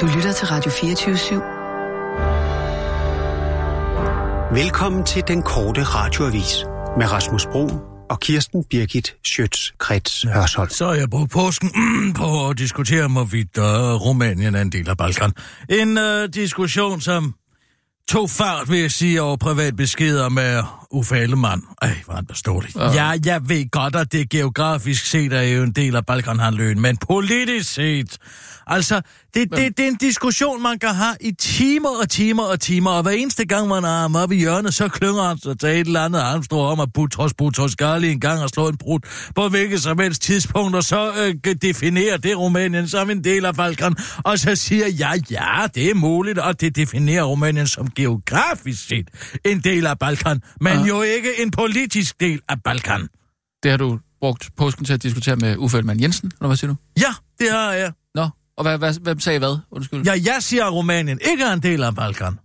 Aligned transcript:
Du 0.00 0.06
lytter 0.06 0.32
til 0.32 0.46
Radio 0.46 0.70
24 0.70 1.14
/7. 1.14 1.34
Velkommen 4.54 5.04
til 5.04 5.22
den 5.28 5.42
korte 5.42 5.82
radioavis 5.82 6.64
med 6.98 7.12
Rasmus 7.12 7.46
Bro 7.46 7.68
og 8.10 8.20
Kirsten 8.20 8.64
Birgit 8.70 9.16
Schøtz-Krets 9.26 10.32
Hørsholm. 10.34 10.70
Så 10.70 10.86
er 10.86 10.94
jeg 10.94 11.10
brugt 11.10 11.30
påsken 11.30 11.70
mm, 11.74 12.12
på 12.12 12.48
at 12.48 12.58
diskutere, 12.58 13.08
hvorvidt 13.08 13.58
uh, 13.58 13.64
Rumænien 13.64 14.54
er 14.54 14.60
en 14.60 14.72
del 14.72 14.90
af 14.90 14.96
Balkan. 14.96 15.32
En 15.68 15.98
uh, 15.98 16.24
diskussion, 16.34 17.00
som 17.00 17.34
tog 18.08 18.30
fart, 18.30 18.70
vil 18.70 18.80
jeg 18.80 18.90
sige, 18.90 19.22
over 19.22 19.36
privat 19.36 19.76
beskeder 19.76 20.28
med 20.28 20.62
Uffe 20.90 21.16
Ellemann. 21.16 21.62
Ej, 21.82 21.96
var 22.06 22.14
han 22.14 22.26
beståelig. 22.26 22.76
Ja. 22.76 22.92
ja, 22.92 23.18
jeg 23.24 23.48
ved 23.48 23.70
godt, 23.70 23.96
at 23.96 24.12
det 24.12 24.30
geografisk 24.30 25.06
set 25.06 25.32
er 25.32 25.42
jo 25.42 25.62
en 25.62 25.72
del 25.72 25.96
af 25.96 26.06
Balkanhandløen, 26.06 26.80
men 26.80 26.96
politisk 26.96 27.72
set... 27.72 28.18
Altså, 28.66 29.00
det, 29.34 29.50
det, 29.50 29.76
det 29.76 29.84
er 29.84 29.88
en 29.88 29.96
diskussion, 29.96 30.62
man 30.62 30.78
kan 30.78 30.94
have 30.94 31.16
i 31.20 31.32
timer 31.32 31.88
og 32.00 32.08
timer 32.08 32.42
og 32.42 32.60
timer, 32.60 32.90
og 32.90 33.02
hver 33.02 33.10
eneste 33.10 33.44
gang, 33.46 33.68
man 33.68 33.84
har 33.84 34.00
ham 34.00 34.16
op 34.16 34.32
i 34.32 34.36
hjørnet, 34.36 34.74
så 34.74 34.88
klynger 34.88 35.22
han 35.22 35.38
sig 35.38 35.58
til 35.58 35.68
et 35.68 35.78
eller 35.78 36.00
andet 36.00 36.20
armstrå 36.20 36.60
om 36.60 36.80
at 36.80 36.92
Butros 36.92 37.34
Butros 37.34 37.76
Gali 37.76 38.10
en 38.10 38.20
gang 38.20 38.42
og 38.42 38.48
slå 38.48 38.68
en 38.68 38.76
brud 38.76 39.00
på 39.34 39.48
hvilket 39.48 39.82
som 39.82 39.98
helst 39.98 40.22
tidspunkt, 40.22 40.76
og 40.76 40.82
så 40.82 41.12
øh, 41.46 41.54
definerer 41.54 42.16
det 42.16 42.38
Rumænien 42.38 42.88
som 42.88 43.10
en 43.10 43.24
del 43.24 43.44
af 43.44 43.54
Balkan, 43.54 43.96
og 44.24 44.38
så 44.38 44.56
siger 44.56 44.86
jeg, 44.98 45.22
ja, 45.30 45.66
det 45.74 45.90
er 45.90 45.94
muligt, 45.94 46.38
og 46.38 46.60
det 46.60 46.76
definerer 46.76 47.24
Rumænien 47.24 47.66
som 47.66 47.90
geografisk 47.90 48.88
set 48.88 49.08
en 49.44 49.60
del 49.60 49.86
af 49.86 49.98
Balkan, 49.98 50.42
men 50.60 50.72
ja. 50.72 50.84
jo 50.84 51.02
ikke 51.02 51.42
en 51.42 51.50
politisk 51.50 52.20
del 52.20 52.40
af 52.48 52.62
Balkan. 52.62 53.08
Det 53.62 53.70
har 53.70 53.78
du 53.78 53.98
brugt 54.20 54.50
påsken 54.56 54.84
til 54.84 54.92
at 54.92 55.02
diskutere 55.02 55.36
med 55.36 55.56
Uffe 55.56 55.76
Ellemann 55.76 56.00
Jensen, 56.00 56.32
eller 56.40 56.46
hvad 56.46 56.56
siger 56.56 56.70
du? 56.70 56.76
Ja, 57.00 57.14
det 57.38 57.50
har 57.50 57.72
jeg. 57.72 57.92
Og 58.56 58.64
hvad, 58.64 58.78
hvad, 58.78 58.94
hvem 59.02 59.20
sagde 59.20 59.38
hvad? 59.38 59.56
Undskyld. 59.70 60.02
Ja, 60.04 60.12
jeg 60.12 60.36
siger, 60.40 60.64
at 60.64 60.72
Rumænien 60.72 61.18
ikke 61.30 61.44
er 61.44 61.52
en 61.52 61.62
del 61.62 61.82
af 61.82 61.94
Balkan. 61.94 62.38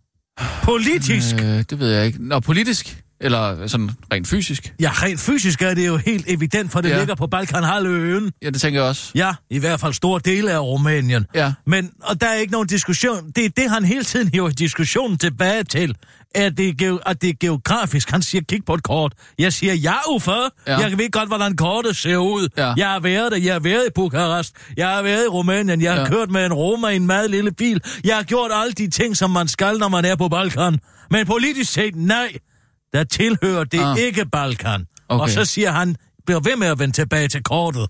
Politisk. 0.63 1.35
Øh, 1.35 1.63
det 1.69 1.79
ved 1.79 1.91
jeg 1.91 2.05
ikke. 2.05 2.27
Nå, 2.27 2.39
politisk? 2.39 3.03
Eller 3.21 3.67
sådan 3.67 3.91
rent 4.13 4.27
fysisk? 4.27 4.73
Ja, 4.79 4.91
rent 4.93 5.19
fysisk 5.19 5.61
er 5.61 5.73
det 5.73 5.87
jo 5.87 5.97
helt 5.97 6.25
evident, 6.27 6.71
for 6.71 6.81
det 6.81 6.89
ja. 6.89 6.97
ligger 6.97 7.15
på 7.15 7.27
Balkanhalvøen. 7.27 8.31
Ja, 8.41 8.49
det 8.49 8.61
tænker 8.61 8.79
jeg 8.79 8.89
også. 8.89 9.11
Ja, 9.15 9.33
i 9.49 9.59
hvert 9.59 9.79
fald 9.79 9.93
store 9.93 10.21
dele 10.25 10.51
af 10.51 10.59
Rumænien. 10.59 11.25
Ja. 11.35 11.53
Men, 11.67 11.91
og 12.03 12.21
der 12.21 12.27
er 12.27 12.33
ikke 12.33 12.51
nogen 12.51 12.67
diskussion. 12.67 13.31
Det 13.35 13.45
er 13.45 13.49
det, 13.49 13.69
han 13.71 13.85
hele 13.85 14.03
tiden 14.03 14.29
hiver 14.33 14.49
diskussionen 14.49 15.17
tilbage 15.17 15.63
til. 15.63 15.95
At 16.35 16.57
det, 16.57 16.81
er, 16.81 16.97
at 17.05 17.21
det 17.21 17.29
er 17.29 17.33
geografisk. 17.39 18.09
Han 18.11 18.21
siger, 18.21 18.41
kig 18.49 18.65
på 18.65 18.73
et 18.73 18.83
kort. 18.83 19.13
Jeg 19.39 19.53
siger, 19.53 19.73
ja, 19.73 19.95
Uffe. 20.09 20.31
Ja. 20.31 20.49
Jeg 20.67 20.97
ved 20.97 21.11
godt, 21.11 21.29
hvordan 21.29 21.55
kortet 21.55 21.95
ser 21.95 22.17
ud. 22.17 22.49
Ja. 22.57 22.73
Jeg 22.77 22.87
har 22.87 22.99
været 22.99 23.31
der. 23.31 23.37
Jeg 23.37 23.53
har 23.53 23.59
været 23.59 23.83
i 23.87 23.91
Bukarest. 23.95 24.55
Jeg 24.77 24.89
har 24.89 25.01
været 25.01 25.25
i 25.25 25.27
Rumænien. 25.27 25.81
Jeg 25.81 25.93
har 25.93 25.99
ja. 25.99 26.07
kørt 26.07 26.29
med 26.29 26.45
en 26.45 26.53
Roma 26.53 26.87
i 26.87 26.95
en 26.95 27.07
meget 27.07 27.31
lille 27.31 27.51
bil. 27.51 27.81
Jeg 28.03 28.15
har 28.15 28.23
gjort 28.23 28.51
alle 28.53 28.73
de 28.73 28.89
ting, 28.89 29.17
som 29.17 29.31
man 29.31 29.47
skal, 29.47 29.77
når 29.77 29.87
man 29.87 30.05
er 30.05 30.15
på 30.15 30.27
Balkan. 30.27 30.79
Men 31.11 31.25
politisk 31.25 31.73
set, 31.73 31.95
nej 31.95 32.37
der 32.93 33.03
tilhører 33.03 33.63
det 33.63 33.79
ah. 33.79 33.97
ikke 33.99 34.25
Balkan. 34.25 34.85
Okay. 35.09 35.21
Og 35.21 35.29
så 35.29 35.45
siger 35.45 35.71
han, 35.71 35.95
bliver 36.25 36.39
ved 36.39 36.55
med 36.55 36.67
at 36.67 36.79
vende 36.79 36.95
tilbage 36.95 37.27
til 37.27 37.43
kortet. 37.43 37.87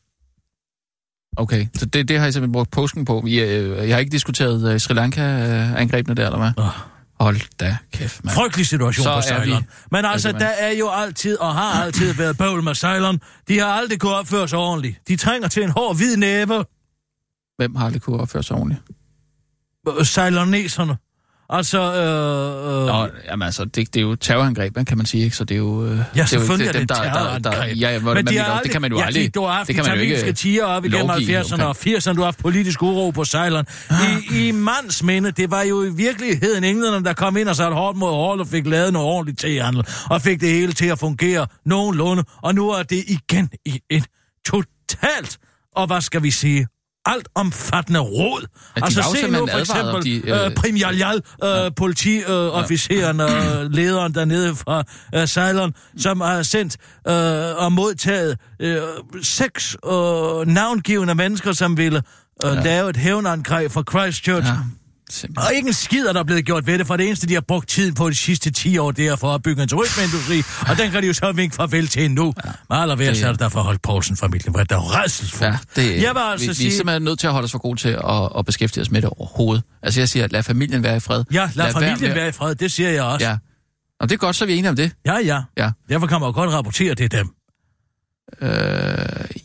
Okay, 1.37 1.67
så 1.75 1.85
det, 1.85 2.07
det 2.07 2.17
har 2.17 2.25
jeg 2.25 2.33
simpelthen 2.33 2.53
brugt 2.53 2.71
påsken 2.71 3.05
på. 3.05 3.23
Jeg, 3.27 3.47
øh, 3.47 3.87
jeg 3.87 3.95
har 3.95 3.99
ikke 3.99 4.11
diskuteret 4.11 4.73
uh, 4.73 4.79
Sri 4.79 4.93
Lanka-angrebene 4.93 6.15
der, 6.15 6.25
eller 6.25 6.37
hvad? 6.37 6.51
Oh. 6.57 6.98
Hold 7.19 7.57
da 7.59 7.77
kæft, 7.93 8.23
mand. 8.23 8.35
Frygtelig 8.35 8.67
situation 8.67 9.03
så 9.03 9.15
på 9.15 9.21
Ceylon. 9.21 9.63
Men 9.91 10.05
altså, 10.05 10.31
der 10.31 10.47
er 10.47 10.71
jo 10.71 10.89
altid 10.89 11.37
og 11.37 11.53
har 11.53 11.83
altid 11.83 12.13
været 12.13 12.37
bøvl 12.37 12.63
med 12.63 12.75
Ceylon. 12.75 13.19
De 13.47 13.59
har 13.59 13.67
aldrig 13.67 13.99
kunnet 13.99 14.15
opføre 14.15 14.47
sig 14.47 14.59
ordentligt. 14.59 15.07
De 15.07 15.15
trænger 15.15 15.47
til 15.47 15.63
en 15.63 15.69
hård, 15.69 15.95
hvid 15.95 16.17
næve. 16.17 16.65
Hvem 17.57 17.75
har 17.75 17.85
aldrig 17.85 18.01
kunnet 18.01 18.21
opføre 18.21 18.43
sig 18.43 18.55
ordentligt? 18.55 18.81
Ceyloneserne. 20.03 20.97
Altså, 21.51 21.79
øh, 21.79 22.81
øh... 22.81 22.85
Nå, 22.85 23.07
jamen 23.29 23.45
altså, 23.45 23.65
det, 23.65 23.75
det 23.75 23.97
er 23.97 24.01
jo 24.01 24.15
terrorangreb, 24.15 24.75
kan 24.87 24.97
man 24.97 25.05
sige, 25.05 25.23
ikke? 25.23 25.35
Så 25.35 25.43
det 25.43 25.55
er 25.55 25.57
jo... 25.57 25.85
Øh, 25.85 25.99
ja, 26.15 26.25
selvfølgelig 26.25 26.73
det 26.73 26.75
er, 26.75 26.79
jo, 26.79 26.85
det, 26.85 26.91
er 26.91 26.95
det 26.95 27.13
terrorangreb. 27.13 27.43
Der, 27.43 27.51
der, 27.51 27.61
der, 27.61 27.65
ja, 27.67 27.99
men 27.99 28.27
de 28.27 28.43
aldrig, 28.43 28.63
det 28.63 28.71
kan 28.71 28.81
man 28.81 28.91
jo 28.91 28.99
ja, 28.99 29.05
aldrig... 29.05 29.35
Du 29.35 29.45
har 29.45 29.53
haft 29.53 29.67
det 29.67 29.75
kan 29.75 29.85
man 29.85 29.95
jo 29.95 30.01
ikke 30.01 30.33
tiger 30.33 30.65
op 30.65 30.85
igennem 30.85 31.09
70'erne 31.09 31.63
og 31.63 31.75
80'erne, 31.79 32.13
du 32.13 32.17
har 32.17 32.25
haft 32.25 32.39
politisk 32.39 32.81
uro 32.81 33.11
på 33.11 33.23
sejleren. 33.23 33.65
I, 33.91 34.47
I 34.47 34.51
mands 34.51 35.03
minde, 35.03 35.31
det 35.31 35.51
var 35.51 35.61
jo 35.61 35.83
i 35.83 35.93
virkeligheden 35.93 36.63
englænderne, 36.63 37.05
der 37.05 37.13
kom 37.13 37.37
ind 37.37 37.49
og 37.49 37.55
satte 37.55 37.75
hårdt 37.75 37.97
mod 37.97 38.09
hårdt 38.09 38.41
og 38.41 38.47
fik 38.47 38.67
lavet 38.67 38.93
noget 38.93 39.07
ordentligt 39.07 39.39
tehandel, 39.39 39.85
og 40.09 40.21
fik 40.21 40.41
det 40.41 40.49
hele 40.49 40.73
til 40.73 40.87
at 40.87 40.99
fungere 40.99 41.47
nogenlunde, 41.65 42.23
og 42.43 42.55
nu 42.55 42.69
er 42.69 42.83
det 42.83 43.03
igen 43.07 43.49
i 43.65 43.79
et 43.89 44.05
totalt, 44.45 45.37
og 45.75 45.87
hvad 45.87 46.01
skal 46.01 46.23
vi 46.23 46.31
sige, 46.31 46.67
alt 47.05 47.27
omfattende 47.35 47.99
råd. 47.99 48.45
Ja, 48.77 48.85
altså 48.85 49.15
se 49.15 49.31
nu 49.31 49.47
for 49.47 49.57
eksempel 49.57 50.03
de, 50.03 50.29
øh, 50.29 50.45
øh, 50.45 50.55
Primjal 50.55 50.95
øh, 50.95 51.49
ja. 51.49 51.69
politiofficeren 51.69 53.19
og 53.19 53.29
øh, 53.29 53.71
lederen 53.71 54.13
dernede 54.13 54.55
fra 54.55 54.83
øh, 55.15 55.27
Ceylon, 55.27 55.73
som 55.97 56.21
har 56.21 56.43
sendt 56.43 56.77
øh, 57.07 57.63
og 57.63 57.71
modtaget 57.71 58.37
øh, 58.59 58.81
seks 59.21 59.77
øh, 59.85 60.47
navngivende 60.47 61.15
mennesker, 61.15 61.53
som 61.53 61.77
ville 61.77 62.01
øh, 62.45 62.55
ja. 62.55 62.63
lave 62.63 62.89
et 62.89 62.97
hævnangreb 62.97 63.71
for 63.71 63.83
Christchurch. 63.91 64.47
Ja. 64.47 64.53
Simpelthen. 65.09 65.47
Og 65.47 65.55
ikke 65.55 65.67
en 65.67 65.73
skid 65.73 66.05
er 66.05 66.13
der 66.13 66.23
blevet 66.23 66.45
gjort 66.45 66.67
ved 66.67 66.79
det, 66.79 66.87
for 66.87 66.97
det 66.97 67.07
eneste, 67.07 67.27
de 67.27 67.33
har 67.33 67.41
brugt 67.41 67.69
tiden 67.69 67.93
på 67.93 68.09
de 68.09 68.15
sidste 68.15 68.51
10 68.51 68.77
år, 68.77 68.91
det 68.91 69.07
er 69.07 69.15
for 69.15 69.33
at 69.35 69.43
bygge 69.43 69.63
en 69.63 69.67
turismeindustri, 69.67 70.43
og 70.69 70.77
den 70.77 70.91
kan 70.91 71.01
de 71.01 71.07
jo 71.07 71.13
så 71.13 71.31
vinke 71.31 71.55
farvel 71.55 71.87
til 71.87 72.11
nu. 72.11 72.33
Ja. 72.45 72.51
Men 72.69 72.79
allerværst 72.79 73.21
er 73.21 73.31
det 73.31 73.39
der 73.39 73.49
for 73.49 73.61
Holdt 73.61 73.81
Poulsen-familien, 73.81 74.51
hvor 74.51 74.63
der 74.63 74.75
er. 74.75 75.39
Ja, 75.41 75.57
det, 75.75 76.01
jeg 76.01 76.15
var 76.15 76.21
altså 76.21 76.47
vi, 76.47 76.53
sige... 76.53 76.65
vi 76.65 76.73
er 76.73 76.77
simpelthen 76.77 77.03
nødt 77.03 77.19
til 77.19 77.27
at 77.27 77.33
holde 77.33 77.45
os 77.45 77.51
for 77.51 77.59
gode 77.59 77.79
til 77.79 77.89
at, 77.89 78.29
at 78.37 78.45
beskæftige 78.45 78.81
os 78.81 78.91
med 78.91 79.01
det 79.01 79.09
overhovedet. 79.09 79.63
Altså 79.83 79.99
jeg 80.01 80.09
siger, 80.09 80.27
lad 80.27 80.43
familien 80.43 80.83
være 80.83 80.97
i 80.97 80.99
fred. 80.99 81.23
Ja, 81.31 81.49
lad, 81.55 81.65
lad 81.65 81.73
familien 81.73 82.01
være, 82.01 82.15
være 82.15 82.29
i 82.29 82.31
fred, 82.31 82.55
det 82.55 82.71
siger 82.71 82.89
jeg 82.89 83.03
også. 83.03 83.25
Ja. 83.25 83.37
Og 83.99 84.09
det 84.09 84.15
er 84.15 84.19
godt, 84.19 84.35
så 84.35 84.45
er 84.45 84.47
vi 84.47 84.53
enige 84.57 84.69
om 84.69 84.75
det. 84.75 84.91
Ja, 85.05 85.17
ja. 85.25 85.41
ja. 85.57 85.71
Derfor 85.89 86.07
kan 86.07 86.19
man 86.19 86.29
jo 86.29 86.33
godt 86.33 86.51
rapportere 86.51 86.93
det 86.93 87.11
dem. 87.11 87.29
Øh, 88.41 88.49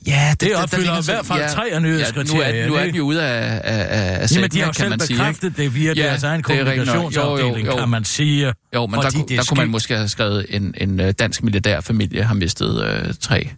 ja, 0.07 0.31
det, 0.31 0.41
det 0.41 0.57
opfylder 0.57 0.85
der, 0.85 0.93
der 0.95 1.03
i 1.03 1.05
hvert 1.05 1.27
fald 1.27 1.41
ja, 1.41 1.49
tre 1.49 1.71
af 1.71 1.83
nyhedskriterier. 1.83 2.57
Ja, 2.57 2.67
nu 2.67 2.75
er, 2.75 2.79
nu 2.79 2.83
er 2.83 2.85
den 2.85 2.95
jo 2.95 3.05
ude 3.05 3.23
af, 3.23 3.61
af, 3.65 4.21
af 4.23 4.33
Jamen, 4.33 4.51
de 4.51 4.61
har 4.61 4.67
jo 4.67 4.73
selv 4.73 4.99
bekræftet 4.99 5.57
det 5.57 5.75
via 5.75 5.93
ja, 5.97 6.03
deres 6.03 6.23
egen 6.23 6.43
kommunikationsafdeling, 6.43 7.69
kan 7.79 7.89
man 7.89 8.05
sige. 8.05 8.53
Jo, 8.75 8.87
men 8.87 9.01
der, 9.01 9.11
der, 9.11 9.37
der 9.37 9.45
kunne 9.49 9.59
man 9.59 9.69
måske 9.69 9.97
have 9.97 10.09
skrevet, 10.09 10.47
en, 10.49 10.75
en 10.77 11.01
øh, 11.01 11.13
dansk 11.19 11.43
milliardærfamilie 11.43 12.23
har 12.23 12.35
mistet 12.35 12.85
øh, 12.85 13.15
tre 13.21 13.51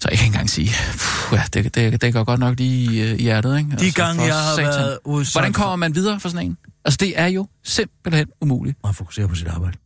så 0.00 0.08
jeg 0.10 0.18
kan 0.18 0.26
ikke 0.26 0.34
engang 0.34 0.50
sige, 0.50 0.70
puh, 0.98 1.38
ja, 1.38 1.42
det, 1.52 1.74
det, 1.74 2.00
det 2.00 2.12
går 2.12 2.24
godt 2.24 2.40
nok 2.40 2.58
lige 2.58 2.92
i, 2.92 3.14
i 3.14 3.22
hjertet, 3.22 3.58
ikke? 3.58 3.70
De 3.70 3.84
altså, 3.84 4.02
gange, 4.02 4.22
jeg 4.22 4.34
har 4.34 4.54
satan. 4.54 4.70
været 4.70 4.98
udsat 5.04 5.34
Hvordan 5.34 5.52
kommer 5.52 5.76
man 5.76 5.94
videre 5.94 6.20
for 6.20 6.28
sådan 6.28 6.46
en? 6.46 6.56
Altså, 6.84 6.98
det 7.00 7.20
er 7.20 7.26
jo 7.26 7.48
simpelthen 7.64 8.26
umuligt. 8.40 8.76
Man 8.84 8.94
fokuserer 8.94 9.26
på 9.26 9.34
sit 9.34 9.48
arbejde. 9.48 9.78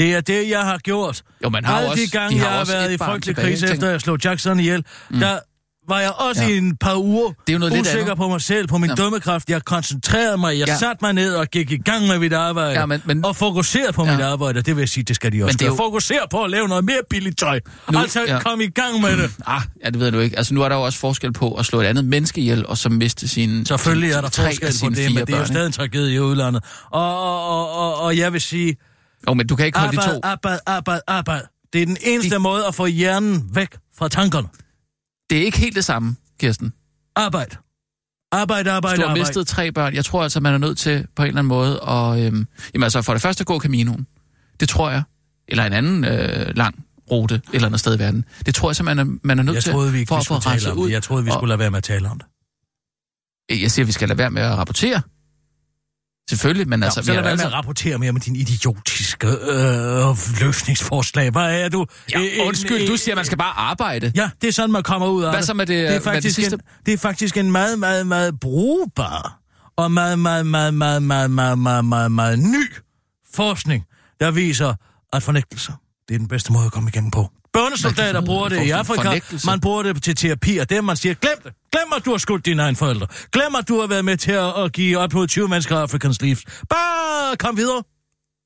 Det 0.00 0.14
er 0.14 0.20
det, 0.20 0.48
jeg 0.48 0.60
har 0.60 0.78
gjort. 0.78 1.22
Jo, 1.44 1.48
man 1.48 1.64
har 1.64 1.76
Alle 1.76 1.90
også, 1.90 2.02
de 2.02 2.10
gange, 2.10 2.34
de 2.34 2.40
har 2.40 2.48
jeg 2.48 2.58
har 2.58 2.64
været 2.64 2.92
i 2.92 2.98
frygtelig 2.98 3.36
krise, 3.36 3.72
efter 3.72 3.90
jeg 3.90 4.00
slog 4.00 4.18
Jackson 4.24 4.60
ihjel, 4.60 4.84
mm. 5.10 5.20
der 5.20 5.38
var 5.88 6.00
jeg 6.00 6.12
også 6.12 6.42
ja. 6.42 6.48
i 6.48 6.58
en 6.58 6.76
par 6.76 6.96
uger 6.96 7.28
det 7.28 7.48
er 7.48 7.52
jo 7.52 7.58
noget 7.58 7.80
usikker 7.80 8.06
lidt 8.06 8.16
på 8.16 8.28
mig 8.28 8.40
selv, 8.40 8.68
på 8.68 8.78
min 8.78 8.90
ja. 8.90 8.94
dømmekraft. 8.94 9.50
Jeg 9.50 9.64
koncentrerede 9.64 10.38
mig, 10.38 10.58
jeg 10.58 10.68
ja. 10.68 10.76
satte 10.76 10.96
mig 11.02 11.12
ned 11.12 11.34
og 11.34 11.46
gik 11.46 11.70
i 11.70 11.76
gang 11.76 12.06
med 12.06 12.18
mit 12.18 12.32
arbejde. 12.32 12.80
Ja, 12.80 12.86
men, 12.86 13.02
men, 13.04 13.24
og 13.24 13.36
fokuserede 13.36 13.92
på 13.92 14.04
ja. 14.04 14.12
mit 14.12 14.20
arbejde, 14.20 14.62
det 14.62 14.76
vil 14.76 14.82
jeg 14.82 14.88
sige, 14.88 15.04
det 15.04 15.16
skal 15.16 15.32
de 15.32 15.44
også 15.44 15.52
men 15.52 15.58
det 15.58 15.66
jo... 15.66 15.76
Fokusere 15.76 16.26
på 16.30 16.44
at 16.44 16.50
lave 16.50 16.68
noget 16.68 16.84
mere 16.84 17.00
billigt 17.10 17.38
tøj. 17.38 17.60
Nu, 17.92 17.98
altså, 17.98 18.24
ja. 18.26 18.40
kom 18.40 18.60
i 18.60 18.68
gang 18.68 19.00
med 19.00 19.16
det. 19.16 19.30
Ah, 19.46 19.62
ja, 19.84 19.90
det 19.90 20.00
ved 20.00 20.10
du 20.12 20.18
ikke. 20.18 20.36
Altså, 20.36 20.54
nu 20.54 20.62
er 20.62 20.68
der 20.68 20.76
jo 20.76 20.82
også 20.82 20.98
forskel 20.98 21.32
på 21.32 21.54
at 21.54 21.66
slå 21.66 21.80
et 21.80 21.84
andet 21.84 22.04
menneske 22.04 22.40
ihjel, 22.40 22.66
og 22.66 22.78
så 22.78 22.88
miste 22.88 23.28
sin 23.28 23.66
Selvfølgelig 23.66 24.12
er 24.12 24.20
der 24.20 24.28
forskel 24.28 24.74
på 24.82 24.94
det, 24.94 25.14
men 25.14 25.26
det 25.26 25.34
er 25.34 25.38
jo 25.38 25.46
stadig 25.46 25.66
en 25.66 25.72
tragedie 25.72 26.14
i 26.14 26.20
udlandet. 26.20 26.64
Og, 26.90 27.22
og, 27.22 27.48
og, 27.48 27.72
og, 27.72 28.00
og 28.00 28.16
jeg 28.16 28.32
vil 28.32 28.40
sige, 28.40 28.76
Oh, 29.26 29.36
men 29.36 29.46
du 29.46 29.56
kan 29.56 29.66
ikke 29.66 29.78
holde 29.78 29.98
arbejde, 29.98 30.10
de 30.10 30.14
to... 30.16 30.20
Arbejde, 30.22 30.60
arbejde, 30.66 31.02
arbejde. 31.06 31.46
Det 31.72 31.82
er 31.82 31.86
den 31.86 31.96
eneste 32.04 32.34
de... 32.34 32.40
måde 32.40 32.66
at 32.66 32.74
få 32.74 32.86
hjernen 32.86 33.50
væk 33.54 33.76
fra 33.98 34.08
tankerne. 34.08 34.48
Det 35.30 35.38
er 35.38 35.42
ikke 35.42 35.58
helt 35.58 35.76
det 35.76 35.84
samme, 35.84 36.16
Kirsten. 36.40 36.72
Arbejde. 37.16 37.56
Arbejde, 38.32 38.70
arbejde, 38.70 38.96
Du 38.96 39.00
har 39.00 39.08
arbejde. 39.08 39.20
mistet 39.20 39.46
tre 39.46 39.72
børn. 39.72 39.94
Jeg 39.94 40.04
tror 40.04 40.22
altså, 40.22 40.40
man 40.40 40.54
er 40.54 40.58
nødt 40.58 40.78
til 40.78 41.06
på 41.16 41.22
en 41.22 41.28
eller 41.28 41.38
anden 41.38 41.48
måde 41.48 41.80
at... 41.88 42.26
Øhm, 42.26 42.46
jamen 42.74 42.82
altså, 42.82 43.02
for 43.02 43.12
det 43.12 43.22
første 43.22 43.44
gå 43.44 43.60
Caminoen. 43.60 44.06
Det 44.60 44.68
tror 44.68 44.90
jeg. 44.90 45.02
Eller 45.48 45.64
en 45.64 45.72
anden 45.72 46.04
øh, 46.04 46.56
lang 46.56 46.84
rute 47.10 47.34
et 47.34 47.42
eller 47.52 47.66
andet 47.66 47.80
sted 47.80 47.96
i 47.96 47.98
verden. 47.98 48.24
Det 48.46 48.54
tror 48.54 48.70
jeg 48.70 48.76
simpelthen, 48.76 49.06
man 49.06 49.14
er, 49.14 49.18
man 49.22 49.38
er 49.38 49.42
nødt 49.42 49.54
jeg 49.54 49.62
til 49.62 49.72
troede, 49.72 49.92
vi 49.92 49.98
ikke, 49.98 50.08
for 50.08 50.16
vi 50.16 50.20
at 50.20 50.26
få 50.26 50.72
om 50.72 50.78
ud. 50.78 50.90
Jeg 50.90 51.02
troede, 51.02 51.24
vi 51.24 51.30
skulle 51.30 51.42
og... 51.42 51.48
lade 51.48 51.58
være 51.58 51.70
med 51.70 51.78
at 51.78 51.84
tale 51.84 52.08
om 52.08 52.18
det. 52.18 53.62
Jeg 53.62 53.70
siger, 53.70 53.86
vi 53.86 53.92
skal 53.92 54.08
lade 54.08 54.18
være 54.18 54.30
med 54.30 54.42
at 54.42 54.58
rapportere. 54.58 55.02
Selvfølgelig, 56.30 56.68
men 56.68 56.82
altså... 56.82 57.00
Ja, 57.00 57.04
så 57.04 57.12
lad 57.12 57.22
være 57.22 57.30
altså... 57.30 57.46
med 57.46 57.52
at 57.52 57.58
rapportere 57.58 57.98
mere 57.98 58.12
med 58.12 58.20
din 58.20 58.36
idiotiske 58.36 59.26
øh, 59.26 60.40
løsningsforslag. 60.40 61.30
Hvad 61.30 61.60
er 61.60 61.68
du? 61.68 61.86
Ja, 62.12 62.20
undskyld, 62.46 62.88
du 62.88 62.96
siger, 62.96 63.14
at 63.14 63.16
man 63.16 63.24
skal 63.24 63.38
bare 63.38 63.58
arbejde. 63.58 64.12
Ja, 64.14 64.30
det 64.40 64.48
er 64.48 64.52
sådan, 64.52 64.72
man 64.72 64.82
kommer 64.82 65.08
ud 65.08 65.24
af 65.24 65.32
Hvad 65.32 65.42
så 65.42 65.54
med 65.54 65.66
det, 65.66 65.88
det, 65.88 65.96
er 65.96 66.00
faktisk 66.00 66.24
det, 66.24 66.34
sidste... 66.34 66.54
en, 66.54 66.60
det 66.86 66.94
er 66.94 66.98
faktisk 66.98 67.36
en 67.36 67.52
meget, 67.52 67.78
meget, 67.78 68.06
meget 68.06 68.40
brugbar 68.40 69.40
og 69.76 69.92
meget, 69.92 70.18
meget, 70.18 70.46
meget, 70.46 70.74
meget, 70.74 71.02
meget, 71.02 71.30
meget, 71.30 71.58
meget, 71.58 71.84
meget, 71.84 72.12
meget 72.12 72.38
ny 72.38 72.74
forskning, 73.34 73.84
der 74.20 74.30
viser, 74.30 74.74
at 75.12 75.22
fornægtelser, 75.22 75.72
det 76.08 76.14
er 76.14 76.18
den 76.18 76.28
bedste 76.28 76.52
måde 76.52 76.66
at 76.66 76.72
komme 76.72 76.88
igennem 76.88 77.10
på. 77.10 77.30
Børnesoldater 77.52 78.20
bruger 78.20 78.48
det 78.48 78.66
i 78.66 78.70
Afrika. 78.70 79.02
fornægtelse? 79.02 79.46
Man 79.46 79.60
bruger 79.60 79.82
det 79.82 80.02
til 80.02 80.16
terapi, 80.16 80.58
og 80.58 80.70
det 80.70 80.84
man 80.84 80.96
siger, 80.96 81.14
glem 81.14 81.42
det. 81.44 81.52
Glem, 81.72 81.92
at 81.96 82.04
du 82.04 82.10
har 82.10 82.18
skudt 82.18 82.46
dine 82.46 82.62
egne 82.62 82.76
forældre. 82.76 83.06
Glem, 83.32 83.54
at 83.54 83.68
du 83.68 83.80
har 83.80 83.86
været 83.86 84.04
med 84.04 84.16
til 84.16 84.32
at, 84.32 84.64
at 84.64 84.72
give 84.72 84.98
op 84.98 85.12
mod 85.12 85.26
20 85.26 85.48
mennesker 85.48 85.78
Afrikans 85.78 86.22
liv. 86.22 86.36
Bare 86.70 87.36
kom 87.36 87.56
videre. 87.56 87.82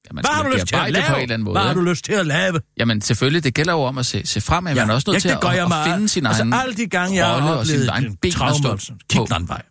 Ja, 0.06 0.20
Hvad 0.20 0.30
har 0.34 0.42
du 0.42 0.50
lyst 0.50 0.66
til 0.66 0.76
at 0.76 0.92
lave? 0.92 1.04
på 1.08 1.14
en 1.14 1.22
eller 1.22 1.34
anden 1.34 1.44
måde. 1.44 1.54
Hvad 1.54 1.62
har 1.62 1.74
du 1.74 1.80
lyst 1.80 2.04
til 2.04 2.12
at 2.12 2.26
lave? 2.26 2.60
Jamen 2.78 3.00
selvfølgelig, 3.00 3.44
det 3.44 3.54
gælder 3.54 3.72
jo 3.72 3.82
om 3.82 3.98
at 3.98 4.06
se, 4.06 4.26
se 4.26 4.40
frem, 4.40 4.66
at 4.66 4.76
ja, 4.76 4.82
man 4.82 4.90
er 4.90 4.94
også 4.94 5.10
nødt 5.10 5.24
ja, 5.24 5.28
til 5.28 5.48
at, 5.48 5.72
at, 5.72 5.72
finde 5.86 6.08
sin 6.08 6.26
altså, 6.26 6.42
egen 6.42 6.52
alle 6.52 6.74
de 6.74 6.86
gange, 6.86 7.16
jeg 7.16 7.26
har 7.26 7.34
rolle 7.34 7.50
og 7.50 7.66
sin 7.66 7.74
oplevet 7.74 7.88
egen 7.88 8.04
en 8.04 8.16
ben 8.16 8.28
at 8.28 8.34
traume, 8.34 8.58
stå 8.58 8.70
altså, 8.70 8.92
kig 9.10 9.18
på. 9.18 9.26
den 9.38 9.48
vej. 9.48 9.62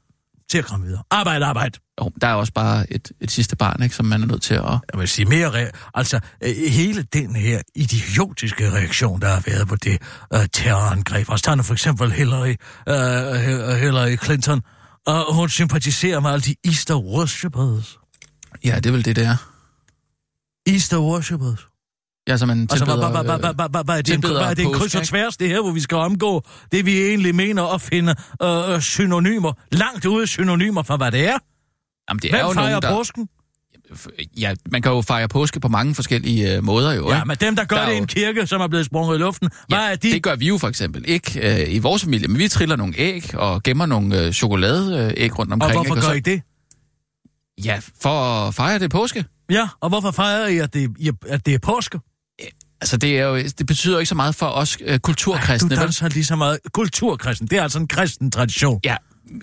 Til 0.54 0.58
at 0.58 0.66
komme 0.66 0.86
videre. 0.86 1.04
Arbejde, 1.12 1.46
arbejde. 1.46 1.80
Jo, 2.02 2.12
der 2.22 2.28
er 2.28 2.34
også 2.34 2.54
bare 2.54 2.94
et, 2.94 3.12
et 3.22 3.32
sidste 3.32 3.56
barn, 3.56 3.84
ikke, 3.84 3.96
som 3.96 4.06
man 4.06 4.22
er 4.22 4.26
nødt 4.26 4.42
til 4.42 4.54
at... 4.54 4.64
Jeg 4.64 5.00
vil 5.00 5.08
sige 5.08 5.26
mere... 5.26 5.50
Re- 5.50 5.92
altså, 5.94 6.20
øh, 6.44 6.56
hele 6.70 7.04
den 7.04 7.36
her 7.36 7.62
idiotiske 7.76 8.72
reaktion, 8.72 9.22
der 9.22 9.28
har 9.28 9.44
været 9.46 9.68
på 9.68 9.76
det 9.76 10.02
øh, 10.34 10.40
terrorangreb. 10.54 11.30
Altså, 11.30 11.44
tager 11.44 11.56
nu 11.56 11.64
for 11.64 11.74
eksempel 11.74 12.12
Hillary, 12.12 12.56
øh, 12.90 13.76
Hillary 13.76 14.18
Clinton, 14.24 14.62
og 15.08 15.36
hun 15.36 15.50
sympatiserer 15.50 16.20
med 16.20 16.30
alle 16.30 16.42
de 16.42 16.56
Easter 16.66 16.96
worshippers. 16.96 18.00
Ja, 18.64 18.76
det 18.76 18.86
er 18.86 18.92
vel 18.92 19.06
det, 19.06 19.16
det 19.16 19.26
er. 19.26 19.38
Easter 20.68 21.00
worshippers. 21.00 21.68
Ja, 22.28 22.38
så 22.38 22.46
man 22.46 22.62
Altså, 22.72 22.86
hvad, 22.86 22.96
tilbeder, 22.96 23.12
hvad, 23.12 23.24
hvad, 23.24 23.40
hvad, 23.40 23.54
hvad, 23.54 23.70
hvad, 23.70 23.84
hvad 23.84 23.96
er 23.96 24.02
det 24.02 24.06
tilbeder 24.06 24.34
hvad 24.40 24.50
er 24.50 24.54
det 24.54 24.66
en 24.66 24.74
kryds 24.74 24.96
og 24.96 25.04
tværs, 25.04 25.38
det 25.38 25.50
her, 25.50 25.62
hvor 25.62 25.72
vi 25.72 25.80
skal 25.80 25.98
omgå 25.98 26.44
det, 26.72 26.86
vi 26.86 27.02
egentlig 27.08 27.36
mener 27.36 27.64
at 27.74 27.82
finde 27.82 28.16
øh, 28.44 28.82
synonymer, 28.82 29.54
langt 29.72 30.06
ude 30.06 30.28
synonymer 30.28 30.84
for, 30.84 30.98
hvad 30.98 31.12
det 31.12 31.28
er? 31.28 31.38
Jamen, 32.10 32.22
det 32.22 32.34
er 32.34 32.40
jo 32.40 32.54
fejrer 32.54 32.70
nogen, 32.70 32.82
der... 32.82 32.96
påsken? 32.98 33.28
Ja, 34.38 34.54
man 34.72 34.82
kan 34.82 34.92
jo 34.92 35.02
fejre 35.02 35.28
påske 35.28 35.60
på 35.60 35.68
mange 35.68 35.96
forskellige 35.96 36.56
øh, 36.58 36.64
måder 36.64 36.94
jo, 36.94 37.10
Ja, 37.10 37.16
ikke? 37.16 37.28
men 37.28 37.38
dem, 37.42 37.56
der 37.56 37.64
gør 37.66 37.76
Der 37.76 37.82
er 37.84 37.88
det 37.88 37.94
i 37.96 37.98
en 37.98 38.08
kirke, 38.08 38.48
som 38.48 38.62
er 38.62 38.68
blevet 38.68 38.86
sprunget 38.86 39.16
i 39.16 39.20
luften, 39.20 39.50
hvad 39.68 39.78
Ja, 39.80 39.92
er 39.92 39.96
de? 39.96 40.12
det 40.12 40.24
gør 40.24 40.36
vi 40.36 40.48
jo 40.48 40.58
for 40.58 40.68
eksempel 40.68 41.04
ikke 41.08 41.62
øh, 41.64 41.74
i 41.74 41.80
vores 41.80 42.04
familie, 42.04 42.28
men 42.28 42.38
vi 42.40 42.48
triller 42.48 42.76
nogle 42.76 42.94
æg 42.98 43.36
og 43.36 43.64
gemmer 43.64 43.86
nogle 43.86 44.20
øh, 44.20 44.32
chokoladeæg 44.32 45.40
rundt 45.40 45.52
Og 45.52 45.54
omkring. 45.54 45.74
hvorfor 45.74 45.96
ikke? 45.96 46.08
gør 46.08 46.14
I 46.14 46.20
det? 46.20 46.42
Ja, 47.66 47.80
for 48.02 48.48
at 48.48 48.56
fejre 48.56 48.80
det 48.80 48.92
påske. 48.92 49.26
Ja, 49.50 49.68
og 49.82 49.90
hvorfor 49.90 50.12
fejrer 50.12 50.48
I, 50.48 50.58
at 50.58 50.74
det, 50.74 50.90
at 51.30 51.46
det 51.46 51.54
er 51.54 51.60
påske? 51.60 52.00
Altså, 52.84 52.98
det, 52.98 53.20
er 53.20 53.24
jo, 53.26 53.38
det 53.38 53.66
betyder 53.68 53.94
jo 53.94 54.00
ikke 54.00 54.10
så 54.10 54.16
meget 54.16 54.36
for 54.36 54.46
os 54.46 54.78
øh, 54.82 54.94
Du 54.94 55.00
kulturkristne. 55.00 55.70
vel? 55.70 55.78
danser 55.80 56.10
lige 56.10 56.26
så 56.26 56.36
meget 56.36 56.60
kulturkristen. 56.74 57.48
Det 57.48 57.58
er 57.58 57.64
altså 57.64 57.80
en 57.80 57.88
kristen 57.88 58.32
tradition. 58.32 58.80
Ja, 58.86 58.96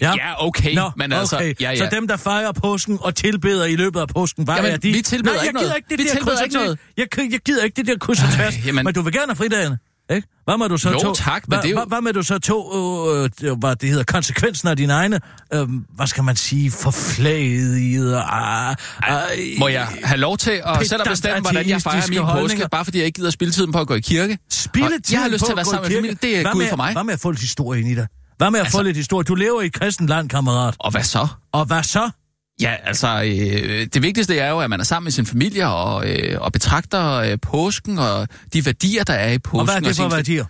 Ja. 0.03 0.13
ja 0.13 0.47
okay, 0.47 0.75
Nå, 0.75 0.91
men 0.97 1.13
altså... 1.13 1.37
okay. 1.37 1.55
Ja, 1.61 1.71
ja. 1.71 1.77
Så 1.77 1.89
dem, 1.93 2.09
der 2.09 2.17
fejrer 2.17 2.53
påsken 2.53 2.99
og 3.01 3.15
tilbeder 3.15 3.65
i 3.65 3.77
løbet 3.77 4.01
af 4.01 4.09
påsken, 4.09 4.45
hvad 4.45 4.55
Jamen, 4.55 4.71
er 4.73 4.77
de? 4.77 4.93
vi 4.93 5.03
tilbeder 5.03 5.35
Nej, 5.35 5.41
jeg 5.41 5.47
ikke 5.49 5.59
gider 5.59 5.69
noget. 5.69 5.77
ikke 5.77 5.89
det 5.91 5.99
Vi 5.99 6.05
der 6.05 6.11
tilbeder 6.15 6.43
ikke 6.43 6.55
noget. 6.55 6.79
Jeg, 6.97 7.07
jeg 7.33 7.41
gider 7.41 7.65
ikke 7.65 7.77
det 7.77 7.87
der 7.87 7.99
kryds 7.99 8.23
og 8.23 8.29
tværs. 8.35 8.55
Men 8.85 8.95
du 8.95 9.03
vil 9.03 9.13
gerne 9.13 9.27
have 9.27 9.37
fridagene, 9.37 9.79
ikke? 10.11 10.29
Hvad 10.45 10.57
må 10.59 10.69
du 10.69 10.77
så 10.77 10.91
Jo, 10.91 10.99
to? 10.99 11.13
tak, 11.15 11.49
men 11.49 11.55
hvad, 11.55 11.63
det 11.63 11.67
er 11.67 11.71
jo- 11.71 11.77
hvad, 11.77 11.87
hvad 11.89 12.01
med 12.01 12.13
du 12.13 12.23
så 12.23 12.39
to, 12.39 12.73
øh, 13.17 13.31
øh, 13.43 13.59
hvad 13.59 13.77
det 13.77 13.89
hedder, 13.89 14.05
konsekvensen 14.05 14.69
af 14.69 14.77
dine 14.77 14.93
egne, 14.93 15.21
øh, 15.55 15.69
hvad 15.97 16.07
skal 16.07 16.25
man 16.25 16.37
sige, 16.37 16.71
forflaget, 16.71 17.75
øh, 17.81 18.71
øh, 19.11 19.59
Må 19.59 19.69
jeg 19.69 19.89
have 20.05 20.19
lov 20.21 20.37
til 20.39 20.51
at 20.65 20.87
selv 20.87 21.01
at 21.03 21.09
bestemme, 21.11 21.41
hvordan 21.41 21.69
jeg 21.69 21.83
fejrer 21.83 21.97
min 22.09 22.19
påske, 22.19 22.33
holdninger? 22.33 22.69
bare 22.69 22.85
fordi 22.85 22.99
jeg 22.99 23.07
ikke 23.07 23.17
gider 23.17 23.31
spille 23.31 23.53
tiden 23.53 23.73
på 23.73 23.79
at 23.81 23.87
gå 23.87 23.95
i 23.95 24.01
kirke? 24.01 24.39
Spille 24.51 24.87
Og 24.87 25.13
Jeg 25.13 25.21
har 25.23 25.29
lyst 25.29 25.45
til 25.45 25.53
at 25.53 25.57
være 25.57 25.65
sammen 25.65 25.89
med 25.91 25.97
familien. 25.97 26.19
Det 26.23 26.37
er 26.39 26.43
hvad 26.43 26.53
Gud 26.53 26.61
med, 26.63 26.69
for 26.69 26.77
mig. 26.77 26.93
Hvad 26.93 27.05
med 27.05 27.15
at 27.15 27.21
få 27.21 27.31
lidt 27.31 27.41
historie 27.41 27.81
ind 27.81 27.89
i 27.91 27.95
dig? 27.95 28.07
Hvad 28.39 28.51
med 28.51 28.61
at 28.61 28.65
Altså- 28.67 28.79
få 28.79 28.83
lidt 28.83 28.97
historie? 28.97 29.25
Du 29.25 29.35
lever 29.35 29.63
i 29.63 29.67
et 29.67 29.73
kristent 29.73 30.09
land, 30.09 30.29
kammerat. 30.29 30.75
Og 30.79 30.91
hvad 30.91 31.03
så? 31.03 31.27
Og 31.53 31.65
hvad 31.65 31.83
så? 31.83 32.11
Ja, 32.61 32.77
altså, 32.85 33.23
øh, 33.23 33.87
det 33.95 34.03
vigtigste 34.03 34.39
er 34.39 34.51
jo, 34.51 34.61
at 34.61 34.71
man 34.71 34.81
er 34.81 34.85
sammen 34.85 35.05
med 35.05 35.13
sin 35.13 35.27
familie 35.27 35.67
og, 35.69 36.11
øh, 36.11 36.41
og 36.41 36.53
betragter 36.53 37.13
øh, 37.15 37.39
påsken 37.43 37.99
og 37.99 38.29
de 38.53 38.67
værdier, 38.67 39.05
der 39.05 39.15
er 39.15 39.33
i 39.33 39.39
påsken. 39.39 39.59
Og 39.59 39.65
hvad 39.65 39.75
er 39.75 39.81
det 39.81 39.97
for 39.97 40.09
sin- 40.09 40.17
værdier? 40.17 40.45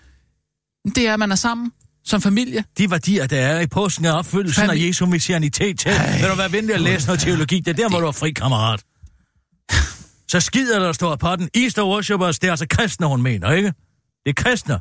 Det 0.94 1.08
er, 1.08 1.12
at 1.12 1.18
man 1.18 1.32
er 1.32 1.36
sammen 1.36 1.72
som 2.04 2.20
familie. 2.22 2.64
De 2.78 2.90
værdier, 2.90 3.26
der 3.26 3.40
er 3.40 3.60
i 3.60 3.66
påsken, 3.66 4.04
er 4.04 4.12
opfyldelsen 4.12 4.64
Fami- 4.64 4.72
af 4.72 4.76
Jesu 4.88 5.06
messianitet 5.06 5.78
til. 5.78 5.90
Vil 6.20 6.30
du 6.30 6.36
være 6.36 6.52
venlig 6.52 6.74
at 6.74 6.80
læse 6.80 7.06
noget 7.06 7.20
teologi? 7.20 7.60
Det 7.60 7.68
er 7.68 7.74
der, 7.82 7.88
hvor 7.88 8.00
du 8.00 8.06
er 8.06 8.12
fri, 8.12 8.30
kammerat. 8.30 8.80
Så 10.28 10.40
skider 10.40 10.78
der 10.78 10.92
står 10.92 11.16
på 11.16 11.36
den. 11.36 11.48
Easter 11.54 11.84
worshippers, 11.84 12.38
det 12.38 12.46
er 12.46 12.50
altså 12.52 12.66
kristne, 12.70 13.06
hun 13.06 13.22
mener, 13.22 13.52
ikke? 13.52 13.72
Det 14.26 14.38
er 14.38 14.42
kristne. 14.42 14.78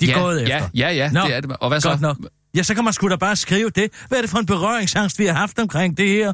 De 0.00 0.10
er 0.10 0.16
ja, 0.16 0.18
gået 0.22 0.36
ja, 0.48 0.56
efter. 0.56 0.68
ja, 0.74 0.90
ja, 0.90 1.10
Nå, 1.10 1.20
det 1.20 1.34
er 1.34 1.40
det. 1.40 1.56
Og 1.60 1.68
hvad 1.68 1.80
så? 1.80 1.88
Godt 1.88 2.00
nok. 2.00 2.16
Ja, 2.56 2.62
så 2.62 2.74
kan 2.74 2.84
man 2.84 2.92
sgu 2.92 3.08
da 3.08 3.16
bare 3.16 3.36
skrive 3.36 3.70
det. 3.70 3.90
Hvad 4.08 4.18
er 4.18 4.22
det 4.22 4.30
for 4.30 4.38
en 4.38 4.46
berøringsangst, 4.46 5.18
vi 5.18 5.26
har 5.26 5.32
haft 5.34 5.58
omkring 5.58 5.96
det 5.96 6.08
her? 6.08 6.32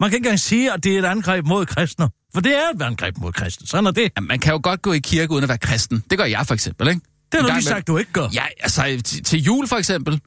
Man 0.00 0.10
kan 0.10 0.16
ikke 0.16 0.26
engang 0.26 0.40
sige, 0.40 0.72
at 0.72 0.84
det 0.84 0.94
er 0.94 0.98
et 0.98 1.04
angreb 1.04 1.46
mod 1.46 1.66
kristne. 1.66 2.08
For 2.34 2.40
det 2.40 2.52
er 2.52 2.76
et 2.76 2.82
angreb 2.82 3.18
mod 3.18 3.32
kristne. 3.32 3.66
Sådan 3.66 3.86
er 3.86 3.90
det. 3.90 4.02
Ja, 4.16 4.20
man 4.20 4.38
kan 4.38 4.52
jo 4.52 4.60
godt 4.62 4.82
gå 4.82 4.92
i 4.92 4.98
kirke 4.98 5.30
uden 5.32 5.42
at 5.42 5.48
være 5.48 5.58
kristen. 5.58 6.04
Det 6.10 6.18
gør 6.18 6.24
jeg 6.24 6.46
for 6.46 6.54
eksempel, 6.54 6.88
ikke? 6.88 7.00
Det 7.32 7.40
har 7.40 7.48
du 7.48 7.54
lige 7.54 7.64
sagt, 7.64 7.86
du 7.86 7.98
ikke 7.98 8.12
gør. 8.12 8.28
Ja, 8.34 8.42
altså 8.60 8.82
til, 9.04 9.24
til 9.24 9.42
jul 9.42 9.68
for 9.68 9.76
eksempel. 9.76 10.20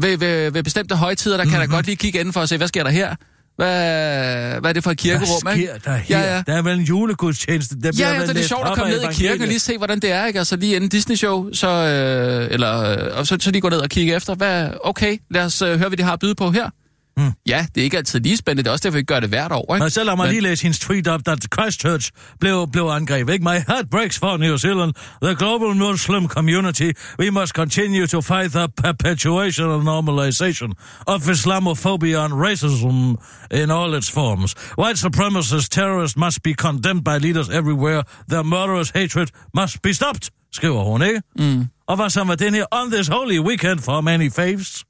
Ved, 0.00 0.16
ved, 0.18 0.50
ved 0.50 0.62
bestemte 0.62 0.96
højtider, 0.96 1.36
der 1.36 1.44
kan 1.44 1.52
Mhm. 1.52 1.60
jeg 1.60 1.68
da 1.68 1.74
godt 1.74 1.86
lige 1.86 1.96
kigge 1.96 2.18
inden 2.20 2.32
for 2.32 2.40
og 2.40 2.48
se, 2.48 2.56
hvad 2.56 2.68
sker 2.68 2.82
der 2.84 2.90
her? 2.90 3.14
Hvad, 3.56 4.60
hvad 4.60 4.70
er 4.70 4.72
det 4.72 4.84
for 4.84 4.90
et 4.90 4.98
kirkerum, 4.98 5.42
Hvad 5.42 5.54
sker 5.56 5.78
der 5.78 5.96
her? 5.96 6.18
Ja, 6.18 6.34
ja. 6.36 6.42
Der 6.46 6.52
er 6.54 6.62
vel 6.62 6.78
en 6.78 6.84
julegudstjeneste. 6.84 7.80
Der 7.80 7.90
Ja, 7.98 8.10
ja, 8.12 8.24
så 8.24 8.30
er 8.30 8.34
det 8.34 8.44
sjovt 8.48 8.68
at 8.68 8.74
komme 8.76 8.90
ned 8.92 9.02
i 9.02 9.12
kirken 9.14 9.42
og 9.42 9.48
lige 9.48 9.58
se, 9.58 9.78
hvordan 9.78 10.00
det 10.00 10.10
er, 10.12 10.26
ikke? 10.26 10.38
Altså 10.38 10.56
lige 10.56 10.76
inden 10.76 10.90
Disney-show, 10.90 11.52
så, 11.52 11.68
øh, 11.68 12.48
eller, 12.50 12.78
øh, 13.10 13.18
og 13.18 13.26
så, 13.26 13.36
så 13.40 13.50
lige 13.50 13.60
gå 13.60 13.68
ned 13.68 13.78
og 13.78 13.88
kigge 13.88 14.14
efter, 14.14 14.34
hvad, 14.34 14.68
okay, 14.84 15.18
lad 15.30 15.44
os 15.44 15.62
øh, 15.62 15.78
høre, 15.78 15.88
hvad 15.88 15.98
de 15.98 16.02
har 16.02 16.12
at 16.12 16.18
byde 16.20 16.34
på 16.34 16.50
her. 16.50 16.70
Mm. 17.16 17.32
Ja, 17.46 17.66
det 17.74 17.80
er 17.80 17.84
ikke 17.84 17.96
altid 17.96 18.20
lige 18.20 18.36
spændende, 18.36 18.62
det 18.62 18.68
er 18.68 18.72
også 18.72 18.82
derfor, 18.88 18.98
vi 18.98 19.02
gør 19.02 19.20
det 19.20 19.28
hvert 19.28 19.52
år, 19.52 19.74
ikke? 19.74 19.90
Så 19.90 20.04
lad 20.04 20.16
mig 20.16 20.24
Men- 20.24 20.30
lige 20.30 20.40
læse 20.42 20.62
hendes 20.62 20.78
tweet 20.78 21.08
op, 21.08 21.20
da 21.26 21.36
Christchurch 21.54 22.10
blev, 22.40 22.68
blev 22.72 22.82
angrebet. 22.84 23.32
Ikke? 23.32 23.44
My 23.44 23.58
heart 23.68 23.90
breaks 23.90 24.18
for 24.18 24.36
New 24.36 24.56
Zealand. 24.56 24.92
The 25.22 25.34
global 25.34 25.76
Muslim 25.76 26.28
community. 26.28 26.90
We 27.18 27.30
must 27.30 27.52
continue 27.54 28.06
to 28.06 28.20
fight 28.20 28.52
the 28.52 28.68
perpetuation 28.68 29.70
and 29.70 29.82
normalization 29.82 30.72
of 31.06 31.28
Islamophobia 31.28 32.24
and 32.24 32.32
racism 32.34 33.16
in 33.62 33.70
all 33.70 33.94
its 33.98 34.10
forms. 34.10 34.54
White 34.78 34.98
supremacist 35.06 35.68
terrorists 35.70 36.16
must 36.16 36.42
be 36.42 36.54
condemned 36.54 37.04
by 37.04 37.18
leaders 37.26 37.48
everywhere. 37.48 38.02
Their 38.28 38.42
murderous 38.42 38.90
hatred 38.94 39.28
must 39.54 39.82
be 39.82 39.92
stopped, 39.94 40.30
skriver 40.52 40.84
hun, 40.84 41.02
ikke? 41.02 41.22
Mm. 41.38 41.66
Og 41.88 41.96
hvad 41.96 42.10
så 42.10 42.24
med 42.24 42.36
den 42.36 42.54
her? 42.54 42.64
On 42.70 42.90
this 42.90 43.08
holy 43.08 43.38
weekend 43.38 43.78
for 43.78 44.00
many 44.00 44.30
faiths, 44.32 44.84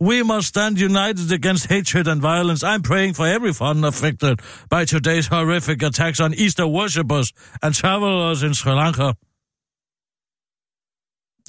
we 0.00 0.22
must 0.22 0.48
stand 0.48 0.78
united 0.78 1.32
against 1.32 1.66
hatred 1.66 2.06
and 2.08 2.20
violence. 2.20 2.62
I'm 2.66 2.82
praying 2.82 3.16
for 3.16 3.26
everyone 3.26 3.86
affected 3.86 4.36
by 4.70 4.84
today's 4.94 5.26
horrific 5.26 5.82
attacks 5.82 6.20
on 6.20 6.34
Easter 6.34 6.66
worshippers 6.66 7.32
and 7.62 7.74
travelers 7.74 8.42
in 8.42 8.54
Sri 8.54 8.72
Lanka. 8.72 9.12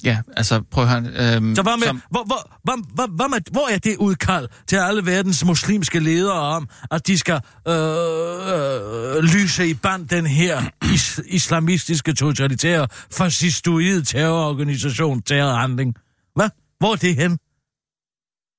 Ja, 0.04 0.18
altså 0.36 0.62
prøv 0.70 0.84
at 0.84 0.90
høre. 0.90 1.34
Øhm, 1.36 1.54
Så 1.56 1.62
hvad 1.62 1.76
med, 1.76 1.86
som- 1.86 2.02
hvor, 2.10 2.24
hvor, 2.24 2.50
hvor, 2.64 2.76
hvor, 2.94 3.06
hvor, 3.06 3.28
med, 3.28 3.38
hvor 3.52 3.68
er 3.68 3.78
det 3.78 3.96
udkald 3.96 4.48
til 4.66 4.76
alle 4.76 5.06
verdens 5.06 5.44
muslimske 5.44 5.98
ledere 6.00 6.38
om, 6.40 6.68
at 6.90 7.06
de 7.06 7.18
skal 7.18 7.40
øh, 7.68 7.74
øh, 8.54 9.22
lyse 9.22 9.68
i 9.68 9.74
band 9.74 10.08
den 10.08 10.26
her 10.26 10.62
is, 10.94 11.20
islamistiske, 11.26 12.12
totalitære, 12.14 12.86
fascistoide 13.12 14.04
terrororganisation, 14.04 15.22
terrorhandling? 15.22 15.94
Hvad? 16.34 16.48
Hvor 16.78 16.92
er 16.92 16.96
det 16.96 17.16
hen? 17.16 17.38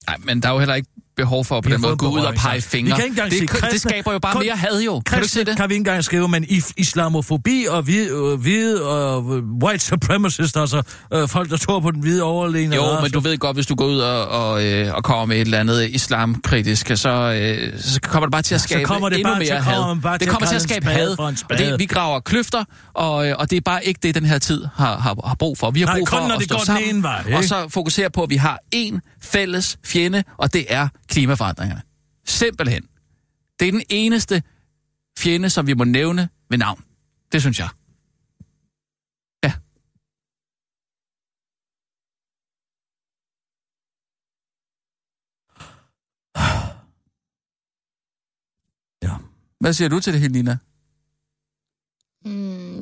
Nej, 0.08 0.18
men 0.18 0.42
der 0.42 0.50
er 0.50 0.54
jo 0.54 0.60
heller 0.60 0.76
ikke 0.76 0.90
behov 1.20 1.46
for 1.46 1.62
på 1.62 1.66
Vi 1.66 1.72
har 1.72 1.78
den 1.78 1.82
måde 1.82 1.92
at 1.92 1.98
gå 1.98 2.08
ud 2.10 2.20
og 2.20 2.34
pege 2.36 2.56
Vi 2.56 2.62
fingre. 2.62 2.96
kan 2.96 3.06
ikke 3.06 3.22
det, 3.24 3.32
sige 3.32 3.42
det 3.42 3.50
kristne- 3.50 3.78
skaber 3.90 4.14
jo 4.14 4.20
bare 4.20 4.34
kun- 4.34 4.44
mere 4.46 4.56
had 4.56 4.82
jo. 4.82 5.00
Kan 5.06 5.22
du 5.22 5.28
se 5.28 5.36
Kristne 5.36 5.44
det? 5.44 5.58
kan 5.58 5.70
vi 5.70 5.74
ikke 5.74 5.82
engang 5.82 6.04
skrive, 6.04 6.28
men 6.28 6.46
islamofobi 6.78 7.66
og 7.70 7.82
hvide, 7.82 8.10
øh, 8.10 8.40
hvide 8.42 8.84
og 8.86 9.38
øh, 9.38 9.44
white 9.64 9.86
supremacists, 9.86 10.56
altså 10.58 10.82
øh, 11.14 11.28
folk, 11.28 11.50
der 11.50 11.58
tror 11.58 11.80
på 11.80 11.92
den 11.92 12.02
hvide 12.02 12.24
overlegne 12.24 12.76
Jo, 12.76 13.02
men 13.02 13.12
du 13.12 13.20
ved 13.20 13.38
godt, 13.38 13.58
hvis 13.58 13.66
du 13.66 13.76
går 13.76 13.86
ud 13.86 13.98
og, 14.00 14.28
og, 14.28 14.66
øh, 14.66 14.94
og 14.96 15.04
kommer 15.04 15.26
med 15.26 15.36
et 15.36 15.42
eller 15.42 15.60
andet 15.60 15.90
islamkritisk, 15.90 16.92
så, 16.96 17.10
øh, 17.12 17.80
så 17.80 18.00
kommer 18.02 18.26
det 18.28 18.32
bare 18.32 18.42
til 18.42 18.56
at 18.56 18.62
så 18.62 18.68
skabe 18.68 18.84
kommer 18.84 19.10
det 19.10 19.20
endnu 19.20 19.32
bare- 19.34 19.40
mere 19.40 19.48
så 19.48 19.54
kommer 19.64 19.72
had. 19.86 19.88
man 19.96 20.02
bare 20.02 20.14
det 20.14 20.22
til 20.22 20.28
at 20.30 20.32
kommer 20.34 20.48
til 20.48 20.56
at 20.56 20.62
skabe 20.62 20.86
had, 20.86 21.20
og 21.20 21.34
det, 21.58 21.76
vi 21.80 21.86
graver 21.86 22.20
kløfter, 22.20 22.64
og, 22.94 23.28
øh, 23.28 23.36
og 23.40 23.50
det 23.50 23.58
er 23.58 23.62
bare 23.66 23.86
ikke 23.86 24.00
det, 24.04 24.16
den 24.16 24.26
her 24.26 24.40
tid 24.40 24.66
har, 24.76 24.98
har, 24.98 25.16
har 25.28 25.36
brug 25.40 25.58
for. 25.58 25.72
Vi 25.72 25.80
har 25.80 25.88
Nej, 25.88 25.98
brug 25.98 26.10
for 26.10 26.18
at 26.18 26.44
stå 26.44 26.60
sammen, 26.66 27.04
vej, 27.04 27.24
og 27.38 27.44
så 27.44 27.66
fokusere 27.70 28.10
på, 28.10 28.24
at 28.24 28.30
vi 28.30 28.36
har 28.36 28.60
én 28.76 29.00
fælles 29.24 29.78
fjende, 29.86 30.24
og 30.38 30.54
det 30.54 30.66
er 30.70 30.88
klimaforandringerne. 31.10 31.82
Simpelthen. 32.26 32.88
Det 33.60 33.68
er 33.68 33.72
den 33.72 33.84
eneste 33.90 34.44
fjende, 35.20 35.50
som 35.50 35.68
vi 35.68 35.74
må 35.74 35.84
nævne 35.84 36.30
ved 36.50 36.58
navn. 36.58 36.84
Det 37.32 37.42
synes 37.42 37.60
jeg. 37.60 37.70
Ja. 39.44 39.54
Ja. 49.04 49.16
Hvad 49.60 49.74
siger 49.74 49.90
du 49.90 50.00
til 50.00 50.14
det, 50.14 50.22
Helena? 50.22 50.54
Mm, 50.54 50.60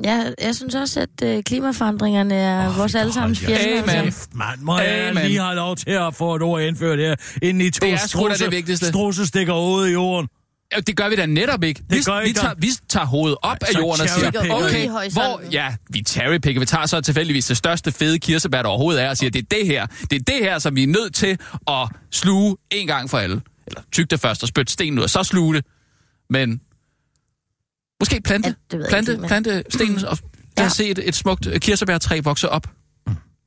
jeg, 0.04 0.34
jeg 0.42 0.54
synes 0.54 0.74
også, 0.74 1.00
at 1.00 1.22
øh, 1.28 1.42
klimaforandringerne 1.42 2.34
er 2.34 2.68
oh, 2.68 2.78
vores 2.78 2.94
allesammens 2.94 3.40
fjende. 3.40 3.78
Amen. 3.98 4.12
Mand. 4.34 4.60
Må 4.60 4.78
jeg 4.78 5.08
Amen. 5.08 5.24
lige 5.26 5.40
have 5.40 5.54
lov 5.54 5.76
til 5.76 5.90
at 5.90 6.14
få 6.14 6.36
et 6.36 6.42
ord 6.42 6.62
indført 6.62 6.98
her, 6.98 7.14
inden 7.42 7.60
I 7.60 7.70
to 7.70 7.86
Det 7.86 7.92
er 7.92 8.28
da 8.28 8.44
det 8.44 8.52
vigtigste. 8.52 8.86
strusse 8.86 9.26
stikker 9.26 9.52
hovedet 9.52 9.88
i 9.88 9.92
jorden? 9.92 10.28
Ja, 10.76 10.80
Det 10.80 10.96
gør 10.96 11.08
vi 11.08 11.16
da 11.16 11.26
netop 11.26 11.64
ikke. 11.64 11.82
Vi, 11.88 12.00
gør 12.06 12.20
vi, 12.20 12.26
ikke. 12.26 12.40
tager, 12.40 12.54
vi 12.58 12.68
tager 12.88 13.06
hovedet 13.06 13.38
op 13.42 13.56
Nej, 13.60 13.68
af 13.74 13.78
jorden 13.80 14.02
og 14.02 14.08
siger, 14.08 14.28
okay, 14.52 14.88
hvor, 15.12 15.40
ja, 15.52 15.74
vi 15.90 16.02
cherrypicker. 16.06 16.60
Vi 16.60 16.66
tager 16.66 16.86
så 16.86 17.00
tilfældigvis 17.00 17.46
det 17.46 17.56
største 17.56 17.92
fede 17.92 18.18
kirsebær, 18.18 18.62
der 18.62 18.68
overhovedet 18.68 19.02
er, 19.02 19.08
og 19.10 19.16
siger, 19.16 19.30
det 19.30 19.38
er 19.42 19.56
det 19.56 19.66
her, 19.66 19.86
det 19.86 20.12
er 20.12 20.24
det 20.26 20.34
her, 20.40 20.58
som 20.58 20.76
vi 20.76 20.82
er 20.82 20.86
nødt 20.86 21.14
til 21.14 21.38
at 21.68 21.88
sluge 22.12 22.56
en 22.70 22.86
gang 22.86 23.10
for 23.10 23.18
alle. 23.18 23.40
Eller 23.66 23.80
tyk 23.92 24.10
det 24.10 24.20
først 24.20 24.42
og 24.42 24.48
spyt 24.48 24.70
stenen 24.70 24.98
ud, 24.98 25.04
og 25.04 25.10
så 25.10 25.22
sluge 25.22 25.54
det. 25.54 25.64
Men 26.30 26.60
måske 28.00 28.20
plante, 28.24 28.54
Ja, 28.72 28.76
jeg 28.78 28.86
plante, 28.88 29.12
ikke, 29.12 29.26
plante 29.26 29.62
stenen, 29.70 30.04
og 30.04 30.18
jeg 30.56 30.64
har 30.64 30.70
set 30.70 30.90
et, 30.98 31.08
et 31.08 31.14
smukt 31.14 31.46
øh, 31.46 31.60
kirsebærtræ 31.60 32.20
vokse 32.24 32.48
op. 32.48 32.66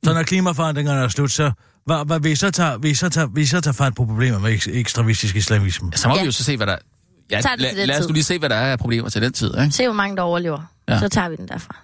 Så 0.04 0.14
når 0.14 0.22
klimaforandringerne 0.22 1.00
er 1.00 1.08
slut, 1.08 1.30
så 1.30 1.52
hvad, 1.86 2.06
hvad, 2.06 2.20
vil, 2.20 2.32
I 2.32 2.36
så 2.36 2.50
tage, 2.50 2.82
vil, 2.82 2.90
I 2.90 2.94
så 2.94 3.08
tage, 3.08 3.28
vil 3.34 3.42
I 3.42 3.46
så 3.46 3.60
tage 3.60 3.74
fat 3.74 3.94
på 3.94 4.04
problemer 4.04 4.38
med 4.38 4.58
ek- 4.58 4.70
ekstremistisk 4.78 5.36
islamisme? 5.36 5.92
Så 5.94 6.08
må 6.08 6.14
Ja. 6.14 6.20
vi 6.20 6.26
jo 6.26 6.32
så 6.32 6.44
se, 6.44 6.56
hvad 6.56 6.66
der... 6.66 6.76
Ja, 7.30 7.40
Tager 7.40 7.56
det 7.56 7.62
la, 7.62 7.70
den 7.80 7.86
lad 7.88 8.00
os 8.00 8.08
nu 8.08 8.12
lige 8.12 8.24
se, 8.24 8.38
hvad 8.38 8.48
der 8.48 8.56
er 8.56 8.72
af 8.72 8.78
problemer 8.78 9.08
til 9.08 9.22
den 9.22 9.32
tid, 9.32 9.58
ikke? 9.60 9.70
Se, 9.72 9.84
hvor 9.86 9.94
mange 9.94 10.16
der 10.16 10.22
overlever. 10.22 10.72
Ja. 10.88 10.92
Ja. 10.94 11.00
Så 11.00 11.08
tager 11.08 11.28
vi 11.28 11.36
den 11.36 11.48
derfra. 11.48 11.76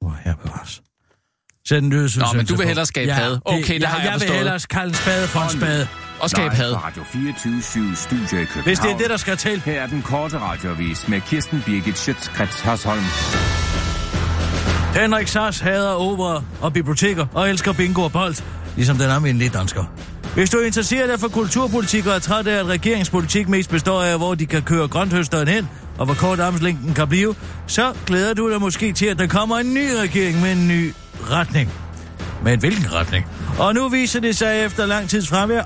Hvor 0.00 0.16
her 0.24 0.34
bevares. 0.34 0.82
Sæt 1.68 1.82
en 1.82 1.88
nyhedsudsendelse 1.88 2.34
Nå, 2.34 2.36
men 2.36 2.46
du 2.46 2.56
vil 2.56 2.66
hellere 2.66 2.86
skabe 2.86 3.12
had. 3.12 3.38
Okay, 3.44 3.74
det 3.80 3.86
har 3.86 3.96
jeg 3.96 4.04
jeg 4.04 4.12
forstået. 4.12 4.30
vil 4.30 4.36
hellere 4.36 4.58
kalde 4.70 4.88
en 4.88 4.94
spade 4.94 5.26
for 5.26 5.40
en 5.40 5.50
spade. 5.50 5.88
Og 6.22 6.30
skabe 6.30 6.54
had. 6.54 6.84
Radio 6.84 7.02
24 7.04 7.96
Studio 7.96 8.22
i 8.22 8.26
København. 8.26 8.64
Hvis 8.64 8.78
det 8.78 8.90
er 8.90 8.96
det, 8.96 9.10
der 9.10 9.16
skal 9.16 9.36
til. 9.36 9.60
Her 9.60 9.82
er 9.82 9.86
den 9.86 10.02
korte 10.02 10.38
radiovis 10.38 11.08
med 11.08 11.20
Kirsten 11.20 11.62
Birgit 11.66 11.98
Schøtzgrads 11.98 12.60
Hasholm. 12.60 13.02
Henrik 15.00 15.28
Sass 15.28 15.60
hader 15.60 15.90
opera 15.90 16.42
og 16.60 16.72
biblioteker 16.72 17.26
og 17.34 17.50
elsker 17.50 17.72
bingo 17.72 18.02
og 18.02 18.12
bold, 18.12 18.34
ligesom 18.76 18.96
den 18.96 19.10
almindelige 19.10 19.50
dansker. 19.50 19.84
Hvis 20.34 20.50
du 20.50 20.58
er 20.58 20.66
interesseret 20.66 21.10
af 21.10 21.20
for 21.20 21.28
kulturpolitik 21.28 22.06
og 22.06 22.14
er 22.14 22.18
træt 22.18 22.46
af, 22.46 22.58
at 22.58 22.66
regeringspolitik 22.66 23.48
mest 23.48 23.70
består 23.70 24.02
af, 24.02 24.18
hvor 24.18 24.34
de 24.34 24.46
kan 24.46 24.62
køre 24.62 24.88
grønthøsteren 24.88 25.48
hen, 25.48 25.68
og 25.98 26.04
hvor 26.04 26.14
kort 26.14 26.40
armslængden 26.40 26.94
kan 26.94 27.08
blive, 27.08 27.34
så 27.66 27.92
glæder 28.06 28.34
du 28.34 28.50
dig 28.50 28.60
måske 28.60 28.92
til, 28.92 29.06
at 29.06 29.18
der 29.18 29.26
kommer 29.26 29.58
en 29.58 29.74
ny 29.74 29.90
regering 30.02 30.40
med 30.40 30.52
en 30.52 30.68
ny 30.68 30.92
retning. 31.30 31.72
Men 32.44 32.58
hvilken 32.58 32.92
retning? 32.92 33.26
Og 33.58 33.74
nu 33.74 33.88
viser 33.88 34.20
det 34.20 34.36
sig 34.36 34.64
efter 34.64 34.86
lang 34.86 35.08
tids 35.08 35.28
fravær, 35.28 35.62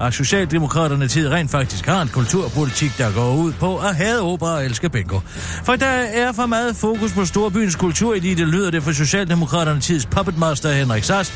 at 0.06 0.14
Socialdemokraterne 0.14 1.08
tid 1.08 1.28
rent 1.28 1.50
faktisk 1.50 1.86
har 1.86 2.02
en 2.02 2.08
kulturpolitik, 2.08 2.98
der 2.98 3.12
går 3.14 3.34
ud 3.34 3.52
på 3.52 3.78
at 3.78 3.96
have 3.96 4.20
opera 4.20 4.54
og 4.54 4.64
elske 4.64 4.88
bingo. 4.88 5.20
For 5.64 5.76
der 5.76 5.86
er 5.86 6.32
for 6.32 6.46
meget 6.46 6.76
fokus 6.76 7.12
på 7.12 7.24
storbyens 7.24 7.76
kulturelite, 7.76 8.44
lyder 8.44 8.70
det 8.70 8.82
for 8.82 8.92
Socialdemokraterne 8.92 9.80
tids 9.80 10.06
puppetmaster 10.06 10.72
Henrik 10.72 11.04
Sass. 11.04 11.32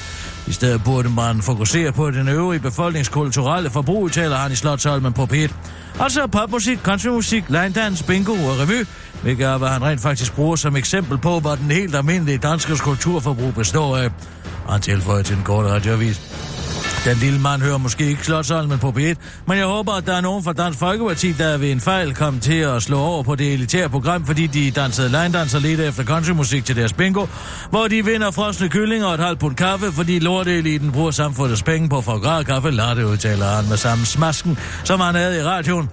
I 0.46 0.52
stedet 0.52 0.84
burde 0.84 1.08
man 1.08 1.42
fokusere 1.42 1.92
på 1.92 2.10
den 2.10 2.28
øvrige 2.28 2.60
befolkningskulturelle 2.60 3.70
forbrug, 3.70 4.12
taler 4.12 4.36
han 4.36 4.52
i 4.52 4.54
Slottholmen 4.54 5.12
på 5.12 5.28
P1. 5.32 5.52
Altså 6.00 6.26
popmusik, 6.26 6.78
countrymusik, 6.78 7.44
line 7.48 7.96
bingo 8.06 8.32
og 8.32 8.58
revy, 8.58 8.86
hvilket 9.22 9.46
er, 9.46 9.58
hvad 9.58 9.68
han 9.68 9.84
rent 9.84 10.00
faktisk 10.00 10.34
bruger 10.34 10.56
som 10.56 10.76
eksempel 10.76 11.18
på, 11.18 11.40
hvad 11.40 11.56
den 11.56 11.70
helt 11.70 11.94
almindelige 11.94 12.38
danskers 12.38 12.80
kulturforbrug 12.80 13.54
består 13.54 13.96
af. 13.96 14.10
Han 14.68 14.80
tilføjer 14.80 15.22
til 15.22 15.36
en 15.36 15.42
kort 15.42 15.66
radioavis. 15.66 16.51
Den 17.04 17.16
lille 17.16 17.40
mand 17.40 17.62
hører 17.62 17.78
måske 17.78 18.06
ikke 18.06 18.24
Slottholmen 18.24 18.78
på 18.78 18.88
P1, 18.96 19.14
men 19.46 19.58
jeg 19.58 19.66
håber, 19.66 19.92
at 19.92 20.06
der 20.06 20.16
er 20.16 20.20
nogen 20.20 20.44
fra 20.44 20.52
Dansk 20.52 20.78
Folkeparti, 20.78 21.32
der 21.32 21.56
ved 21.58 21.72
en 21.72 21.80
fejl 21.80 22.14
kom 22.14 22.40
til 22.40 22.54
at 22.54 22.82
slå 22.82 22.98
over 22.98 23.22
på 23.22 23.34
det 23.34 23.52
elitære 23.52 23.88
program, 23.88 24.26
fordi 24.26 24.46
de 24.46 24.70
dansede 24.70 25.08
line-danser 25.08 25.58
lidt 25.58 25.80
efter 25.80 26.04
countrymusik 26.04 26.64
til 26.64 26.76
deres 26.76 26.92
bingo, 26.92 27.26
hvor 27.70 27.88
de 27.88 28.04
vinder 28.04 28.30
frosne 28.30 28.68
kyllinger 28.68 29.06
og 29.06 29.14
et 29.14 29.20
halvt 29.20 29.38
pund 29.38 29.56
kaffe, 29.56 29.92
fordi 29.92 30.18
lorteeliten 30.18 30.92
bruger 30.92 31.10
samfundets 31.10 31.62
penge 31.62 31.88
på 31.88 32.00
for 32.00 32.22
grad 32.22 32.44
kaffe, 32.44 32.70
latte 32.70 33.06
udtaler 33.06 33.46
han 33.46 33.68
med 33.68 33.76
samme 33.76 34.06
smasken, 34.06 34.58
som 34.84 35.00
han 35.00 35.14
havde 35.14 35.38
i 35.38 35.42
radioen. 35.42 35.90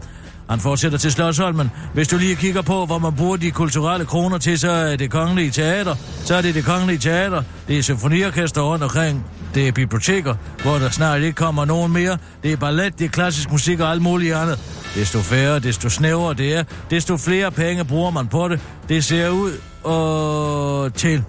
Han 0.50 0.60
fortsætter 0.60 0.98
til 0.98 1.12
Slottsholmen. 1.12 1.72
Hvis 1.94 2.08
du 2.08 2.18
lige 2.18 2.36
kigger 2.36 2.62
på, 2.62 2.86
hvor 2.86 3.00
man 3.00 3.16
bruger 3.16 3.38
de 3.38 3.52
kulturelle 3.52 4.06
kroner 4.06 4.38
til, 4.38 4.60
så 4.60 4.72
er 4.72 4.96
det 4.96 5.12
kongelige 5.12 5.52
teater. 5.52 5.96
Så 6.26 6.36
er 6.36 6.42
det 6.42 6.56
det 6.56 6.66
kongelige 6.66 7.00
teater. 7.00 7.44
Det 7.68 7.78
er 7.78 7.82
symfoniorkester 7.82 8.62
rundt 8.62 8.84
omkring. 8.84 9.26
Det 9.54 9.68
er 9.68 9.72
biblioteker, 9.72 10.36
hvor 10.64 10.78
der 10.78 10.90
snart 10.90 11.22
ikke 11.22 11.36
kommer 11.36 11.66
nogen 11.66 11.94
mere. 11.94 12.18
Det 12.44 12.52
er 12.52 12.58
ballet, 12.58 13.00
det 13.00 13.06
er 13.06 13.10
klassisk 13.10 13.52
musik 13.52 13.80
og 13.80 13.92
alt 13.92 14.02
muligt 14.02 14.36
andet. 14.36 14.60
Desto 14.96 15.20
færre, 15.20 15.60
desto 15.60 15.90
snævrere 15.90 16.34
det 16.34 16.56
er, 16.56 16.64
desto 16.90 17.18
flere 17.18 17.52
penge 17.52 17.86
bruger 17.86 18.12
man 18.12 18.28
på 18.28 18.48
det. 18.48 18.60
Det 18.90 19.06
ser 19.06 19.30
ud 19.30 19.52
og 19.84 20.94
til 20.94 21.24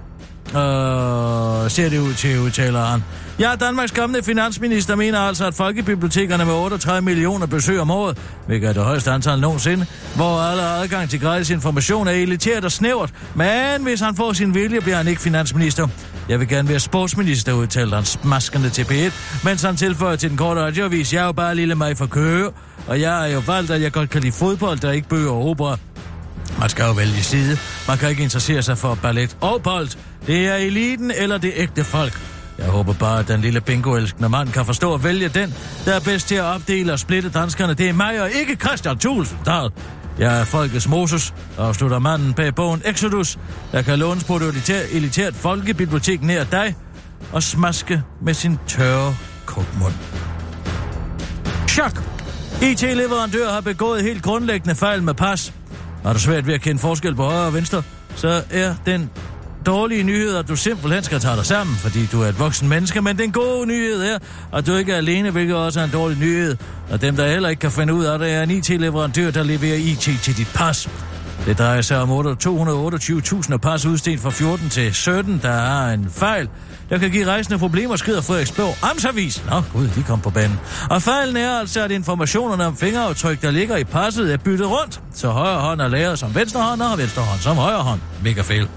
Øh, 0.56 1.70
ser 1.70 1.88
det 1.90 1.98
ud 1.98 2.14
til, 2.14 2.40
udtaler 2.40 2.84
han. 2.84 3.02
Ja, 3.40 3.54
Danmarks 3.60 3.92
kommende 3.92 4.22
finansminister 4.22 4.96
mener 4.96 5.18
altså, 5.18 5.46
at 5.46 5.54
folkebibliotekerne 5.54 6.44
med 6.44 6.54
38 6.54 7.04
millioner 7.04 7.46
besøg 7.46 7.80
om 7.80 7.90
året, 7.90 8.18
hvilket 8.46 8.68
er 8.68 8.72
det 8.72 8.82
højeste 8.82 9.10
antal 9.10 9.40
nogensinde, 9.40 9.86
hvor 10.16 10.40
alle 10.40 10.62
har 10.62 10.68
adgang 10.68 11.10
til 11.10 11.20
gratis 11.20 11.50
information 11.50 12.08
er 12.08 12.12
elitært 12.12 12.64
og 12.64 12.72
snævert. 12.72 13.14
Men 13.34 13.82
hvis 13.82 14.00
han 14.00 14.16
får 14.16 14.32
sin 14.32 14.54
vilje, 14.54 14.80
bliver 14.80 14.96
han 14.96 15.08
ikke 15.08 15.20
finansminister. 15.20 15.88
Jeg 16.28 16.40
vil 16.40 16.48
gerne 16.48 16.68
være 16.68 16.80
sportsminister, 16.80 17.52
udtalte 17.52 17.94
han 17.94 18.04
smaskende 18.04 18.70
til 18.70 18.82
P1, 18.82 19.12
mens 19.44 19.62
han 19.62 19.76
tilføjer 19.76 20.16
til 20.16 20.30
den 20.30 20.38
korte 20.38 20.60
radioavis, 20.60 21.12
jeg 21.12 21.22
er 21.22 21.26
jo 21.26 21.32
bare 21.32 21.54
lille 21.54 21.74
mig 21.74 21.96
for 21.96 22.06
køre, 22.06 22.50
og 22.86 23.00
jeg 23.00 23.28
er 23.28 23.32
jo 23.32 23.42
valgt, 23.46 23.70
at 23.70 23.82
jeg 23.82 23.92
godt 23.92 24.10
kan 24.10 24.20
lide 24.20 24.32
fodbold, 24.32 24.78
der 24.78 24.90
ikke 24.92 25.08
bøger 25.08 25.30
og 25.30 25.48
opera. 25.48 25.78
Man 26.58 26.68
skal 26.68 26.84
jo 26.84 26.92
vælge 26.92 27.22
side. 27.22 27.58
Man 27.88 27.98
kan 27.98 28.10
ikke 28.10 28.22
interessere 28.22 28.62
sig 28.62 28.78
for 28.78 28.94
ballet 28.94 29.36
og 29.40 29.62
bold. 29.62 29.88
Det 30.26 30.48
er 30.48 30.54
eliten 30.54 31.10
eller 31.10 31.38
det 31.38 31.52
ægte 31.56 31.84
folk. 31.84 32.20
Jeg 32.60 32.68
håber 32.68 32.92
bare, 32.92 33.18
at 33.18 33.28
den 33.28 33.40
lille 33.40 33.60
bingoelskende 33.60 34.28
mand 34.28 34.48
kan 34.48 34.66
forstå 34.66 34.94
at 34.94 35.04
vælge 35.04 35.28
den, 35.28 35.54
der 35.84 35.94
er 35.94 36.00
bedst 36.00 36.28
til 36.28 36.34
at 36.34 36.44
opdele 36.44 36.92
og 36.92 36.98
splitte 36.98 37.30
danskerne. 37.30 37.74
Det 37.74 37.88
er 37.88 37.92
mig 37.92 38.22
og 38.22 38.30
ikke 38.30 38.54
Christian 38.54 38.98
Thulsen, 38.98 39.38
der 39.44 39.70
Jeg 40.18 40.40
er 40.40 40.44
folkets 40.44 40.88
Moses, 40.88 41.34
afslutter 41.58 41.98
manden 41.98 42.34
bag 42.34 42.54
bogen 42.54 42.82
Exodus, 42.84 43.38
der 43.72 43.82
kan 43.82 43.98
lånes 43.98 44.24
på 44.24 44.36
et 44.36 44.42
elitært, 44.42 44.84
elitært 44.92 45.34
folkebibliotek 45.34 46.22
nær 46.22 46.44
dig 46.44 46.76
og 47.32 47.42
smaske 47.42 48.02
med 48.22 48.34
sin 48.34 48.58
tørre 48.66 49.16
kokmund. 49.46 49.92
Chok! 51.68 52.02
IT-leverandør 52.62 53.50
har 53.50 53.60
begået 53.60 54.02
helt 54.02 54.22
grundlæggende 54.22 54.74
fejl 54.74 55.02
med 55.02 55.14
pas. 55.14 55.52
Har 56.02 56.12
du 56.12 56.18
svært 56.18 56.46
ved 56.46 56.54
at 56.54 56.60
kende 56.60 56.80
forskel 56.80 57.14
på 57.14 57.24
højre 57.24 57.46
og 57.46 57.54
venstre, 57.54 57.82
så 58.16 58.42
er 58.50 58.74
den 58.86 59.10
dårlige 59.66 60.02
nyhed, 60.02 60.36
at 60.36 60.48
du 60.48 60.56
simpelthen 60.56 61.04
skal 61.04 61.20
tage 61.20 61.36
dig 61.36 61.46
sammen, 61.46 61.76
fordi 61.76 62.06
du 62.06 62.22
er 62.22 62.26
et 62.26 62.38
voksen 62.38 62.68
menneske, 62.68 63.02
men 63.02 63.18
den 63.18 63.32
gode 63.32 63.66
nyhed 63.66 64.02
er, 64.02 64.18
at 64.52 64.66
du 64.66 64.74
ikke 64.74 64.92
er 64.92 64.96
alene, 64.96 65.30
hvilket 65.30 65.56
også 65.56 65.80
er 65.80 65.84
en 65.84 65.90
dårlig 65.90 66.18
nyhed. 66.18 66.56
Og 66.90 67.00
dem, 67.00 67.16
der 67.16 67.28
heller 67.28 67.48
ikke 67.48 67.60
kan 67.60 67.70
finde 67.70 67.94
ud 67.94 68.04
af 68.04 68.18
det, 68.18 68.30
er 68.30 68.42
en 68.42 68.50
IT-leverandør, 68.50 69.30
der 69.30 69.42
leverer 69.42 69.76
IT 69.76 70.20
til 70.22 70.36
dit 70.36 70.50
pas. 70.54 70.88
Det 71.46 71.58
drejer 71.58 71.80
sig 71.80 72.00
om 72.00 72.10
228.000 72.10 73.56
pas 73.56 73.86
udstedt 73.86 74.20
fra 74.20 74.30
14 74.30 74.68
til 74.68 74.94
17, 74.94 75.40
der 75.42 75.50
er 75.50 75.94
en 75.94 76.10
fejl, 76.10 76.48
der 76.90 76.98
kan 76.98 77.10
give 77.10 77.26
rejsende 77.26 77.58
problemer, 77.58 77.96
skrider 77.96 78.20
Frederiksborg 78.20 78.90
Amtsavis. 78.90 79.44
Nå, 79.50 79.62
gud, 79.72 79.88
de 79.88 80.02
kom 80.02 80.20
på 80.20 80.30
banen. 80.30 80.60
Og 80.90 81.02
fejlen 81.02 81.36
er 81.36 81.50
altså, 81.50 81.84
at 81.84 81.90
informationerne 81.90 82.66
om 82.66 82.76
fingeraftryk, 82.76 83.42
der 83.42 83.50
ligger 83.50 83.76
i 83.76 83.84
passet, 83.84 84.32
er 84.32 84.36
byttet 84.36 84.70
rundt. 84.70 85.00
Så 85.14 85.28
højre 85.28 85.60
hånd 85.60 85.80
er 85.80 85.88
lavet 85.88 86.18
som 86.18 86.34
venstre 86.34 86.62
hånd, 86.62 86.82
og 86.82 86.98
venstre 86.98 87.22
hånd 87.22 87.40
som 87.40 87.56
højre 87.56 87.82
hånd. 87.82 88.00
Mega 88.22 88.40
fejl. 88.40 88.68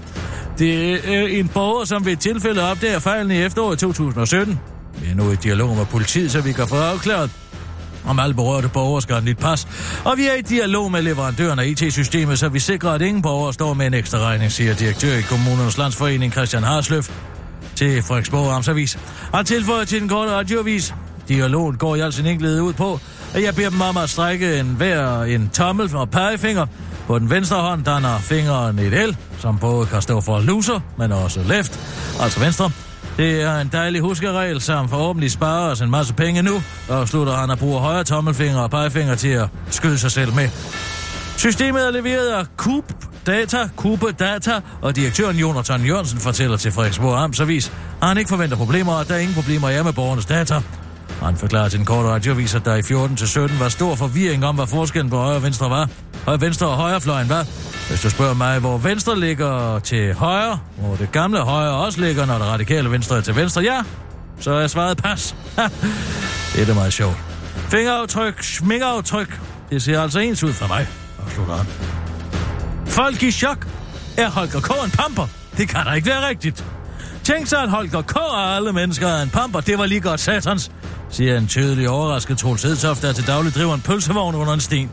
Det 0.58 0.92
er 1.14 1.26
en 1.26 1.48
borger, 1.48 1.84
som 1.84 2.06
ved 2.06 2.12
et 2.12 2.18
tilfælde 2.18 2.70
opdager 2.70 2.98
fejlen 2.98 3.30
i 3.30 3.42
efteråret 3.42 3.78
2017. 3.78 4.60
Vi 5.00 5.10
er 5.10 5.14
nu 5.14 5.30
i 5.30 5.36
dialog 5.36 5.76
med 5.76 5.86
politiet, 5.86 6.32
så 6.32 6.40
vi 6.40 6.52
kan 6.52 6.68
få 6.68 6.76
afklaret, 6.76 7.30
om 8.04 8.18
alle 8.18 8.34
berørte 8.34 8.68
borgere 8.68 9.02
skal 9.02 9.14
have 9.14 9.24
nyt 9.24 9.38
pas. 9.38 9.68
Og 10.04 10.18
vi 10.18 10.26
er 10.26 10.34
i 10.34 10.42
dialog 10.42 10.90
med 10.90 11.02
leverandøren 11.02 11.58
af 11.58 11.66
IT-systemet, 11.66 12.38
så 12.38 12.48
vi 12.48 12.58
sikrer, 12.58 12.90
at 12.90 13.02
ingen 13.02 13.22
borgere 13.22 13.52
står 13.52 13.74
med 13.74 13.86
en 13.86 13.94
ekstra 13.94 14.18
regning, 14.18 14.52
siger 14.52 14.74
direktør 14.74 15.16
i 15.16 15.22
Kommunernes 15.22 15.78
Landsforening 15.78 16.32
Christian 16.32 16.62
Harsløf 16.62 17.10
til 17.76 18.02
Frederiksborg 18.02 18.52
Amtsavis. 18.52 18.98
Han 19.34 19.44
tilføjer 19.44 19.84
til 19.84 20.00
den 20.00 20.08
korte 20.08 20.30
radioavis. 20.30 20.94
Dialogen 21.28 21.76
går 21.76 21.96
i 21.96 22.00
al 22.00 22.12
sin 22.12 22.26
enkelhed 22.26 22.60
ud 22.60 22.72
på, 22.72 23.00
at 23.34 23.42
jeg 23.42 23.54
beder 23.54 23.70
dem 23.70 23.80
om 23.80 23.96
at 23.96 24.10
strække 24.10 24.60
en 24.60 24.66
hver 24.66 25.22
en 25.22 25.50
tommel 25.54 25.96
og 25.96 26.10
pegefinger. 26.10 26.66
På 27.06 27.18
den 27.18 27.30
venstre 27.30 27.56
hånd 27.56 27.84
danner 27.84 28.18
fingeren 28.18 28.78
et 28.78 28.92
L, 29.08 29.16
som 29.38 29.58
både 29.58 29.86
kan 29.86 30.02
stå 30.02 30.20
for 30.20 30.40
loser, 30.40 30.80
men 30.98 31.12
også 31.12 31.40
left, 31.48 31.80
altså 32.20 32.40
venstre. 32.40 32.70
Det 33.16 33.42
er 33.42 33.60
en 33.60 33.68
dejlig 33.72 34.00
huskeregel, 34.00 34.60
som 34.60 34.88
forhåbentlig 34.88 35.30
sparer 35.30 35.70
os 35.70 35.80
en 35.80 35.90
masse 35.90 36.14
penge 36.14 36.42
nu, 36.42 36.62
og 36.88 37.08
slutter 37.08 37.34
han 37.34 37.50
at 37.50 37.58
bruge 37.58 37.80
højre 37.80 38.04
tommelfinger 38.04 38.60
og 38.60 38.70
pegefinger 38.70 39.14
til 39.14 39.28
at 39.28 39.48
skyde 39.70 39.98
sig 39.98 40.10
selv 40.10 40.34
med. 40.34 40.48
Systemet 41.36 41.86
er 41.86 41.90
leveret 41.90 42.28
af 42.28 42.46
Coop 42.56 42.84
Data, 43.26 43.68
Cube 43.76 44.12
Data, 44.12 44.60
og 44.82 44.96
direktøren 44.96 45.36
Jonathan 45.36 45.84
Jørgensen 45.84 46.18
fortæller 46.18 46.56
til 46.56 46.72
Frederiksborg 46.72 47.18
Amtsavis, 47.18 47.72
at 48.02 48.08
han 48.08 48.18
ikke 48.18 48.28
forventer 48.28 48.56
problemer, 48.56 48.92
og 48.92 49.00
at 49.00 49.08
der 49.08 49.14
er 49.14 49.18
ingen 49.18 49.34
problemer 49.34 49.68
er 49.68 49.82
med 49.82 49.92
borgernes 49.92 50.26
data. 50.26 50.60
Han 51.22 51.36
forklarer 51.36 51.68
til 51.68 51.80
en 51.80 51.86
kort 51.86 52.06
radioavis, 52.06 52.54
at 52.54 52.64
der 52.64 52.74
i 52.74 52.82
14 52.82 53.16
til 53.16 53.28
17 53.28 53.60
var 53.60 53.68
stor 53.68 53.94
forvirring 53.94 54.44
om, 54.46 54.54
hvad 54.54 54.66
forskellen 54.66 55.10
på 55.10 55.16
højre 55.16 55.36
og 55.36 55.42
venstre 55.42 55.70
var. 55.70 55.88
Højre, 56.24 56.40
venstre 56.40 56.66
og 56.66 56.76
højrefløjen 56.76 57.26
hvad? 57.26 57.44
Hvis 57.88 58.00
du 58.00 58.10
spørger 58.10 58.34
mig, 58.34 58.58
hvor 58.58 58.78
venstre 58.78 59.20
ligger 59.20 59.78
til 59.78 60.14
højre, 60.14 60.58
hvor 60.78 60.96
det 60.96 61.12
gamle 61.12 61.40
højre 61.40 61.72
også 61.72 62.00
ligger, 62.00 62.26
når 62.26 62.38
det 62.38 62.46
radikale 62.46 62.90
venstre 62.90 63.16
er 63.16 63.20
til 63.20 63.36
venstre, 63.36 63.62
ja, 63.62 63.82
så 64.40 64.50
er 64.50 64.66
svaret 64.66 64.96
pas. 64.96 65.36
det 66.52 66.62
er 66.62 66.66
da 66.66 66.74
meget 66.74 66.92
sjovt. 66.92 67.16
Fingeraftryk, 67.54 68.42
sminkaftryk, 68.42 69.40
Det 69.70 69.82
ser 69.82 70.00
altså 70.00 70.18
ens 70.18 70.44
ud 70.44 70.52
for 70.52 70.66
mig, 70.66 70.86
afslutter 71.24 71.54
han. 71.54 71.66
Folk 72.86 73.22
i 73.22 73.30
chok. 73.30 73.66
Er 74.16 74.30
Holger 74.30 74.60
K. 74.60 74.84
en 74.84 74.90
pamper? 74.90 75.26
Det 75.56 75.68
kan 75.68 75.86
da 75.86 75.92
ikke 75.92 76.08
være 76.08 76.28
rigtigt. 76.28 76.64
Tænk 77.24 77.46
sig, 77.46 77.62
at 77.62 77.70
Holger 77.70 78.02
K. 78.02 78.16
og 78.16 78.56
alle 78.56 78.72
mennesker 78.72 79.08
er 79.08 79.22
en 79.22 79.30
pamper. 79.30 79.60
Det 79.60 79.78
var 79.78 79.86
lige 79.86 80.00
godt 80.00 80.20
satans, 80.20 80.70
siger 81.10 81.38
en 81.38 81.46
tydelig 81.46 81.88
overrasket 81.88 82.38
Troels 82.38 82.62
Hedtoft, 82.62 83.02
der 83.02 83.12
til 83.12 83.26
daglig 83.26 83.54
driver 83.54 83.74
en 83.74 83.80
pølsevogn 83.80 84.34
under 84.34 84.52
en 84.52 84.60
sten. 84.60 84.90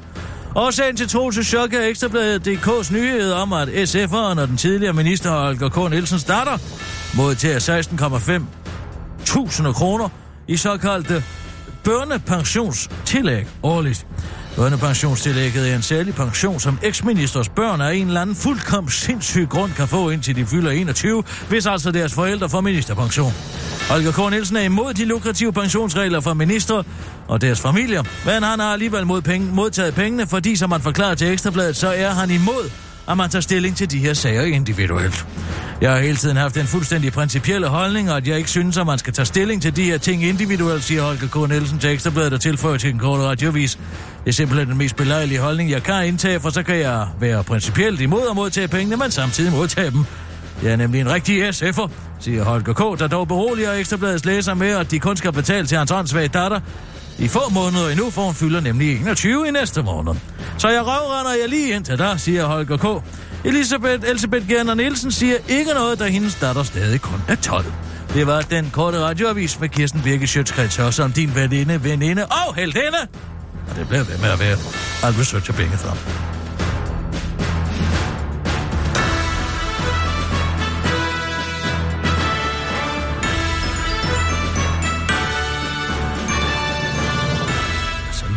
Årsagen 0.56 0.98
til 0.98 1.06
Troels' 1.06 1.44
chok 1.44 1.74
er 1.74 1.82
Ekstrabladet 1.82 2.48
DK's 2.48 2.94
nyhed 2.94 3.32
om, 3.32 3.54
at 3.54 3.68
SF'eren 3.68 4.42
og 4.42 4.48
den 4.48 4.58
tidligere 4.58 4.94
minister 4.94 5.32
Holger 5.32 5.70
K. 5.70 5.92
Nielsen 5.92 6.20
starter 6.20 6.58
modtager 7.18 7.82
16,5 8.40 8.44
tusinder 9.26 9.74
kroner 9.74 10.10
i 10.48 10.58
såkaldte 10.58 11.24
børnepensionstillæg 11.84 13.48
årligt. 13.64 14.08
Børnepensionstillægget 14.56 15.72
er 15.72 15.76
en 15.76 15.82
særlig 15.82 16.16
pension, 16.16 16.60
som 16.60 16.80
eksministers 16.84 17.50
børn 17.50 17.82
af 17.82 17.94
en 17.94 18.08
eller 18.08 18.22
anden 18.22 18.36
fuldkommen 18.36 18.92
sindssyg 18.92 19.50
grund 19.50 19.72
kan 19.72 19.88
få 19.88 20.10
indtil 20.10 20.36
de 20.36 20.46
fylder 20.46 20.72
21, 20.72 21.24
hvis 21.50 21.66
altså 21.66 21.92
deres 21.92 22.14
forældre 22.14 22.50
får 22.50 22.62
ministerpension. 22.62 23.34
Holger 23.90 24.12
K. 24.12 24.32
Nielsen 24.32 24.58
er 24.58 24.62
imod 24.62 24.94
de 24.94 25.06
lukrative 25.06 25.54
pensionsregler 25.54 26.20
for 26.20 26.34
minister 26.34 26.84
og 27.28 27.42
deres 27.42 27.62
familier, 27.62 28.04
men 28.26 28.44
han 28.44 28.60
har 28.60 28.74
alligevel 28.74 29.06
mod 29.06 29.22
penge, 29.22 29.52
modtaget 29.54 29.96
pengene, 29.96 30.28
fordi 30.28 30.56
som 30.56 30.70
man 30.70 30.82
forklarer 30.82 31.16
til 31.16 31.28
Ekstrabladet, 31.28 31.76
så 31.76 31.88
er 31.88 32.10
han 32.10 32.32
imod, 32.32 32.70
at 33.10 33.18
man 33.18 33.30
tager 33.30 33.42
stilling 33.42 33.76
til 33.76 33.92
de 33.92 34.00
her 34.00 34.14
sager 34.14 34.44
individuelt. 34.44 35.26
Jeg 35.82 35.92
har 35.92 36.00
hele 36.00 36.18
tiden 36.18 36.38
haft 36.38 36.58
en 36.58 36.68
fuldstændig 36.68 37.14
principielle 37.14 37.68
holdning, 37.68 38.12
og 38.12 38.18
at 38.18 38.28
jeg 38.28 38.38
ikke 38.38 38.50
synes, 38.50 38.78
at 38.78 38.86
man 38.86 38.98
skal 38.98 39.14
tage 39.14 39.26
stilling 39.26 39.62
til 39.62 39.76
de 39.76 39.84
her 39.84 39.98
ting 39.98 40.24
individuelt, 40.24 40.84
siger 40.84 41.04
Holger 41.04 41.28
K. 41.28 41.50
Nielsen 41.50 41.80
til 41.80 41.90
Ekstrabladet 41.90 42.34
og 42.34 42.42
tilføjer 42.42 42.78
til 42.78 42.90
en 42.90 43.00
kort 43.00 43.20
radiovis. 43.20 43.76
Det 44.24 44.30
er 44.30 44.32
simpelthen 44.32 44.70
den 44.70 44.78
mest 44.78 44.96
belejlige 44.96 45.40
holdning, 45.40 45.72
jeg 45.72 45.84
kan 45.84 46.08
indtage, 46.08 46.40
for 46.40 46.50
så 46.50 46.64
kan 46.64 46.80
jeg 46.80 47.08
være 47.20 47.44
principielt 47.44 48.02
imod 48.02 48.22
at 48.30 48.36
modtage 48.36 48.68
pengene, 48.68 48.98
men 48.98 49.12
samtidig 49.12 49.52
modtage 49.52 49.92
dem. 49.92 50.06
Jeg 50.64 50.72
er 50.72 50.76
nemlig 50.76 51.02
en 51.02 51.12
rigtig 51.12 51.50
SF'er, 51.50 51.90
siger 52.20 52.44
Holger 52.44 52.74
K., 52.74 53.00
der 53.00 53.08
dog 53.08 53.28
beroliger 53.28 53.74
Ekstrabladets 53.74 54.26
læser 54.26 54.54
med, 54.54 54.70
at 54.70 54.92
de 54.92 55.00
kun 55.00 55.18
skal 55.18 55.32
betale 55.32 55.68
til 55.68 55.78
hans 55.78 55.92
åndssvage 55.92 56.28
datter. 56.28 56.60
I 57.20 57.28
få 57.28 57.50
måneder 57.52 57.90
endnu, 57.90 58.10
for 58.10 58.22
hun 58.22 58.34
fylder 58.34 58.62
nemlig 58.62 59.02
21 59.02 59.48
i 59.48 59.52
næste 59.52 59.84
måned. 59.84 60.14
Så 60.58 60.70
jeg 60.70 60.82
røvrender 60.82 61.32
jeg 61.42 61.50
lige 61.50 61.76
ind 61.76 61.86
til 61.86 61.98
dig, 61.98 62.20
siger 62.20 62.46
Holger 62.46 62.78
K. 62.78 63.04
Elisabeth 63.46 64.10
Elisabeth 64.10 64.48
Gerner 64.48 64.74
Nielsen 64.74 65.12
siger 65.12 65.36
ikke 65.48 65.74
noget, 65.74 66.00
da 66.00 66.06
hendes 66.06 66.36
datter 66.36 66.64
stadig 66.64 67.02
kun 67.02 67.22
er 67.28 67.36
12. 67.36 67.66
Det 68.14 68.28
var 68.28 68.42
den 68.42 68.70
korte 68.74 69.00
radioavis 69.00 69.60
med 69.60 69.70
Kirsten 69.70 70.02
Birke 70.02 70.28
Sjøtskrets 70.28 70.96
som 70.96 71.12
din 71.12 71.36
veninde, 71.36 71.84
veninde 71.84 72.26
og 72.26 72.56
heldinde. 72.56 72.98
Og 73.70 73.76
det 73.76 73.88
bliver 73.88 74.04
ved 74.04 74.18
med 74.18 74.30
at 74.30 74.40
være. 74.40 74.58
Alt 75.04 75.18
besøg 75.18 75.44
til 75.44 75.54
penge 75.54 75.78
frem. 75.78 76.41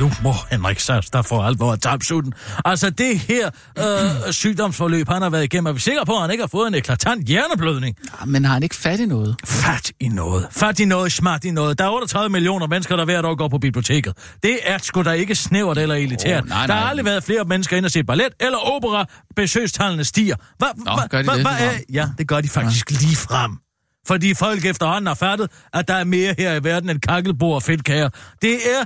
Nu 0.04 0.10
må 0.22 0.34
Henrik 0.50 0.78
der 1.12 1.22
får 1.22 1.44
alvor 1.44 1.76
tabsutten. 1.76 2.32
Altså, 2.64 2.90
det 2.90 3.18
her 3.18 3.50
øh, 3.78 4.32
sygdomsforløb, 4.42 5.08
han 5.08 5.22
har 5.22 5.30
været 5.30 5.44
igennem, 5.44 5.66
er 5.66 5.72
vi 5.72 5.80
sikre 5.80 6.06
på, 6.06 6.14
at 6.14 6.20
han 6.20 6.30
ikke 6.30 6.42
har 6.42 6.48
fået 6.48 6.68
en 6.68 6.74
eklatant 6.74 7.26
hjerneblødning? 7.26 7.96
Ja, 8.20 8.24
men 8.24 8.44
har 8.44 8.52
han 8.52 8.62
ikke 8.62 8.76
fat 8.76 9.00
i 9.00 9.06
noget? 9.06 9.36
Fat 9.44 9.92
i 10.00 10.08
noget. 10.08 10.46
Fat 10.50 10.80
i 10.80 10.84
noget, 10.84 11.12
smart 11.12 11.44
i 11.44 11.50
noget. 11.50 11.78
Der 11.78 11.84
er 11.84 11.90
38 11.90 12.32
millioner 12.32 12.66
mennesker, 12.66 12.96
der 12.96 13.04
hvert 13.04 13.24
år 13.24 13.34
går 13.34 13.48
på 13.48 13.58
biblioteket. 13.58 14.12
Det 14.42 14.58
er 14.64 14.78
sgu 14.78 15.02
da 15.02 15.10
ikke 15.10 15.34
snævert 15.34 15.78
eller 15.78 15.94
elitært. 15.94 16.42
Oh, 16.42 16.48
nej, 16.48 16.66
Der 16.66 16.72
har 16.72 16.80
nej. 16.80 16.90
aldrig 16.90 17.04
været 17.04 17.24
flere 17.24 17.44
mennesker 17.44 17.76
ind 17.76 17.84
og 17.84 17.90
se 17.90 18.04
ballet 18.04 18.28
eller 18.40 18.58
opera. 18.58 19.06
Besøgstallene 19.36 20.04
stiger. 20.04 20.36
Hvad, 20.58 20.68
Nå, 20.76 20.92
hva, 20.92 21.06
gør 21.06 21.18
de 21.18 21.24
hva, 21.24 21.34
det 21.34 21.42
hva? 21.42 21.78
Ja, 21.92 22.08
det 22.18 22.28
gør 22.28 22.40
de 22.40 22.48
faktisk 22.48 22.90
ja. 22.90 22.96
lige 23.00 23.16
frem. 23.16 23.58
Fordi 24.06 24.34
folk 24.34 24.64
efterhånden 24.64 25.06
har 25.06 25.14
fattet, 25.14 25.50
at 25.72 25.88
der 25.88 25.94
er 25.94 26.04
mere 26.04 26.34
her 26.38 26.54
i 26.54 26.64
verden 26.64 26.90
end 26.90 27.00
kakkelbord 27.00 27.54
og 27.54 27.62
fedtkager. 27.62 28.08
Det 28.42 28.54
er 28.54 28.84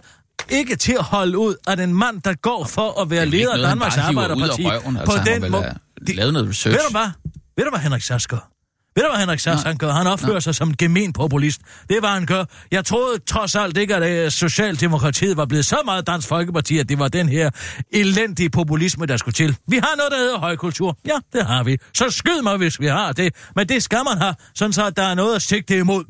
ikke 0.51 0.77
til 0.77 0.93
at 0.93 1.05
holde 1.05 1.39
ud, 1.39 1.55
at 1.67 1.81
en 1.81 1.95
mand, 1.95 2.23
der 2.23 2.35
går 2.35 2.65
for 2.65 3.01
at 3.01 3.11
være 3.11 3.21
er 3.21 3.25
leder 3.25 3.53
af 3.53 3.59
noget, 3.59 3.69
Danmarks 3.69 3.97
Arbejderparti, 3.97 4.67
røven, 4.67 4.95
på 4.95 5.01
altså, 5.01 5.19
han 5.19 5.43
den 5.43 5.51
måde... 5.51 5.75
lavet 6.09 6.33
noget 6.33 6.49
research. 6.49 6.79
Ved 6.79 6.85
du 6.87 6.91
hvad? 6.91 7.11
Ved 7.57 7.65
du, 7.65 7.71
hvad 7.71 7.81
Henrik 7.81 8.03
Sass 8.03 8.27
gør? 8.27 8.51
Ved 8.97 9.05
du, 9.05 9.11
hvad 9.11 9.21
Henrik 9.21 9.39
Sass 9.41 9.63
han 9.63 9.77
gør? 9.77 9.93
Han 9.93 10.07
opfører 10.07 10.41
sig 10.41 10.55
som 10.55 10.69
en 10.69 10.77
gemen 10.77 11.13
populist. 11.13 11.61
Det 11.89 11.97
hvad 12.01 12.11
han 12.11 12.27
gør. 12.27 12.45
Jeg 12.71 12.85
troede 12.85 13.19
trods 13.19 13.55
alt 13.55 13.77
ikke, 13.77 13.97
at 13.97 14.25
øh, 14.25 14.31
Socialdemokratiet 14.31 15.37
var 15.37 15.45
blevet 15.45 15.65
så 15.65 15.77
meget 15.85 16.07
Dansk 16.07 16.29
Folkeparti, 16.29 16.79
at 16.79 16.89
det 16.89 16.99
var 16.99 17.09
den 17.09 17.29
her 17.29 17.51
elendige 17.93 18.51
populisme, 18.51 19.07
der 19.07 19.17
skulle 19.17 19.33
til. 19.33 19.57
Vi 19.69 19.77
har 19.77 19.97
noget, 19.97 20.13
der 20.13 20.19
hedder 20.19 20.39
højkultur. 20.39 20.99
Ja, 21.07 21.19
det 21.33 21.47
har 21.47 21.65
vi. 21.65 21.77
Så 21.95 22.11
skyd 22.11 22.43
mig, 22.43 22.57
hvis 22.57 22.81
vi 22.81 22.87
har 22.87 23.13
det. 23.13 23.35
Men 23.57 23.69
det 23.69 23.83
skal 23.83 24.01
man 24.05 24.19
have, 24.19 24.35
sådan 24.55 24.73
så 24.73 24.87
at 24.87 24.97
der 24.97 25.03
er 25.03 25.15
noget 25.15 25.37
at 25.37 25.43
sigte 25.43 25.79
imod. 25.79 26.05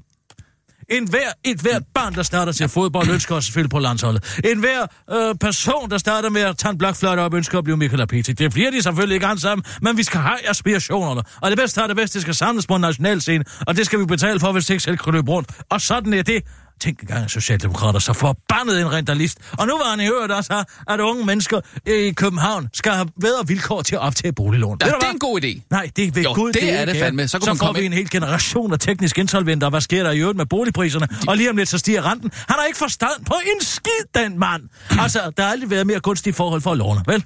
En 0.91 1.09
hver, 1.11 1.29
et 1.45 1.61
hvert 1.61 1.83
barn, 1.95 2.15
der 2.15 2.23
starter 2.23 2.53
til 2.53 2.69
fodbold, 2.69 3.09
ønsker 3.09 3.37
at 3.37 3.71
på 3.71 3.79
landsholdet. 3.79 4.41
En 4.45 4.59
hver 4.59 4.87
øh, 5.11 5.35
person, 5.35 5.91
der 5.91 5.99
starter 5.99 6.31
med 6.31 6.41
at 6.41 6.59
tage 6.59 6.73
en 6.73 6.79
blokfløjte 6.79 7.21
op, 7.21 7.35
ønsker 7.35 7.59
at 7.59 7.65
blive 7.65 7.77
Michael 7.77 8.01
Apetik. 8.01 8.39
Det 8.39 8.53
bliver 8.53 8.71
de 8.71 8.83
selvfølgelig 8.83 9.15
ikke 9.15 9.27
alle 9.27 9.41
sammen, 9.41 9.65
men 9.83 9.97
vi 9.97 10.03
skal 10.03 10.21
have 10.21 10.49
aspirationerne. 10.49 11.23
Og 11.41 11.51
det 11.51 11.59
bedste 11.59 11.81
er 11.81 11.87
det 11.87 11.97
bedste, 11.97 12.15
det 12.15 12.23
skal 12.23 12.35
samles 12.35 12.67
på 12.67 12.75
en 12.75 12.81
national 12.81 13.21
scene, 13.21 13.45
og 13.67 13.77
det 13.77 13.87
skal 13.87 13.99
vi 13.99 14.05
betale 14.05 14.41
for, 14.41 14.53
hvis 14.53 14.67
det 14.67 14.75
ikke 14.75 14.85
selv 14.85 14.97
kan 14.97 15.13
løbe 15.13 15.31
rundt. 15.31 15.51
Og 15.71 15.81
sådan 15.81 16.13
er 16.13 16.23
det. 16.23 16.43
Tænk 16.81 17.01
engang, 17.01 17.25
at 17.25 17.31
Socialdemokrater 17.31 17.99
så 17.99 18.13
forbandet 18.13 18.81
en 18.81 18.93
rentalist. 18.93 19.39
Og 19.59 19.67
nu 19.67 19.79
var 19.79 19.91
han 19.91 20.01
i 20.01 20.07
øvrigt 20.07 20.33
også 20.33 20.53
her, 20.55 20.93
at 20.95 21.01
unge 21.01 21.27
mennesker 21.27 21.61
i 21.87 22.11
København 22.11 22.69
skal 22.75 22.93
have 22.93 23.09
bedre 23.21 23.47
vilkår 23.47 23.83
til 23.83 23.95
at 23.95 24.01
optage 24.01 24.33
boliglån. 24.33 24.79
Ja, 24.83 24.87
det 24.87 24.95
er 25.07 25.11
en 25.11 25.19
god 25.19 25.41
idé. 25.45 25.61
Nej, 25.71 25.91
det 25.97 26.05
er 26.05 26.13
ved 26.15 26.23
Jo, 26.23 26.33
Gud, 26.35 26.53
det 26.53 26.73
er 26.73 26.81
ikke 26.81 26.93
det 26.93 27.01
fandme. 27.01 27.29
Så 27.29 27.39
så 27.43 27.55
får 27.55 27.73
vi 27.73 27.79
ind- 27.81 27.87
en 27.87 27.99
hel 27.99 28.11
generation 28.11 28.73
af 28.73 28.79
teknisk 28.79 29.19
insolventer. 29.19 29.71
Hvad 29.71 29.81
sker 29.81 30.03
der 30.03 30.11
i 30.11 30.19
øvrigt 30.19 30.37
med 30.37 30.47
boligpriserne? 30.47 31.09
Og 31.29 31.37
lige 31.37 31.51
om 31.51 31.57
lidt, 31.57 31.69
så 31.69 31.79
stiger 31.79 32.11
renten. 32.13 32.31
Han 32.35 32.57
har 32.59 32.65
ikke 32.67 32.79
forstand 32.79 33.25
på 33.27 33.35
en 33.47 33.65
skid, 33.65 33.91
den 34.23 34.39
mand. 34.39 34.63
Altså, 35.03 35.33
der 35.37 35.43
har 35.43 35.51
aldrig 35.51 35.71
været 35.71 35.87
mere 35.87 36.01
gunstige 36.01 36.35
forhold 36.35 36.61
for 36.61 36.73
at 36.73 36.79
låne, 36.79 37.01
vel? 37.07 37.25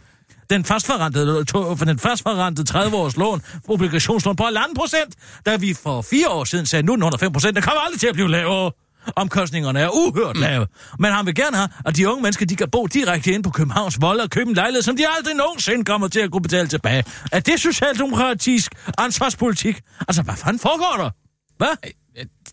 Den 0.51 0.65
fastforrentede, 0.65 1.45
for 1.53 1.85
den 1.85 1.99
fastforrentede 1.99 2.79
30-års 2.79 3.17
lån, 3.17 3.43
obligationslån 3.69 4.37
på 4.37 4.45
1,5 4.45 4.75
procent, 4.77 5.15
da 5.47 5.57
vi 5.57 5.75
for 5.83 6.03
fire 6.03 6.29
år 6.29 6.45
siden 6.45 6.67
sagde, 6.67 6.83
nu 6.87 6.93
er 6.93 6.97
den 6.97 7.03
under 7.03 7.19
5 7.19 7.33
procent, 7.33 7.55
den 7.55 7.63
kommer 7.63 7.81
aldrig 7.81 8.01
til 8.01 8.07
at 8.07 8.15
blive 8.15 8.31
lavere. 8.31 8.71
Omkostningerne 9.17 9.81
er 9.81 9.89
uhørt 9.89 10.37
lave. 10.37 10.67
Men 10.99 11.13
han 11.13 11.27
vil 11.27 11.35
gerne 11.35 11.57
have, 11.57 11.69
at 11.87 11.97
de 11.97 12.09
unge 12.09 12.23
mennesker, 12.23 12.47
de 12.47 12.57
kan 12.57 12.71
bo 12.71 12.87
direkte 12.87 13.33
ind 13.33 13.45
på 13.45 13.51
Københavns 13.51 14.01
Vold 14.01 14.21
og 14.21 14.31
købe 14.31 14.49
en 14.49 14.55
lejlighed, 14.55 14.83
som 14.83 14.97
de 14.97 15.05
aldrig 15.19 15.35
nogensinde 15.35 15.85
kommer 15.85 16.09
til 16.09 16.21
at 16.21 16.31
kunne 16.31 16.43
betale 16.43 16.69
tilbage. 16.69 17.05
Er 17.33 17.41
det 17.41 17.61
socialdemokratisk 17.61 18.73
ansvarspolitik? 18.99 19.81
Altså, 20.09 20.23
hvad 20.23 20.35
fanden 20.37 20.59
foregår 20.59 21.05
der? 21.05 21.11
Hvad? 21.57 21.93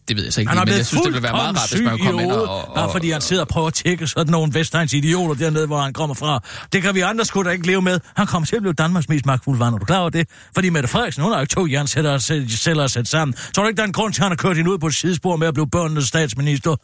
Det 0.10 0.18
ved 0.18 0.24
jeg 0.24 0.34
så 0.34 0.42
ikke, 0.42 0.50
Han 0.50 0.58
er 0.58 0.62
men 0.62 0.68
jeg 0.68 0.74
blevet 0.74 0.88
synes, 0.88 1.02
det 1.02 1.14
ville 1.14 1.24
være 1.24 1.32
meget 1.32 1.58
rart, 1.58 1.70
hvis 1.72 1.82
man 1.82 2.00
ind 2.00 2.32
og... 2.32 2.42
og, 2.50 2.74
Bare 2.76 2.86
og 2.86 2.92
fordi 2.92 3.12
han 3.12 3.22
sidder 3.22 3.42
og 3.42 3.48
prøver 3.48 3.68
at 3.68 3.74
tjekke 3.74 4.08
sådan 4.08 4.32
nogle 4.32 4.54
Vestegns 4.54 4.94
idioter 4.94 5.36
dernede, 5.36 5.68
hvor 5.68 5.82
han 5.82 5.94
kommer 5.94 6.16
fra. 6.16 6.40
Det 6.74 6.82
kan 6.82 6.96
vi 6.96 7.00
andre 7.00 7.26
sgu 7.26 7.44
da 7.44 7.50
ikke 7.50 7.68
leve 7.68 7.82
med. 7.82 8.00
Han 8.16 8.28
kommer 8.28 8.46
til 8.48 8.56
at 8.56 8.62
blive 8.62 8.74
Danmarks 8.74 9.10
mest 9.10 9.26
magtfulde 9.26 9.60
vand, 9.60 9.76
er 9.76 9.80
du 9.80 9.86
klar 9.86 10.00
over 10.00 10.10
det? 10.10 10.28
Fordi 10.56 10.70
Mette 10.70 10.90
Frederiksen, 10.90 11.24
hun 11.24 11.32
har 11.32 11.40
jo 11.40 11.42
ikke 11.42 11.54
to 11.56 11.68
jernsætter 11.68 12.12
og 12.12 12.18
sæ- 12.22 12.58
celler 12.58 12.84
at 12.84 12.92
sætte 12.92 13.12
sammen. 13.12 13.36
Tror 13.56 13.64
du 13.64 13.68
ikke, 13.70 13.78
der 13.78 13.84
er 13.84 13.88
en 13.88 13.94
grund 13.94 14.14
til, 14.14 14.22
at 14.22 14.24
han 14.24 14.32
har 14.32 14.36
kørt 14.36 14.58
hende 14.58 14.72
ud 14.72 14.78
på 14.78 14.88
et 14.88 14.96
sidespor 14.96 15.36
med 15.36 15.48
at 15.48 15.54
blive 15.54 15.68
børnenes 15.70 16.06
statsminister? 16.08 16.76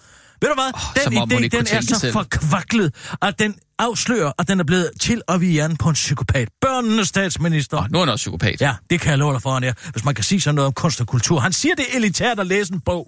Ved 0.41 0.49
du 0.49 0.55
hvad? 0.55 1.03
som 1.03 1.29
den 1.29 1.43
idé, 1.43 1.47
den 1.47 1.67
er 1.71 1.81
så 1.81 1.99
selv. 1.99 2.13
forkvaklet, 2.13 2.95
at 3.21 3.39
den 3.39 3.55
afslører, 3.79 4.31
at 4.39 4.47
den 4.47 4.59
er 4.59 4.63
blevet 4.63 4.89
til 5.01 5.21
at 5.27 5.41
vi 5.41 5.47
hjernen 5.47 5.77
på 5.77 5.89
en 5.89 5.93
psykopat. 5.93 6.47
Børnenes 6.61 7.07
statsminister. 7.07 7.77
Åh, 7.77 7.85
nu 7.91 7.97
er 7.97 8.01
han 8.05 8.09
også 8.11 8.23
psykopat. 8.23 8.61
Ja, 8.61 8.73
det 8.89 9.01
kan 9.01 9.09
jeg 9.09 9.17
love 9.17 9.33
dig 9.33 9.41
for, 9.41 9.53
han 9.53 9.63
er. 9.63 9.73
Hvis 9.91 10.05
man 10.05 10.15
kan 10.15 10.23
sige 10.23 10.41
sådan 10.41 10.55
noget 10.55 10.67
om 10.67 10.73
kunst 10.73 11.01
og 11.01 11.07
kultur. 11.07 11.39
Han 11.39 11.53
siger, 11.53 11.75
det 11.75 11.85
er 11.93 11.97
elitært 11.97 12.39
at 12.39 12.47
læse 12.47 12.73
en 12.73 12.79
bog. 12.79 13.07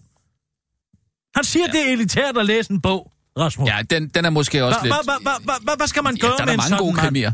Han 1.38 1.44
siger, 1.44 1.66
ja. 1.66 1.72
det 1.72 1.88
er 1.88 1.94
elitært 1.94 2.38
at 2.38 2.46
læse 2.46 2.72
en 2.72 2.82
bog, 2.82 3.12
Rasmus. 3.40 3.70
Ja, 3.70 3.78
den, 3.90 4.08
den 4.16 4.26
er 4.26 4.30
måske 4.30 4.66
også 4.66 4.80
lidt... 4.84 4.94
Hvad 4.94 5.22
hva, 5.22 5.32
hva, 5.44 5.54
hva, 5.64 5.76
hva, 5.76 5.86
skal 5.88 6.04
man 6.04 6.16
gøre 6.16 6.32
Ja, 6.32 6.44
er 6.44 6.46
med 6.46 6.48
der 6.48 6.54
en 6.54 6.58
mange 6.58 6.70
sådan 6.70 6.84
gode 6.84 6.96
krimier. 6.98 7.32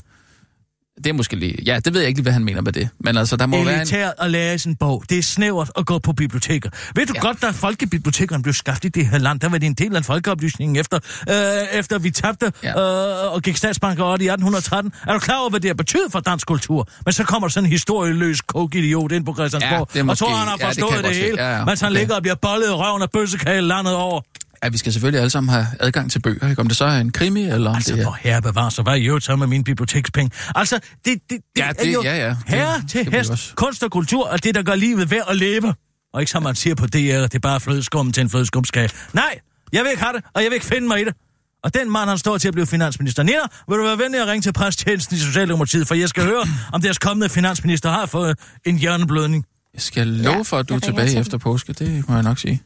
Det 1.03 1.09
er 1.09 1.13
måske 1.13 1.35
lige... 1.35 1.57
Ja, 1.65 1.79
det 1.85 1.93
ved 1.93 2.01
jeg 2.01 2.07
ikke 2.07 2.17
lige, 2.17 2.23
hvad 2.23 2.33
han 2.33 2.43
mener 2.43 2.61
med 2.61 2.71
det. 2.73 2.89
Men 2.99 3.17
altså, 3.17 3.35
der 3.37 3.45
må 3.45 3.63
være 3.63 3.73
en... 3.73 3.79
Elitært 3.81 4.13
at 4.19 4.31
læse 4.31 4.69
en 4.69 4.75
bog. 4.75 5.03
Det 5.09 5.17
er 5.17 5.23
snævert 5.23 5.71
at 5.77 5.85
gå 5.85 5.99
på 5.99 6.13
biblioteker. 6.13 6.69
Ved 6.95 7.05
du 7.05 7.13
ja. 7.15 7.19
Ja. 7.23 7.27
godt, 7.27 7.41
da 7.41 7.49
folkebibliotekerne 7.51 8.43
blev 8.43 8.53
skabt 8.53 8.85
i 8.85 8.87
det 8.87 9.07
her 9.07 9.17
land, 9.17 9.39
der 9.39 9.49
var 9.49 9.57
det 9.57 9.67
en 9.67 9.73
del 9.73 9.95
af 9.95 10.05
folkeoplysningen 10.05 10.75
efter, 10.75 10.99
øh, 11.29 11.79
efter 11.79 11.99
vi 11.99 12.11
tabte 12.11 12.51
Ja. 12.63 12.69
øh, 13.25 13.33
og 13.33 13.41
gik 13.41 13.57
statsbanker 13.57 14.03
over 14.03 14.11
i 14.21 14.27
1813. 14.27 14.91
Er 15.07 15.13
du 15.13 15.19
klar 15.19 15.37
over, 15.39 15.49
hvad 15.49 15.59
det 15.59 15.69
har 15.69 15.75
betydet 15.75 16.11
for 16.11 16.19
dansk 16.19 16.47
kultur? 16.47 16.87
Men 17.05 17.13
så 17.13 17.23
kommer 17.23 17.47
sådan 17.47 17.65
en 17.67 17.71
historieløs 17.71 18.41
kokidiot 18.41 19.11
ind 19.11 19.25
på 19.25 19.33
Christiansborg, 19.33 19.87
Ja, 19.95 19.99
det 19.99 20.07
er 20.07 20.11
og 20.11 20.17
tror, 20.17 20.27
måske- 20.29 20.37
han 20.39 20.47
har 20.47 20.57
ja, 20.59 20.67
det 20.69 20.75
forstået 20.79 20.95
jeg 20.95 21.03
det, 21.03 21.15
se. 21.15 21.21
hele, 21.21 21.43
Ja, 21.43 21.57
ja, 21.57 21.65
mens 21.65 21.81
han 21.81 21.91
okay. 21.91 21.99
ligger 21.99 22.15
og 22.15 22.21
bliver 22.21 22.35
bollet 22.35 22.67
i 22.67 22.71
røven 22.71 23.01
af 23.01 23.09
bøssekage 23.11 23.61
landet 23.61 23.95
over. 23.95 24.21
Ja, 24.63 24.69
vi 24.69 24.77
skal 24.77 24.93
selvfølgelig 24.93 25.19
alle 25.19 25.29
sammen 25.29 25.49
have 25.53 25.67
adgang 25.79 26.11
til 26.11 26.19
bøger, 26.19 26.49
ikke? 26.49 26.59
Om 26.61 26.67
det 26.67 26.77
så 26.77 26.85
er 26.85 26.99
en 26.99 27.11
krimi, 27.11 27.41
eller 27.49 27.69
om 27.69 27.75
Altså, 27.75 27.93
det 27.93 27.99
er... 27.99 28.03
hvor 28.03 28.17
herre 28.21 28.41
bevarer 28.41 28.69
sig, 28.69 28.83
hvad 28.83 28.93
er 28.93 28.97
i 28.97 29.05
øvrigt 29.05 29.25
så 29.25 29.35
med 29.35 29.47
mine 29.47 29.63
bibliotekspenge? 29.63 30.31
Altså, 30.55 30.75
det, 30.75 31.05
det, 31.05 31.19
det, 31.29 31.39
Ja, 31.57 31.67
er 31.69 31.73
det- 31.73 31.93
jo 31.93 32.03
ja, 32.03 32.27
ja. 32.27 32.35
herre 32.47 32.77
Det 32.81 32.89
til 32.89 33.11
vi 33.11 33.17
hest, 33.17 33.31
også. 33.31 33.51
kunst 33.55 33.83
og 33.83 33.91
kultur, 33.91 34.27
og 34.27 34.43
det, 34.43 34.55
der 34.55 34.63
gør 34.63 34.75
livet 34.75 35.11
værd 35.11 35.25
at 35.29 35.35
leve. 35.37 35.73
Og 36.13 36.21
ikke 36.21 36.31
som 36.31 36.43
man 36.43 36.55
siger 36.55 36.75
på 36.75 36.85
DR, 36.87 36.97
at 36.97 37.31
det 37.31 37.35
er 37.35 37.39
bare 37.39 37.59
flødeskum 37.59 38.11
til 38.11 38.21
en 38.21 38.29
flødeskumskage. 38.29 38.89
Nej, 39.13 39.39
jeg 39.73 39.83
vil 39.83 39.89
ikke 39.91 40.03
have 40.03 40.13
det, 40.17 40.23
og 40.33 40.41
jeg 40.43 40.49
vil 40.49 40.53
ikke 40.55 40.65
finde 40.65 40.87
mig 40.87 41.01
i 41.01 41.05
det. 41.05 41.13
Og 41.63 41.73
den 41.73 41.91
mand, 41.91 42.09
han 42.09 42.17
står 42.17 42.37
til 42.37 42.47
at 42.47 42.53
blive 42.53 42.67
finansminister. 42.67 43.23
Nina, 43.23 43.37
vil 43.69 43.77
du 43.77 43.83
være 43.83 43.97
venlig 43.97 44.21
at 44.21 44.27
ringe 44.27 44.41
til 44.41 44.53
præsttjenesten 44.53 45.15
i 45.15 45.19
Socialdemokratiet, 45.19 45.87
for 45.87 45.95
jeg 45.95 46.09
skal 46.09 46.23
høre, 46.23 46.45
om 46.73 46.81
deres 46.81 46.97
kommende 46.99 47.29
finansminister 47.29 47.89
har 47.91 48.05
fået 48.05 48.37
en 48.65 48.77
hjerneblødning. 48.77 49.45
Jeg 49.73 49.81
skal 49.81 50.07
love 50.07 50.35
Ja, 50.35 50.41
for, 50.41 50.57
at 50.57 50.69
du 50.69 50.73
er 50.73 50.77
jeg 50.77 50.87
ringer 50.87 51.01
tilbage 51.03 51.09
til 51.09 51.19
efter 51.19 51.37
påske. 51.37 51.73
Det 51.73 52.09
må 52.09 52.13
jeg 52.13 52.23
nok 52.23 52.39
sige. 52.39 52.61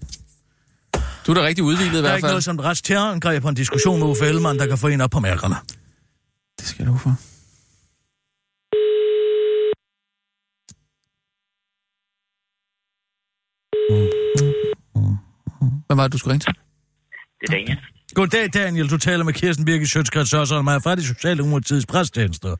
Du 1.27 1.31
er 1.31 1.35
da 1.35 1.43
rigtig 1.43 1.63
udvildet 1.63 1.91
i 1.91 1.91
Der 1.91 1.97
er 1.97 2.01
hvert 2.01 2.17
ikke 2.17 2.25
fald. 2.25 2.31
noget 2.31 2.43
som 2.43 2.55
et 2.59 2.65
retsterrorangreb 2.65 3.41
på 3.41 3.49
en 3.49 3.55
diskussion 3.55 3.99
med 3.99 4.07
Uffe 4.07 4.25
Ellemann, 4.25 4.59
der 4.59 4.67
kan 4.67 4.77
få 4.77 4.87
en 4.87 5.01
op 5.01 5.09
på 5.09 5.19
mærkerne. 5.19 5.55
Det 6.59 6.67
skal 6.67 6.85
love 6.85 6.99
for. 6.99 7.09
Hvad 15.87 15.95
var 15.95 16.03
det, 16.03 16.13
du 16.13 16.17
skulle 16.17 16.31
ringe 16.33 16.43
til? 16.45 16.53
Det 17.41 17.49
er 17.49 17.53
Daniel. 17.57 17.77
Goddag, 18.13 18.53
Daniel. 18.53 18.89
Du 18.89 18.97
taler 18.97 19.23
med 19.23 19.33
Kirsten 19.33 19.65
Birke 19.65 19.87
Sjøtskrets 19.87 20.33
og 20.33 20.63
mig 20.63 20.75
er 20.75 20.79
fra 20.79 20.95
de 20.95 21.03
Socialdemokratiets 21.07 21.85
presstjenester. 21.85 22.55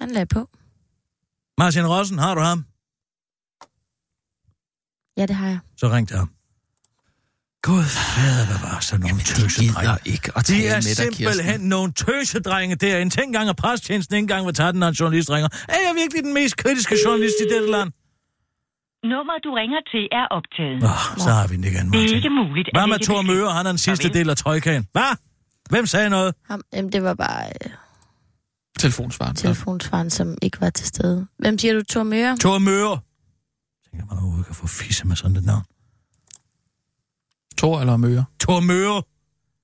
Han 0.00 0.10
lagde 0.10 0.26
på. 0.26 0.48
Martin 1.58 1.86
Rossen, 1.86 2.18
har 2.18 2.34
du 2.34 2.40
ham? 2.40 2.64
Ja, 5.16 5.26
det 5.26 5.36
har 5.36 5.46
jeg. 5.48 5.58
Så 5.76 5.86
ring 5.88 6.08
til 6.08 6.16
ham. 6.16 6.30
Gud 7.62 7.84
fader, 7.84 8.44
hvad 8.46 8.60
var 8.70 8.80
så 8.80 8.98
nogle 8.98 9.20
tøsedrenge. 9.22 9.98
ikke 10.04 10.28
at 10.36 10.46
De 10.48 10.66
er 10.66 10.74
med 10.76 10.82
dig, 10.82 10.84
simpelthen 10.96 11.44
Kirsten. 11.44 11.68
nogle 11.68 11.92
tøsedrenge 11.92 12.74
derinde. 12.76 13.14
Tænk 13.14 13.26
engang, 13.26 13.48
at 13.48 13.56
presstjenesten 13.56 14.14
ikke 14.16 14.24
engang 14.24 14.46
vil 14.46 14.54
tage 14.54 14.72
den, 14.72 14.80
når 14.80 14.88
en 14.88 14.94
journalist 14.94 15.30
ringer. 15.30 15.48
Er 15.68 15.80
jeg 15.86 15.92
virkelig 16.02 16.24
den 16.24 16.34
mest 16.34 16.56
kritiske 16.56 16.96
journalist 17.04 17.34
i 17.40 17.54
dette 17.54 17.70
land? 17.70 17.90
Nummer, 19.12 19.36
du 19.44 19.50
ringer 19.60 19.80
til, 19.92 20.04
er 20.20 20.26
optaget. 20.38 20.78
Oh, 20.92 21.18
så 21.24 21.30
har 21.38 21.46
vi 21.48 21.56
den 21.56 21.64
igen, 21.64 21.74
Det 21.74 21.94
er 21.98 22.00
Martin. 22.00 22.16
ikke 22.16 22.30
muligt. 22.30 22.68
at 22.68 22.72
Hvad 22.76 22.86
med 22.86 22.98
Thor. 22.98 23.22
Møre? 23.22 23.50
Han 23.52 23.66
er 23.66 23.70
den 23.70 23.78
sidste 23.78 24.06
Farvel. 24.06 24.18
del 24.18 24.30
af 24.30 24.36
trojkagen. 24.36 24.86
Hvad? 24.92 25.12
Hvem 25.70 25.86
sagde 25.86 26.10
noget? 26.10 26.34
Ham, 26.50 26.60
jamen, 26.72 26.92
det 26.92 27.02
var 27.02 27.14
bare 27.14 27.44
øh, 27.64 27.70
Telefonsvaren. 28.78 29.36
telefonsvaren, 29.36 30.10
som 30.10 30.36
ikke 30.42 30.60
var 30.60 30.70
til 30.70 30.86
stede. 30.86 31.26
Hvem 31.38 31.58
siger 31.58 31.74
du, 31.74 31.82
Thor 31.90 32.02
Møre? 32.02 32.36
Thor 32.40 32.58
Møre. 32.58 32.98
Tænker 33.92 34.06
man 34.06 34.18
overhovedet 34.18 34.46
kan 34.46 34.54
få 34.54 34.66
fisse 34.66 35.06
med 35.06 35.16
sådan 35.16 35.36
et 35.36 35.44
navn. 35.44 35.64
Tor 37.58 37.80
eller 37.80 37.96
Møre? 37.96 38.24
Thor 38.40 38.60
Møre. 38.60 39.02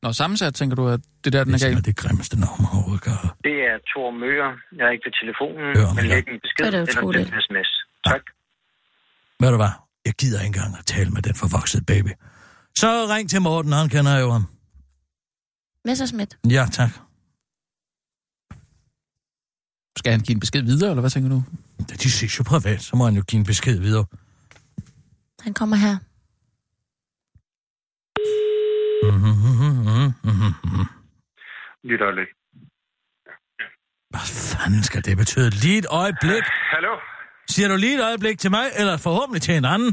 Nå, 0.02 0.12
sammensat, 0.12 0.54
tænker 0.54 0.76
du, 0.76 0.88
at 0.88 1.00
det 1.24 1.32
der, 1.32 1.44
den 1.44 1.54
er 1.54 1.58
Det 1.58 1.66
er 1.66 1.70
galt? 1.72 1.86
det 1.86 1.96
grimmeste 1.96 2.40
navn, 2.40 2.56
man 2.62 2.70
overhovedet 2.72 3.02
kan. 3.04 3.12
Det 3.48 3.56
er 3.70 3.76
Thor 3.90 4.10
Møger. 4.10 4.50
Jeg 4.78 4.84
er 4.86 4.90
ikke 4.90 5.06
ved 5.08 5.14
telefonen, 5.22 5.76
Hør 5.76 5.86
om 5.86 5.94
men 5.96 6.02
det. 6.04 6.10
læg 6.12 6.24
en 6.34 6.40
besked 6.44 6.64
er 6.64 6.68
eller 6.68 7.18
en 7.18 7.42
sms. 7.46 7.70
Tak. 8.08 8.22
Ved 9.40 9.50
du 9.50 9.56
hvad? 9.56 9.74
Jeg 10.06 10.14
gider 10.20 10.38
ikke 10.40 10.46
engang 10.46 10.78
at 10.78 10.86
tale 10.86 11.10
med 11.10 11.22
den 11.22 11.34
forvoksede 11.34 11.84
baby. 11.84 12.12
Så 12.74 12.88
ring 13.14 13.30
til 13.30 13.40
Morten, 13.42 13.72
han 13.72 13.88
kender 13.88 14.18
jo 14.18 14.30
ham. 14.30 14.44
Messerschmidt. 15.84 16.38
Ja, 16.50 16.66
tak. 16.72 16.90
Skal 20.00 20.10
han 20.16 20.22
give 20.26 20.34
en 20.38 20.44
besked 20.44 20.62
videre, 20.72 20.90
eller 20.90 21.04
hvad 21.04 21.10
tænker 21.10 21.30
du? 21.36 21.40
De 22.02 22.10
ses 22.18 22.32
jo 22.38 22.42
privat, 22.52 22.80
så 22.88 22.92
må 22.98 23.02
han 23.08 23.16
jo 23.20 23.22
give 23.30 23.40
en 23.44 23.48
besked 23.52 23.76
videre. 23.86 24.06
Han 25.46 25.52
kommer 25.60 25.76
her. 25.84 25.94
Lidt 31.90 32.02
øjeblik. 32.06 32.30
Hvad 34.12 34.26
fanden 34.52 34.82
skal 34.88 35.00
det 35.06 35.14
betyde? 35.22 35.50
Lige 35.64 35.78
et 35.82 35.88
øjeblik? 36.02 36.44
Hallo? 36.74 36.92
Siger 37.54 37.68
du 37.72 37.76
lige 37.84 37.96
et 37.98 38.04
øjeblik 38.10 38.36
til 38.44 38.50
mig, 38.56 38.66
eller 38.80 38.94
forhåbentlig 39.06 39.42
til 39.46 39.54
en 39.60 39.66
anden? 39.74 39.92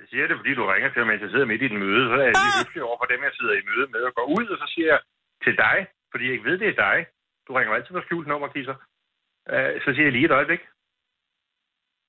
Jeg 0.00 0.06
siger 0.12 0.26
det, 0.30 0.36
fordi 0.40 0.52
du 0.58 0.64
ringer 0.72 0.88
til 0.90 0.98
mig, 1.00 1.08
mens 1.10 1.22
jeg 1.24 1.30
sidder 1.34 1.46
midt 1.52 1.62
i 1.66 1.68
den 1.72 1.78
møde. 1.84 2.02
Så 2.10 2.14
er 2.20 2.26
jeg 2.28 2.34
lidt 2.44 2.58
høflig 2.60 2.82
over 2.88 2.98
for 3.00 3.08
dem, 3.12 3.20
jeg 3.28 3.34
sidder 3.38 3.54
i 3.60 3.64
møde 3.70 3.86
med 3.94 4.02
og 4.08 4.12
går 4.18 4.26
ud, 4.38 4.46
og 4.52 4.58
så 4.62 4.66
siger 4.74 4.88
jeg 4.94 5.00
til 5.44 5.54
dig, 5.64 5.76
fordi 6.10 6.22
jeg 6.26 6.34
ikke 6.36 6.48
ved, 6.50 6.56
det 6.62 6.68
er 6.70 6.78
dig. 6.86 6.96
Du 7.46 7.50
ringer 7.56 7.72
altid 7.76 7.92
på 7.96 8.02
skjult 8.06 8.28
nummer, 8.32 8.48
Kisser. 8.54 8.76
Øh, 9.54 9.72
så 9.84 9.88
siger 9.94 10.06
jeg 10.08 10.14
lige 10.16 10.28
et 10.30 10.36
øjeblik. 10.38 10.62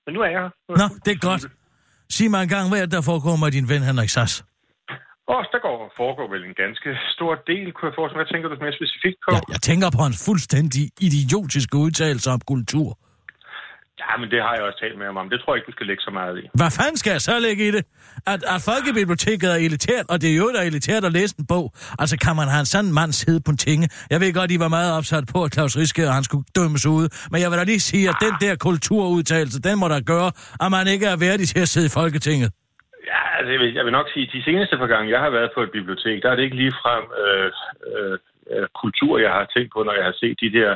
Men 0.05 0.11
nu 0.13 0.19
er 0.25 0.29
jeg 0.33 0.39
her. 0.41 0.49
Nå, 0.81 0.87
det 1.05 1.11
er 1.15 1.21
godt. 1.29 1.43
Sig 2.15 2.31
mig 2.31 2.41
en 2.43 2.51
gang, 2.55 2.65
hvad 2.69 2.79
er 2.81 2.85
det, 2.87 2.95
der 2.99 3.05
foregår 3.11 3.35
med 3.43 3.51
din 3.57 3.69
ven 3.71 3.81
Henrik 3.89 4.09
Sass? 4.09 4.33
Og 5.33 5.41
der 5.53 5.59
går, 5.67 5.77
foregår 6.01 6.27
vel 6.33 6.43
en 6.49 6.57
ganske 6.63 6.89
stor 7.15 7.31
del, 7.51 7.65
kunne 7.73 7.87
jeg 7.89 7.95
forestille 7.97 8.17
mig. 8.17 8.23
Hvad 8.23 8.31
tænker 8.33 8.47
du 8.49 8.55
mere 8.65 8.75
specifikt 8.79 9.19
på? 9.25 9.29
Jeg, 9.35 9.43
jeg 9.55 9.61
tænker 9.69 9.87
på 9.97 10.01
hans 10.07 10.17
fuldstændig 10.27 10.83
idiotiske 11.09 11.75
udtalelser 11.85 12.31
om 12.37 12.41
kultur. 12.53 12.87
Ja, 14.01 14.11
men 14.21 14.27
det 14.33 14.39
har 14.45 14.53
jeg 14.55 14.63
også 14.67 14.79
talt 14.83 14.97
med 14.99 15.05
ham 15.05 15.17
om. 15.21 15.29
Det 15.29 15.37
tror 15.39 15.49
jeg 15.51 15.57
ikke, 15.59 15.69
du 15.71 15.75
skal 15.77 15.87
lægge 15.91 16.03
så 16.07 16.11
meget 16.19 16.35
i. 16.41 16.43
Hvad 16.61 16.71
fanden 16.77 16.97
skal 17.01 17.11
jeg 17.17 17.21
så 17.29 17.35
lægge 17.47 17.61
i 17.67 17.71
det? 17.75 17.83
At, 18.33 18.39
at 18.53 18.59
folkebiblioteket 18.71 19.47
er 19.55 19.59
elitært, 19.67 20.05
og 20.11 20.15
det 20.21 20.29
er 20.33 20.37
jo 20.41 20.47
der 20.53 20.61
er 20.63 20.67
elitært 20.71 21.03
at 21.09 21.13
læse 21.19 21.33
en 21.39 21.45
bog. 21.53 21.65
Altså, 22.01 22.15
kan 22.25 22.33
man 22.39 22.47
have 22.53 22.63
en 22.65 22.71
sådan 22.75 22.93
mand 22.99 23.11
sidde 23.21 23.39
på 23.45 23.51
en 23.55 23.59
tinge? 23.65 23.85
Jeg 24.13 24.19
ved 24.21 24.29
godt, 24.39 24.49
I 24.55 24.57
var 24.65 24.71
meget 24.77 24.91
opsat 24.97 25.23
på, 25.33 25.37
at 25.45 25.49
Claus 25.55 25.73
Riske 25.79 26.03
og 26.09 26.13
han 26.19 26.23
skulle 26.29 26.45
dømmes 26.57 26.85
ude. 26.95 27.07
Men 27.31 27.37
jeg 27.41 27.49
vil 27.49 27.57
da 27.61 27.63
lige 27.71 27.83
sige, 27.91 28.05
at 28.11 28.17
den 28.25 28.35
der 28.43 28.53
kulturudtalelse, 28.67 29.57
den 29.67 29.75
må 29.81 29.87
der 29.95 30.01
gøre, 30.13 30.29
at 30.63 30.69
man 30.77 30.85
ikke 30.93 31.05
er 31.13 31.17
værdig 31.25 31.45
til 31.47 31.61
at 31.65 31.71
sidde 31.73 31.87
i 31.91 31.95
Folketinget. 31.99 32.49
Ja, 33.11 33.21
altså, 33.37 33.49
jeg 33.53 33.59
vil, 33.61 33.69
jeg 33.77 33.85
vil 33.85 33.97
nok 33.99 34.07
sige, 34.13 34.25
at 34.27 34.33
de 34.35 34.43
seneste 34.47 34.75
par 34.81 34.91
gange, 34.93 35.13
jeg 35.15 35.21
har 35.25 35.31
været 35.37 35.51
på 35.55 35.61
et 35.65 35.71
bibliotek, 35.77 36.17
der 36.23 36.29
er 36.29 36.35
det 36.35 36.43
ikke 36.47 36.59
lige 36.63 36.75
frem 36.83 37.03
øh, 37.23 37.49
øh, 37.89 38.15
øh, 38.53 38.67
kultur, 38.81 39.13
jeg 39.25 39.31
har 39.37 39.45
tænkt 39.55 39.69
på, 39.73 39.79
når 39.83 39.95
jeg 39.99 40.05
har 40.09 40.17
set 40.21 40.37
de 40.43 40.51
der 40.59 40.71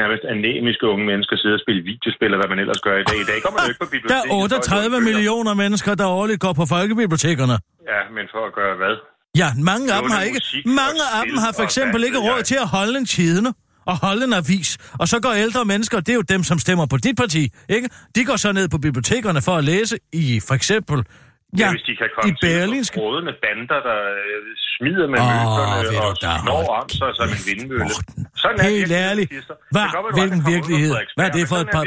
nærmest 0.00 0.22
anemiske 0.34 0.84
unge 0.92 1.04
mennesker 1.10 1.34
sidde 1.42 1.54
og 1.58 1.62
spille 1.64 1.82
videospil, 1.90 2.24
eller 2.26 2.40
hvad 2.40 2.50
man 2.54 2.58
ellers 2.64 2.80
gør 2.86 2.96
i 3.02 3.04
dag. 3.10 3.18
I 3.24 3.26
dag 3.32 3.38
kommer 3.44 3.58
man 3.60 3.66
jo 3.68 3.72
ikke 3.72 3.82
på 3.84 3.88
Der 3.90 3.94
biblioteket. 3.96 4.24
er 4.24 4.28
for 4.30 4.44
at 4.44 4.52
38 4.52 4.88
låne 4.88 4.90
bøger. 4.90 5.04
millioner 5.10 5.54
mennesker, 5.62 5.92
der 6.00 6.06
årligt 6.20 6.40
går 6.46 6.52
på 6.60 6.64
folkebibliotekerne. 6.74 7.56
Ja, 7.92 8.00
men 8.16 8.24
for 8.34 8.42
at 8.48 8.52
gøre 8.60 8.74
hvad? 8.82 8.94
Ja, 9.42 9.48
mange 9.70 9.84
af 9.94 9.98
dem 10.02 10.10
har 10.16 10.22
ikke. 10.28 10.40
og 10.66 10.70
Mange 10.82 11.02
af 11.18 11.22
dem 11.28 11.36
har 11.44 11.52
for 11.58 11.64
og 11.64 11.68
eksempel 11.70 12.00
ikke 12.08 12.18
råd 12.28 12.42
til 12.50 12.58
at 12.64 12.68
holde 12.76 12.94
en 13.02 13.06
tidene 13.16 13.50
og 13.90 13.96
holde 14.06 14.24
en 14.24 14.32
avis. 14.42 14.68
Og 15.00 15.08
så 15.12 15.16
går 15.20 15.32
ældre 15.44 15.64
mennesker, 15.64 15.96
det 16.00 16.08
er 16.08 16.14
jo 16.14 16.26
dem, 16.34 16.42
som 16.50 16.58
stemmer 16.58 16.86
på 16.86 16.96
dit 16.96 17.16
parti, 17.16 17.42
ikke? 17.68 17.88
De 18.16 18.24
går 18.24 18.36
så 18.36 18.52
ned 18.52 18.68
på 18.68 18.78
bibliotekerne 18.78 19.40
for 19.42 19.52
at 19.60 19.64
læse 19.64 19.96
i 20.12 20.40
for 20.48 20.54
eksempel 20.54 20.98
Ja, 21.62 21.68
hvis 21.74 21.84
de 21.88 21.94
kan 22.00 22.08
komme 22.14 22.30
i 22.30 22.34
Berlinske. 22.44 22.94
til 22.94 23.02
rådende 23.02 23.34
bander, 23.42 23.80
der 23.88 23.98
øh, 24.22 24.40
smider 24.72 25.06
med 25.12 25.18
ved 25.18 25.90
du 25.90 25.98
og 26.08 26.14
snor 26.44 26.62
om 26.80 26.88
sig 26.98 27.10
som 27.18 27.28
en 27.36 27.42
vindmølle. 27.48 27.84
Morten. 27.84 28.26
Sådan 28.42 28.58
er 28.60 28.68
Helt 28.76 28.92
ærligt. 29.06 29.28
Hvad? 29.74 29.86
Hvilken 30.18 30.40
virkelighed? 30.54 30.92
Hvad 31.18 31.26
er 31.30 31.34
det 31.38 31.44
for 31.52 31.58
et 31.64 31.70
par-. 31.76 31.86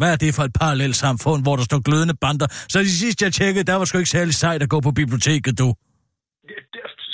Hvad 0.00 0.10
er 0.14 0.18
det 0.24 0.30
for 0.36 0.44
et 0.48 0.54
parallelt 0.62 0.96
samfund, 1.06 1.40
hvor 1.46 1.54
der 1.60 1.64
står 1.70 1.80
glødende 1.88 2.16
bander? 2.24 2.48
Så 2.72 2.76
de 2.88 2.94
sidste, 3.02 3.20
jeg 3.26 3.32
tjekkede, 3.40 3.64
der 3.70 3.76
var 3.80 3.84
sgu 3.86 3.94
ikke 4.02 4.14
særlig 4.18 4.34
sejt 4.44 4.60
at 4.66 4.70
gå 4.74 4.78
på 4.88 4.92
biblioteket, 5.00 5.52
du. 5.62 5.68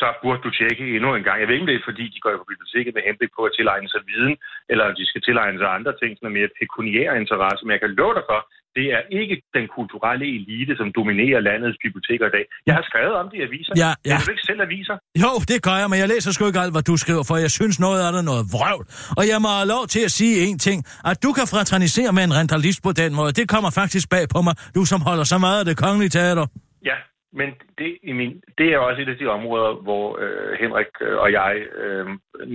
så 0.01 0.09
burde 0.23 0.41
du 0.47 0.51
tjekke 0.61 0.83
endnu 0.97 1.11
en 1.19 1.25
gang. 1.29 1.37
Jeg 1.41 1.49
ved 1.49 1.57
ikke, 1.59 1.69
det 1.71 1.77
er, 1.81 1.89
fordi 1.91 2.05
de 2.15 2.19
går 2.25 2.33
på 2.43 2.49
biblioteket 2.53 2.93
med 2.97 3.03
henblik 3.09 3.33
på 3.37 3.43
at 3.49 3.53
tilegne 3.57 3.89
sig 3.95 4.03
viden, 4.11 4.35
eller 4.71 4.85
om 4.89 4.95
de 4.99 5.05
skal 5.11 5.23
tilegne 5.27 5.59
sig 5.61 5.71
andre 5.79 5.93
ting, 6.01 6.11
som 6.17 6.25
er 6.31 6.35
mere 6.39 6.51
pekuniære 6.61 7.15
interesse. 7.23 7.63
Men 7.63 7.73
jeg 7.75 7.83
kan 7.83 7.93
love 8.01 8.15
dig 8.19 8.25
for, 8.31 8.41
det 8.79 8.87
er 8.97 9.03
ikke 9.21 9.35
den 9.57 9.67
kulturelle 9.77 10.27
elite, 10.39 10.73
som 10.81 10.89
dominerer 10.99 11.41
landets 11.49 11.79
biblioteker 11.85 12.27
i 12.31 12.33
dag. 12.37 12.45
Jeg 12.69 12.75
har 12.79 12.85
skrevet 12.91 13.15
om 13.21 13.27
det 13.31 13.37
i 13.41 13.43
aviser. 13.49 13.73
Ja, 13.85 13.91
ja. 14.09 14.17
Jeg 14.17 14.27
du 14.27 14.31
ikke 14.35 14.47
selv 14.51 14.61
aviser? 14.69 14.97
Jo, 15.25 15.33
det 15.51 15.59
gør 15.67 15.77
jeg, 15.83 15.89
men 15.93 15.99
jeg 16.03 16.09
læser 16.15 16.31
sgu 16.33 16.43
ikke 16.51 16.63
alt, 16.65 16.75
hvad 16.77 16.85
du 16.91 16.95
skriver, 17.05 17.25
for 17.31 17.37
jeg 17.47 17.53
synes 17.59 17.77
noget 17.87 17.99
er 18.07 18.23
noget 18.31 18.45
vrøvl. 18.55 18.85
Og 19.19 19.25
jeg 19.33 19.39
må 19.45 19.49
have 19.59 19.69
lov 19.75 19.85
til 19.95 20.03
at 20.09 20.13
sige 20.19 20.35
en 20.47 20.59
ting, 20.69 20.79
at 21.11 21.17
du 21.25 21.31
kan 21.39 21.47
fraternisere 21.55 22.11
med 22.17 22.23
en 22.29 22.35
rentalist 22.39 22.81
på 22.87 22.93
den 23.03 23.11
måde. 23.19 23.31
Det 23.41 23.47
kommer 23.55 23.71
faktisk 23.81 24.07
bag 24.15 24.25
på 24.35 24.41
mig, 24.47 24.55
du 24.77 24.83
som 24.93 25.01
holder 25.09 25.27
så 25.33 25.39
meget 25.47 25.59
af 25.63 25.67
det 25.71 25.77
kongelige 25.85 26.13
teater. 26.19 26.47
Ja, 26.91 26.97
men 27.39 27.49
det, 27.79 27.91
i 28.11 28.13
min, 28.19 28.33
det 28.59 28.69
er 28.75 28.79
også 28.79 29.01
et 29.03 29.09
af 29.15 29.19
de 29.21 29.27
områder, 29.39 29.71
hvor 29.87 30.05
øh, 30.25 30.51
Henrik 30.63 30.93
øh, 31.07 31.17
og 31.25 31.29
jeg 31.33 31.53
øh, 31.83 32.07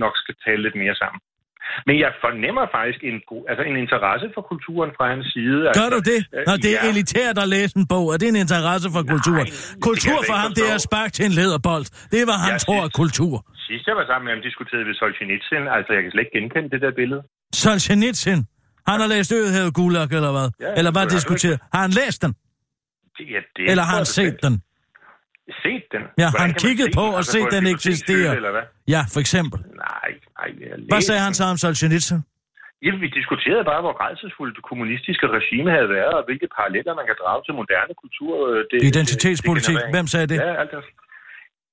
nok 0.02 0.14
skal 0.22 0.34
tale 0.46 0.62
lidt 0.62 0.76
mere 0.82 0.96
sammen. 1.02 1.20
Men 1.86 1.94
jeg 2.04 2.10
fornemmer 2.24 2.64
faktisk 2.78 3.00
en, 3.10 3.18
god, 3.30 3.42
altså 3.50 3.62
en 3.70 3.76
interesse 3.84 4.26
for 4.34 4.42
kulturen 4.52 4.90
fra 4.96 5.04
hans 5.12 5.26
side. 5.34 5.58
Gør 5.80 5.88
du 5.96 6.00
det, 6.12 6.18
øh, 6.36 6.40
når 6.48 6.56
det 6.64 6.70
er 6.78 6.82
ja. 6.84 6.90
elitært 6.92 7.36
at 7.44 7.48
læse 7.56 7.72
en 7.80 7.86
bog? 7.92 8.04
Er 8.14 8.18
det 8.22 8.28
en 8.34 8.38
interesse 8.46 8.88
for 8.96 9.02
kulturen? 9.14 9.46
kan 9.52 9.80
Kultur 9.90 10.18
for 10.30 10.36
ham, 10.42 10.50
det 10.58 10.64
er 10.70 10.74
at 10.80 10.84
sparke 10.90 11.12
til 11.18 11.24
en 11.30 11.34
lederbold. 11.40 11.84
Det 12.12 12.16
hvad 12.30 12.38
han 12.44 12.52
Jeg 12.54 12.60
tror 12.66 12.80
synes- 12.84 12.94
kultur. 13.02 13.34
Sidst 13.68 13.84
jeg 13.90 13.96
var 14.00 14.06
sammen 14.10 14.24
med 14.26 14.32
ham, 14.34 14.42
diskuterede 14.48 14.84
vi 14.90 14.94
Solzhenitsyn. 15.02 15.64
Altså, 15.76 15.90
jeg 15.96 16.02
kan 16.04 16.10
slet 16.14 16.24
ikke 16.26 16.34
genkende 16.38 16.68
det 16.74 16.80
der 16.84 16.92
billede. 17.00 17.22
Solzhenitsyn. 17.62 18.40
Han 18.90 19.00
har 19.00 19.08
læst 19.14 19.32
Ødehavet 19.32 19.74
Gulag, 19.74 20.08
eller 20.18 20.32
hvad? 20.36 20.48
Ja, 20.60 20.70
eller 20.78 20.92
hvad 20.94 21.02
det 21.12 21.12
har 21.74 21.80
han 21.86 21.90
læst 21.90 22.22
den? 22.24 22.32
Det, 23.18 23.24
ja, 23.34 23.40
det 23.56 23.70
Eller 23.70 23.84
har 23.90 23.96
han 23.96 24.06
set 24.06 24.36
den? 24.42 24.54
Set 25.62 25.84
den? 25.94 26.02
Ja, 26.22 26.24
har 26.24 26.32
Hvordan 26.32 26.50
han 26.50 26.60
se 26.60 26.90
på 26.98 27.02
den? 27.06 27.12
og 27.12 27.16
Altså, 27.20 27.32
set, 27.34 27.40
den 27.40 27.62
bibliotekshylde, 27.64 27.70
eksisterer? 27.78 28.32
Eller 28.40 28.52
hvad? 28.56 28.66
Ja, 28.94 29.00
for 29.14 29.20
eksempel. 29.24 29.58
Nej, 29.86 30.10
nej. 30.38 30.48
Hvad 30.92 31.02
sagde 31.08 31.22
han 31.26 31.34
så 31.38 31.44
om 31.52 31.56
Solzhenitsyn? 31.62 32.20
Jamen, 32.84 33.00
vi 33.04 33.08
diskuterede 33.20 33.64
bare, 33.70 33.80
hvor 33.86 33.94
grædselsfuldt 34.00 34.52
det 34.58 34.64
kommunistiske 34.70 35.26
regime 35.36 35.70
havde 35.76 35.90
været, 35.98 36.12
og 36.18 36.22
hvilke 36.28 36.46
paralleller 36.56 36.92
man 37.00 37.06
kan 37.10 37.16
drage 37.22 37.40
til 37.46 37.52
moderne 37.60 37.94
kultur. 38.02 38.32
øh, 38.50 38.58
Det, 38.70 38.78
Identitetspolitik. 38.90 39.66
degenerering. 39.68 39.94
Hvem 39.96 40.06
sagde 40.14 40.26
det? 40.32 40.38
Ja, 40.46 40.50
alt 40.62 40.70
det. 40.74 40.80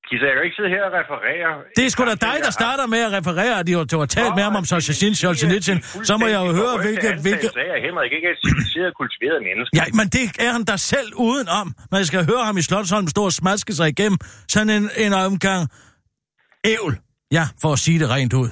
Gissa, 0.10 0.26
jeg 0.30 0.36
kan 0.36 0.43
ikke 0.48 0.58
sidde 0.60 0.72
her 0.76 0.84
og 0.89 0.93
referere. 1.02 1.50
Det 1.78 1.84
er 1.86 1.89
sgu 1.93 2.02
da 2.12 2.15
dig, 2.28 2.38
der 2.45 2.52
starter 2.60 2.86
med 2.93 3.02
at 3.08 3.12
referere, 3.19 3.56
at 3.62 3.67
du 3.91 3.98
har 4.04 4.10
talt 4.17 4.34
med 4.38 4.43
ham 4.48 4.56
om 4.62 4.65
Sosjashin 4.72 5.15
Solzhenitsyn. 5.15 5.80
Så 6.10 6.13
må 6.22 6.26
jeg 6.34 6.39
jo 6.48 6.52
høre, 6.62 6.76
hvilke... 6.86 7.08
hvilke... 7.26 7.48
Så 7.58 7.62
er 7.74 7.78
Henrik 7.88 8.12
ikke 8.17 8.28
er 8.32 8.36
et 8.38 8.41
civiliseret, 8.45 8.91
kultiveret 9.02 9.39
menneske. 9.48 9.72
Ja, 9.80 9.86
men 10.00 10.08
det 10.15 10.26
er 10.45 10.52
han 10.56 10.63
da 10.72 10.76
selv 10.78 11.10
udenom, 11.28 11.67
jeg 11.91 12.06
skal 12.12 12.22
høre 12.32 12.43
ham 12.50 12.58
i 12.58 12.62
Slottsholm 12.62 13.08
stå 13.08 13.24
og 13.32 13.34
smaske 13.41 13.74
sig 13.80 13.88
igennem 13.93 14.17
sådan 14.54 14.69
en, 14.78 14.89
en 15.06 15.13
omgang 15.13 15.62
ævl. 16.74 16.93
Ja, 17.32 17.43
for 17.62 17.69
at 17.74 17.80
sige 17.80 18.00
det 18.00 18.10
rent 18.10 18.34
ud. 18.34 18.50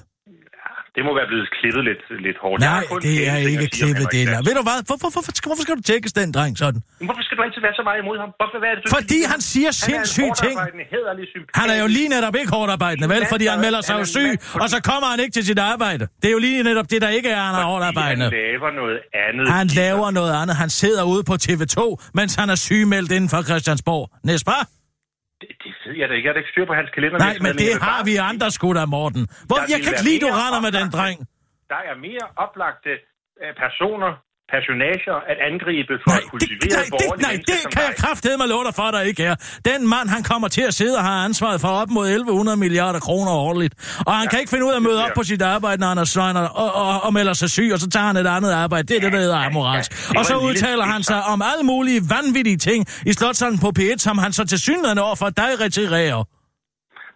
Det 0.97 1.03
må 1.07 1.11
være 1.19 1.29
blevet 1.31 1.47
klippet 1.57 1.83
lidt, 1.89 2.03
lidt 2.27 2.37
hårdt. 2.43 2.59
Nej, 2.61 2.83
kun 2.91 3.01
det 3.07 3.15
er 3.31 3.35
ting 3.35 3.51
ikke 3.53 3.67
klippet 3.79 4.05
det. 4.15 4.23
Ved 4.47 4.53
du 4.59 4.63
hvad? 4.69 4.79
Hvorfor, 4.89 5.03
hvorfor, 5.03 5.21
hvorfor, 5.25 5.33
hvorfor 5.49 5.63
skal 5.65 5.75
du 5.79 5.83
tækkes 5.91 6.11
den 6.19 6.27
dreng 6.37 6.53
sådan? 6.63 6.79
Hvorfor 7.09 7.23
skal 7.25 7.35
du 7.37 7.41
altid 7.47 7.61
være 7.67 7.75
så 7.79 7.83
meget 7.89 7.99
imod 8.03 8.17
ham? 8.23 8.29
Hvorfor, 8.39 8.57
hvad 8.61 8.69
er 8.71 8.75
det, 8.77 8.81
du 8.85 8.89
Fordi 8.99 9.19
han 9.33 9.39
siger 9.51 9.71
er 9.73 9.77
sindssyge 9.87 10.33
ting. 10.43 10.55
Han 11.61 11.67
er 11.73 11.79
jo 11.83 11.87
lige 11.97 12.09
netop 12.15 12.35
ikke 12.41 12.51
hårdt 12.55 12.71
arbejdende, 12.75 13.07
vel? 13.15 13.23
Fordi 13.33 13.45
han 13.53 13.59
melder 13.65 13.81
sig 13.87 13.95
jo 14.01 14.05
syg, 14.15 14.31
og 14.63 14.67
så 14.73 14.77
kommer 14.89 15.07
han 15.13 15.19
ikke 15.23 15.33
til 15.37 15.45
sit 15.49 15.59
arbejde. 15.73 16.03
Det 16.21 16.27
er 16.31 16.35
jo 16.37 16.41
lige 16.47 16.63
netop 16.69 16.87
det, 16.93 16.99
der 17.05 17.09
ikke 17.17 17.29
er, 17.29 17.41
han 17.49 17.55
er 17.61 17.65
hårdt 17.71 17.83
arbejdende. 17.91 18.25
Han 18.25 18.33
laver 18.33 18.71
noget 18.81 18.99
andet. 19.27 19.45
Han 19.59 19.67
laver 19.81 20.11
noget 20.19 20.33
andet. 20.41 20.55
Han 20.63 20.69
sidder 20.81 21.03
ude 21.13 21.23
på 21.29 21.35
TV2, 21.45 21.79
mens 22.13 22.35
han 22.35 22.49
er 22.49 22.55
sygemeldt 22.55 23.11
inden 23.11 23.29
for 23.33 23.41
Christiansborg. 23.49 24.03
Næsbar? 24.23 24.61
Det, 25.41 25.49
det 25.63 25.71
ved 25.85 25.95
jeg 26.01 26.05
da 26.09 26.13
ikke. 26.17 26.25
Jeg 26.25 26.31
har 26.31 26.37
da 26.37 26.41
ikke 26.43 26.53
styr 26.55 26.65
på 26.71 26.77
hans 26.79 26.89
kalender. 26.95 27.17
Nej, 27.27 27.35
men 27.45 27.53
det 27.63 27.71
har 27.87 28.01
vi 28.09 28.13
andre 28.31 28.47
sgu 28.55 28.67
da, 28.79 28.85
Morten. 28.97 29.23
Hvor, 29.47 29.57
Der 29.59 29.71
jeg 29.73 29.79
kan 29.83 29.91
ikke 29.93 30.05
lide, 30.09 30.19
du 30.25 30.29
render 30.41 30.61
med 30.67 30.71
den 30.79 30.87
dreng. 30.95 31.17
Der 31.73 31.81
er 31.89 31.95
mere 32.07 32.25
oplagte 32.45 32.93
øh, 33.41 33.51
personer, 33.63 34.11
personager 34.55 35.15
at 35.31 35.37
angribe 35.49 35.93
for 36.03 36.09
Nej, 36.09 36.17
at 36.17 36.23
det, 36.23 36.31
kultivere 36.31 36.77
nej, 36.77 36.83
det, 36.83 36.91
borgerlige 36.93 37.27
nej, 37.27 37.31
mennesker 37.31 37.53
det 37.53 37.61
som 37.63 37.71
kan 37.75 37.83
jeg 37.89 37.95
kraftedeme 38.03 38.43
love 38.53 38.63
dig 38.67 38.75
for, 38.79 38.87
der 38.95 39.01
ikke 39.09 39.23
er. 39.31 39.35
Den 39.69 39.79
mand, 39.93 40.07
han 40.15 40.23
kommer 40.31 40.47
til 40.57 40.63
at 40.69 40.73
sidde 40.79 40.95
og 40.99 41.03
har 41.09 41.17
ansvaret 41.27 41.59
for 41.61 41.71
op 41.81 41.89
mod 41.97 42.05
1100 42.07 42.57
milliarder 42.63 42.99
kroner 43.07 43.31
årligt. 43.31 43.73
Og 44.07 44.13
han 44.19 44.23
ja, 44.25 44.29
kan 44.29 44.39
ikke 44.39 44.49
finde 44.53 44.65
ud 44.67 44.71
af 44.71 44.79
at 44.81 44.85
møde 44.89 44.99
op 45.05 45.11
på 45.15 45.23
sit 45.31 45.41
arbejde, 45.41 45.77
når 45.81 45.87
han 45.87 45.97
er 45.97 46.09
svejner 46.15 46.41
og, 46.41 46.69
og, 46.83 47.03
og 47.05 47.13
melder 47.13 47.33
sig 47.41 47.49
syg, 47.49 47.69
og 47.73 47.79
så 47.79 47.89
tager 47.89 48.05
han 48.05 48.17
et 48.17 48.27
andet 48.27 48.51
arbejde. 48.51 48.83
Det 48.87 48.95
er 48.97 49.01
det, 49.01 49.13
der 49.13 49.19
hedder 49.19 49.37
amoralsk. 49.37 49.91
ja, 49.91 50.09
det 50.09 50.17
Og 50.17 50.25
så 50.25 50.35
udtaler 50.37 50.85
han 50.93 51.03
sig 51.03 51.23
om 51.23 51.41
alle 51.51 51.63
mulige 51.63 52.01
vanvittige 52.15 52.57
ting 52.57 52.85
i 53.05 53.13
Slottshallen 53.13 53.59
på 53.59 53.71
P1, 53.79 53.97
som 53.97 54.17
han 54.17 54.33
så 54.33 54.45
til 54.45 54.59
synligheden 54.59 54.97
over 54.97 55.15
for 55.15 55.29
dig 55.29 55.51
retirerer. 55.61 56.36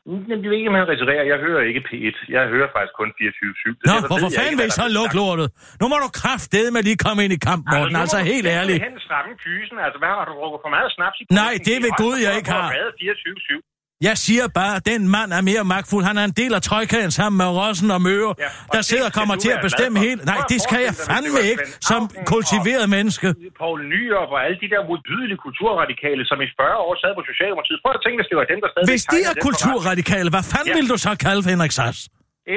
Jeg 0.05 0.37
ved 0.43 0.53
ikke, 0.59 0.69
om 0.71 0.77
han 0.81 0.87
retirerer. 0.93 1.25
Jeg 1.33 1.39
hører 1.45 1.61
ikke 1.69 1.81
P1. 1.89 2.15
Jeg 2.35 2.43
hører 2.53 2.69
faktisk 2.75 2.95
kun 3.01 3.09
24-7. 3.19 3.89
Nå, 3.89 3.95
hvorfor 4.09 4.29
fanden 4.37 4.55
vil 4.59 4.67
I 4.71 4.73
så 4.81 4.85
lukke 4.97 5.15
lortet? 5.21 5.47
Nu 5.81 5.85
må 5.91 5.97
du 6.05 6.09
kraftedeme 6.21 6.79
lige 6.87 6.99
komme 7.05 7.19
ind 7.25 7.33
i 7.37 7.41
kamp, 7.49 7.61
Morten. 7.73 7.95
Altså 8.03 8.17
helt 8.33 8.47
ærligt. 8.57 8.79
hen 8.87 8.95
stramme 9.07 9.31
kysen. 9.45 9.77
Altså, 9.85 9.97
hvad 10.01 10.11
har 10.17 10.25
du 10.29 10.33
drukket 10.39 10.59
for 10.65 10.71
meget 10.77 10.89
snaps 10.97 11.17
i 11.21 11.23
Nej, 11.41 11.53
det 11.67 11.75
ved 11.83 11.91
Gud, 12.03 12.15
jeg 12.25 12.33
ikke 12.39 12.51
har. 12.57 12.67
24-7. 12.71 13.70
Jeg 14.09 14.15
siger 14.25 14.45
bare, 14.59 14.73
at 14.79 14.85
den 14.91 15.01
mand 15.15 15.29
er 15.39 15.41
mere 15.51 15.63
magtfuld. 15.75 16.03
Han 16.11 16.17
er 16.21 16.25
en 16.31 16.35
del 16.41 16.51
af 16.57 16.61
trojkaen 16.69 17.11
sammen 17.19 17.37
med 17.41 17.49
Rossen 17.59 17.89
og 17.97 18.01
Møre, 18.09 18.31
Ja, 18.39 18.49
og 18.69 18.73
der 18.77 18.81
sidder 18.89 19.05
og 19.11 19.13
kommer 19.19 19.35
til 19.43 19.51
at 19.57 19.59
bestemme 19.67 19.95
hele... 20.05 20.19
Nej, 20.31 20.39
det 20.51 20.59
skal 20.65 20.79
jeg 20.87 20.93
fandme 21.09 21.39
ikke 21.51 21.63
som 21.91 22.01
kultiveret 22.33 22.85
menneske. 22.95 23.27
Poul 23.61 23.79
Nyrup 23.93 24.29
og 24.35 24.39
alle 24.45 24.57
de 24.63 24.67
der 24.73 24.81
modbydelige 24.91 25.39
kulturradikale, 25.45 26.21
som 26.29 26.37
i 26.45 26.47
40 26.59 26.77
år 26.87 26.93
sad 27.03 27.11
på 27.19 27.23
Socialdemokratiet. 27.31 27.79
Prøv 27.83 27.91
at 27.97 28.01
tænke, 28.05 28.17
hvis 28.21 28.29
det 28.31 28.37
var 28.41 28.45
dem, 28.53 28.59
der 28.63 28.69
stadig 28.73 28.87
Hvis 28.93 29.03
de 29.13 29.19
er 29.31 29.35
kulturradikale, 29.47 30.27
hvad 30.35 30.45
fanden 30.53 30.71
Ja. 30.73 30.77
vil 30.79 30.87
du 30.93 30.97
så 31.07 31.11
kalde 31.25 31.41
Henrik 31.51 31.73
Sass? 31.79 31.99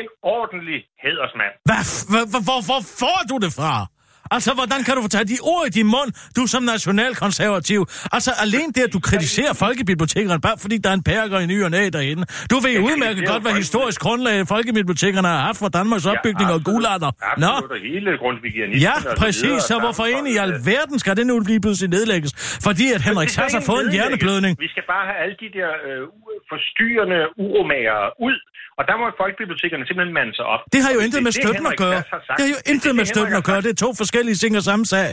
En 0.01 0.07
ordentlig 0.39 0.79
hædersmand. 1.05 1.55
Hvad, 1.69 1.83
hvor, 2.49 2.61
hvor 2.69 2.81
får 3.01 3.19
du 3.31 3.37
det 3.45 3.53
fra? 3.61 3.73
Altså, 4.31 4.51
hvordan 4.55 4.85
kan 4.85 4.95
du 4.97 5.03
få 5.03 5.09
taget 5.09 5.29
de 5.29 5.39
ord 5.43 5.67
i 5.67 5.71
din 5.71 5.87
mund, 5.87 6.11
du 6.37 6.47
som 6.47 6.63
nationalkonservativ? 6.63 7.87
Altså, 8.13 8.31
alene 8.45 8.73
det, 8.77 8.83
at 8.89 8.93
du 8.93 9.01
kritiserer 9.01 9.53
folkebibliotekerne, 9.65 10.41
bare 10.41 10.57
fordi 10.65 10.77
der 10.79 10.91
er 10.91 10.95
en 10.95 11.03
perker 11.03 11.39
i 11.39 11.47
ny 11.47 11.65
og 11.65 11.71
næ 11.71 11.89
derinde. 11.93 12.23
Du 12.51 12.57
ved 12.67 12.79
udmærket 12.79 13.27
godt, 13.29 13.43
hvad 13.43 13.53
historisk 13.53 14.01
grundlag 14.01 14.49
folkebibliotekerne 14.49 15.29
har 15.29 15.41
haft 15.49 15.59
for 15.59 15.69
Danmarks 15.69 16.07
opbygning 16.07 16.49
og 16.57 16.61
guldalder. 16.65 17.11
Nå, 17.39 17.47
Absolut, 17.47 17.71
og 17.71 17.79
hele 17.79 18.11
grundvigianismen 18.19 18.83
Ja, 18.89 18.95
og 19.11 19.17
præcis. 19.17 19.63
Så 19.69 19.75
og 19.75 19.81
hvorfor 19.81 20.05
ind 20.05 20.29
i 20.29 20.35
samfundet, 20.35 20.55
alverden 20.57 20.99
skal 20.99 21.17
det 21.17 21.27
nu 21.27 21.39
lige 21.51 21.61
pludselig 21.61 21.91
nedlægges? 21.97 22.31
Fordi 22.67 22.87
at 22.97 23.01
Henrik 23.09 23.29
Sass 23.29 23.55
har 23.55 23.65
fået 23.71 23.83
en 23.87 23.93
hjerneblødning. 23.93 24.53
Vi 24.67 24.69
skal 24.75 24.85
bare 24.95 25.05
have 25.09 25.19
alle 25.25 25.37
de 25.45 25.49
der 25.59 25.71
øh, 25.87 26.01
forstyrrende 26.53 27.21
uromager 27.45 28.01
ud. 28.29 28.37
Og 28.79 28.83
der 28.89 28.95
må 29.01 29.05
folkebibliotekerne 29.23 29.85
simpelthen 29.89 30.15
mande 30.21 30.33
sig 30.39 30.47
op. 30.55 30.61
Det 30.75 30.81
har 30.85 30.93
jo 30.97 31.01
intet 31.07 31.21
med 31.27 31.33
støtten 31.41 31.67
at 31.73 31.77
gøre. 31.85 32.01
Det 32.39 32.43
har 32.47 32.53
jo 32.57 32.61
intet 32.73 32.93
med 33.01 33.07
støtten 33.13 33.37
at 33.41 33.45
gøre. 33.51 33.61
Det 33.67 33.71
er 33.77 33.81
to 33.87 33.91
forskellige 34.03 34.37
ting 34.43 34.53
og 34.61 34.65
samme 34.71 34.85
sag. 34.93 35.09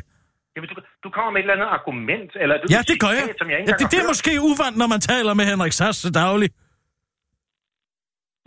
Jamen, 0.55 0.67
du, 0.71 0.75
du 1.05 1.09
kommer 1.15 1.31
med 1.33 1.39
et 1.39 1.43
eller 1.45 1.55
andet 1.57 1.69
argument. 1.77 2.31
Eller 2.41 2.55
du 2.61 2.65
Ja, 2.75 2.79
det 2.91 2.97
gør 3.03 3.13
jeg. 3.19 3.25
Som 3.41 3.47
jeg 3.51 3.57
ikke 3.59 3.69
Ja, 3.71 3.75
det, 3.79 3.85
det 3.91 3.99
er 4.03 4.07
måske 4.13 4.31
uvant, 4.49 4.75
når 4.81 4.87
man 4.93 5.01
taler 5.11 5.33
med 5.39 5.45
Henrik 5.51 5.73
Sass 5.79 5.95
til 6.05 6.13
daglig. 6.23 6.49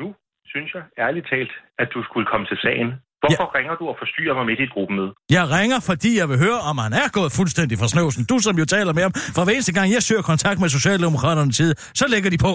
Nu 0.00 0.06
synes 0.52 0.70
jeg 0.76 0.82
ærligt 1.06 1.26
talt, 1.32 1.52
at 1.82 1.88
du 1.94 2.00
skulle 2.08 2.26
komme 2.32 2.46
til 2.52 2.58
sagen. 2.66 2.88
Hvorfor 3.22 3.46
ja. 3.52 3.58
ringer 3.58 3.74
du 3.80 3.84
og 3.92 3.96
forstyrrer 4.02 4.34
mig 4.38 4.44
midt 4.50 4.60
i 4.62 4.64
et 4.68 4.72
gruppemøde? 4.76 5.10
Jeg 5.38 5.44
ringer, 5.58 5.78
fordi 5.90 6.10
jeg 6.20 6.26
vil 6.30 6.38
høre, 6.46 6.58
om 6.70 6.76
han 6.84 6.92
er 7.02 7.08
gået 7.18 7.30
fuldstændig 7.38 7.76
fra 7.80 7.88
snøvsen. 7.94 8.22
Du, 8.30 8.36
som 8.46 8.54
jo 8.62 8.64
taler 8.76 8.92
med 8.96 9.02
ham, 9.06 9.12
for 9.36 9.42
hver 9.44 9.52
eneste 9.56 9.74
gang, 9.76 9.86
jeg 9.96 10.02
søger 10.08 10.24
kontakt 10.32 10.58
med 10.62 10.68
Socialdemokraterne 10.78 11.52
tid, 11.60 11.70
så 12.00 12.04
lægger 12.14 12.30
de 12.34 12.38
på. 12.48 12.54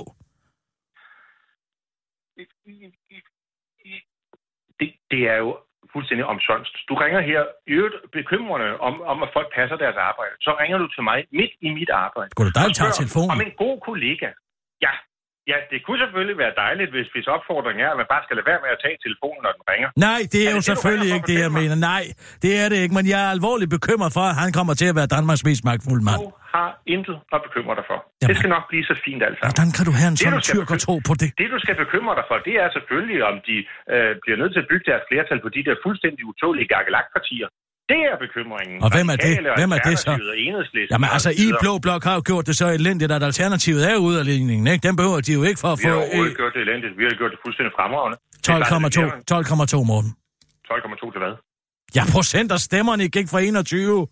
Det, 5.12 5.22
er 5.34 5.38
jo 5.46 5.50
fuldstændig 5.94 6.26
omsonst. 6.34 6.74
Du 6.90 6.94
ringer 7.04 7.22
her 7.32 7.42
i 7.72 7.72
øvrigt 7.80 7.98
bekymrende 8.20 8.70
om, 8.88 8.94
om, 9.12 9.18
at 9.26 9.30
folk 9.38 9.50
passer 9.58 9.78
deres 9.84 9.98
arbejde. 10.10 10.34
Så 10.46 10.52
ringer 10.62 10.78
du 10.84 10.88
til 10.96 11.04
mig 11.10 11.18
midt 11.40 11.54
i 11.68 11.70
mit 11.80 11.92
arbejde. 12.06 12.30
Skulle 12.32 12.48
du 12.50 12.54
spørger 12.56 12.78
tage 12.82 12.96
telefonen? 13.02 13.32
Om 13.36 13.42
en 13.48 13.54
god 13.64 13.76
kollega. 13.90 14.30
Ja, 14.86 14.94
ja, 15.52 15.58
det 15.72 15.78
kunne 15.86 16.00
selvfølgelig 16.04 16.38
være 16.44 16.54
dejligt, 16.64 16.90
hvis, 16.96 17.08
hvis 17.14 17.28
opfordringen 17.36 17.82
er, 17.86 17.90
at 17.94 17.98
man 18.02 18.08
bare 18.14 18.24
skal 18.26 18.36
lade 18.38 18.48
være 18.52 18.62
med 18.66 18.72
at 18.76 18.80
tage 18.86 18.98
telefonen, 19.06 19.42
når 19.46 19.52
den 19.58 19.64
ringer. 19.72 19.90
Nej, 20.08 20.22
det 20.32 20.40
er 20.40 20.48
Er 20.50 20.56
jo 20.58 20.62
det 20.64 20.70
selvfølgelig 20.72 21.12
ikke 21.16 21.28
det, 21.32 21.40
jeg 21.46 21.52
mener. 21.62 21.76
Nej, 21.92 22.04
det 22.44 22.52
er 22.62 22.68
det 22.72 22.78
ikke, 22.84 22.96
men 23.00 23.06
jeg 23.14 23.20
er 23.28 23.32
alvorligt 23.38 23.72
bekymret 23.78 24.12
for, 24.18 24.24
at 24.32 24.36
han 24.44 24.50
kommer 24.58 24.74
til 24.82 24.88
at 24.92 24.96
være 25.00 25.10
Danmarks 25.18 25.44
mest 25.50 25.62
magtfulde 25.70 26.04
mand. 26.10 26.22
Du 26.26 26.32
har 26.58 26.70
intet 26.96 27.18
at 27.36 27.40
bekymre 27.48 27.74
dig 27.80 27.86
for. 27.92 27.98
Jamen. 28.00 28.30
Det 28.30 28.36
skal 28.40 28.50
nok 28.56 28.66
blive 28.72 28.84
så 28.92 28.96
fint 29.06 29.22
alt 29.28 29.36
sammen. 29.38 29.50
Hvordan 29.50 29.70
kan 29.78 29.84
du 29.90 29.94
have 30.00 30.10
en 30.14 30.18
sådan 30.22 30.42
tyrk 30.52 30.70
og 30.76 30.80
tro 30.86 30.96
på 31.10 31.14
det? 31.22 31.30
Det, 31.42 31.48
du 31.56 31.60
skal 31.66 31.76
bekymre 31.84 32.14
dig 32.20 32.26
for, 32.30 32.38
det 32.48 32.56
er 32.64 32.68
selvfølgelig, 32.78 33.20
om 33.32 33.36
de 33.48 33.56
øh, 33.94 34.12
bliver 34.24 34.38
nødt 34.42 34.52
til 34.56 34.62
at 34.64 34.70
bygge 34.72 34.86
deres 34.92 35.04
flertal 35.10 35.40
på 35.46 35.50
de 35.56 35.62
der 35.68 35.76
fuldstændig 35.86 36.24
utålige 36.32 36.68
gakkelakpartier. 36.74 37.48
Det 37.92 38.00
er 38.12 38.16
bekymringen. 38.26 38.78
Og 38.86 38.90
hvem 38.96 39.08
er 39.14 39.18
det? 39.28 39.34
Hvem 39.60 39.72
er 39.78 39.82
det 39.90 39.96
så? 40.06 40.12
Jamen 40.94 41.10
altså, 41.16 41.30
så 41.38 41.42
I. 41.44 41.46
Blå 41.64 41.74
Blok 41.86 42.02
har 42.10 42.16
jo 42.20 42.22
gjort 42.30 42.46
det 42.50 42.56
så 42.62 42.68
elendigt, 42.80 43.12
at 43.18 43.24
alternativet 43.30 43.82
er 43.92 43.96
ude 44.08 44.16
af 44.22 44.26
ligningen, 44.32 44.66
ikke? 44.74 44.84
Den 44.88 44.96
behøver 45.00 45.20
de 45.28 45.32
jo 45.40 45.44
ikke 45.50 45.60
for 45.64 45.70
at 45.74 45.80
Vi 45.80 45.84
har 45.88 45.94
få 45.94 46.00
overhovedet 46.02 46.32
øh, 46.34 46.40
gjort 46.42 46.54
det 46.56 46.62
elendigt. 46.68 46.94
Vi 47.02 47.04
har 47.10 47.16
gjort 47.22 47.32
det 47.36 47.40
fuldstændig 47.46 47.72
fremragende. 47.80 48.18
Det 48.46 48.50
er 48.50 48.60
bare, 48.74 48.90
det 48.90 49.76
12,2 49.76 49.82
12,2 49.84 49.92
Morten. 49.92 50.12
bliver 50.68 50.80
12,2 51.04 51.12
til 51.14 51.20
hvad? 51.24 51.34
Ja, 51.98 52.04
procent 52.16 52.50
af 52.58 52.60
stemmerne 52.68 53.04
gik 53.16 53.28
fra 53.34 53.40
21. 53.40 54.08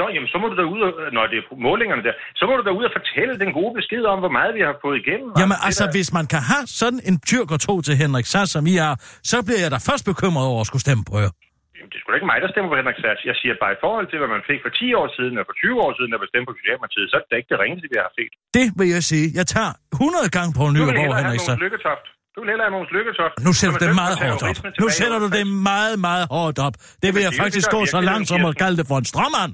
Nå, 0.00 0.06
jamen, 0.14 0.28
så 0.32 0.36
må 0.40 0.46
du 0.52 0.56
da 0.62 0.64
ud 0.74 0.80
og, 0.86 0.90
når 1.16 1.24
det 1.32 1.36
er 1.42 1.44
målingerne 1.68 2.02
der, 2.06 2.14
så 2.40 2.42
må 2.48 2.52
du 2.58 2.62
da 2.68 2.72
ud 2.78 2.84
og 2.88 2.92
fortælle 2.98 3.34
den 3.42 3.50
gode 3.58 3.72
besked 3.78 4.02
om, 4.12 4.18
hvor 4.24 4.32
meget 4.38 4.52
vi 4.58 4.62
har 4.68 4.74
fået 4.84 4.96
igennem. 5.02 5.28
Jamen 5.40 5.56
er 5.60 5.64
altså, 5.68 5.84
da- 5.86 5.90
hvis 5.96 6.08
man 6.18 6.26
kan 6.34 6.42
have 6.52 6.64
sådan 6.80 7.00
en 7.10 7.16
tyrk 7.30 7.48
og 7.56 7.60
tro 7.66 7.74
til 7.86 7.94
Henrik 8.02 8.26
Sass, 8.32 8.48
som 8.52 8.66
I 8.72 8.74
har, 8.84 8.94
så 9.30 9.36
bliver 9.46 9.60
jeg 9.64 9.70
da 9.74 9.78
først 9.90 10.04
bekymret 10.10 10.46
over 10.52 10.60
at 10.60 10.66
skulle 10.70 10.84
stemme 10.86 11.04
på 11.10 11.16
jer. 11.24 11.30
Jamen, 11.76 11.90
det 11.90 11.96
er 11.98 12.02
sgu 12.02 12.08
da 12.12 12.16
ikke 12.20 12.30
mig, 12.32 12.38
der 12.44 12.50
stemmer 12.52 12.68
på 12.72 12.76
Henrik 12.80 12.98
Sass. 13.02 13.18
Jeg 13.30 13.36
siger 13.40 13.54
bare 13.64 13.72
i 13.76 13.80
forhold 13.84 14.06
til, 14.10 14.18
hvad 14.20 14.30
man 14.36 14.42
fik 14.50 14.60
for 14.66 14.72
10 14.80 15.00
år 15.00 15.08
siden, 15.16 15.34
og 15.40 15.44
for 15.48 15.56
20 15.64 15.84
år 15.84 15.90
siden, 15.96 16.10
der 16.12 16.18
var 16.22 16.28
stemt 16.32 16.46
på 16.50 16.54
Socialdemokratiet, 16.58 17.06
så 17.10 17.14
er 17.18 17.22
det 17.22 17.30
da 17.32 17.36
ikke 17.40 17.50
det 17.54 17.58
ringeste, 17.64 17.86
vi 17.92 17.98
har 18.04 18.10
set. 18.18 18.32
Det 18.58 18.66
vil 18.78 18.88
jeg 18.96 19.02
sige. 19.10 19.26
Jeg 19.38 19.46
tager 19.54 19.72
100 19.92 20.36
gange 20.36 20.50
på 20.58 20.62
hellere 20.66 20.98
have 21.02 21.22
Henrik 21.22 21.42
Sass. 21.46 21.58
lykketoft. 21.66 22.06
Du 22.34 22.38
vil 22.42 22.48
hellere 22.52 22.66
have 22.68 22.76
nogle 22.76 22.88
lykketoft. 22.96 23.34
Nu 23.46 23.52
sætter 23.60 23.76
du 23.80 23.84
det 23.84 23.94
meget 24.04 24.16
hårdt 24.22 24.42
op. 24.48 24.56
Nu 24.82 24.86
sætter 24.98 25.18
du 25.24 25.28
det 25.36 25.44
meget, 25.70 25.96
meget 26.08 26.26
hårdt 26.36 26.58
op. 26.66 26.74
Det 27.02 27.10
vil 27.14 27.22
jeg 27.28 27.34
faktisk 27.42 27.66
gå 27.76 27.80
så 27.94 28.00
langt 28.10 28.26
som 28.32 28.40
at 28.50 28.54
kalde 28.62 28.76
det 28.80 28.86
for 28.90 28.98
en 29.02 29.06
strømmand. 29.12 29.52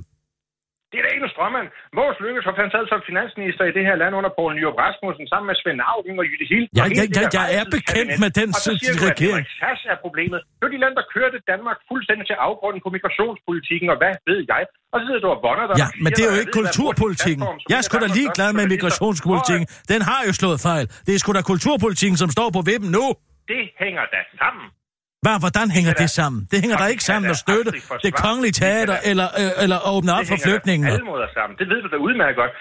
Det 0.93 0.99
er 1.01 1.05
da 1.07 1.11
ikke 1.15 1.27
en 1.29 1.35
strømmand. 1.37 1.67
Vores 2.01 2.17
Lykketoft, 2.25 2.59
han 2.65 2.71
sad 2.75 2.85
som 2.93 3.01
finansminister 3.11 3.65
i 3.71 3.73
det 3.79 3.85
her 3.89 3.97
land 4.03 4.13
under 4.19 4.31
Poul 4.37 4.51
Nyrup 4.57 4.77
Rasmussen, 4.83 5.25
sammen 5.33 5.47
med 5.51 5.57
Svend 5.61 5.81
Augen 5.93 6.17
og 6.23 6.27
Jytte 6.31 6.47
Hild. 6.51 6.67
Ja, 6.79 6.85
ja, 6.99 7.05
ja, 7.19 7.23
jeg 7.39 7.47
er 7.59 7.65
bekendt 7.77 8.13
med 8.23 8.31
den 8.41 8.49
Og 8.57 8.61
så 8.67 8.71
siger 8.81 8.97
regering. 9.11 9.45
Er 9.93 9.99
problemet. 10.07 10.39
Det 10.59 10.63
var 10.67 10.73
de 10.77 10.81
lande, 10.85 10.97
der 11.01 11.07
kørte 11.17 11.37
Danmark 11.53 11.79
fuldstændig 11.91 12.25
til 12.31 12.37
afgrunden 12.49 12.81
på 12.85 12.91
migrationspolitikken, 12.97 13.89
og 13.93 13.97
hvad 14.03 14.15
ved 14.31 14.41
jeg. 14.53 14.63
Og 14.93 14.97
så 14.99 15.05
sidder 15.09 15.23
du 15.27 15.31
og 15.37 15.41
vonder 15.47 15.67
dig. 15.69 15.77
Ja, 15.83 15.89
men 16.05 16.11
det 16.17 16.23
er 16.27 16.31
jo 16.35 16.39
ikke 16.43 16.55
kulturpolitikken. 16.61 17.43
Jeg 17.71 17.77
er 17.81 17.85
sgu 17.87 17.95
da 18.05 18.09
ligeglad 18.21 18.51
med 18.59 18.65
migrationspolitikken. 18.75 19.67
Den 19.93 20.01
har 20.11 20.21
jo 20.29 20.33
slået 20.41 20.59
fejl. 20.69 20.87
Det 21.07 21.13
er 21.17 21.21
sgu 21.23 21.29
da 21.39 21.43
kulturpolitikken, 21.53 22.17
som 22.23 22.29
står 22.37 22.49
på 22.57 22.61
vippen 22.71 22.91
nu. 22.99 23.05
Det 23.53 23.63
hænger 23.83 24.05
da 24.15 24.21
sammen. 24.43 24.67
Hvad, 25.25 25.37
hvordan 25.45 25.67
hænger 25.77 25.93
Det 25.95 26.03
det 26.05 26.11
da- 26.17 26.19
sammen? 26.21 26.41
Det 26.53 26.59
hænger 26.63 26.77
det 26.83 26.89
ikke 26.95 27.07
sammen 27.11 27.27
da 27.31 27.35
at 27.37 27.41
støtte 27.47 27.71
det 28.07 28.13
kongelige 28.25 28.55
det 28.57 28.63
teater 28.63 28.97
da- 28.97 29.11
eller, 29.11 29.29
øh, 29.41 29.63
eller 29.65 29.79
åbne 29.95 30.11
op 30.17 30.21
Det 30.21 30.29
for 30.29 30.35
hænger 30.35 30.45
da 30.45 30.49
flygtningene. 30.49 30.89
alle 30.95 31.07
måder 31.13 31.29
sammen. 31.39 31.55
Det 31.61 31.67
ved 31.73 31.79
du 31.85 31.89
da 31.95 31.99
udmærket 32.07 32.37
godt. 32.43 32.53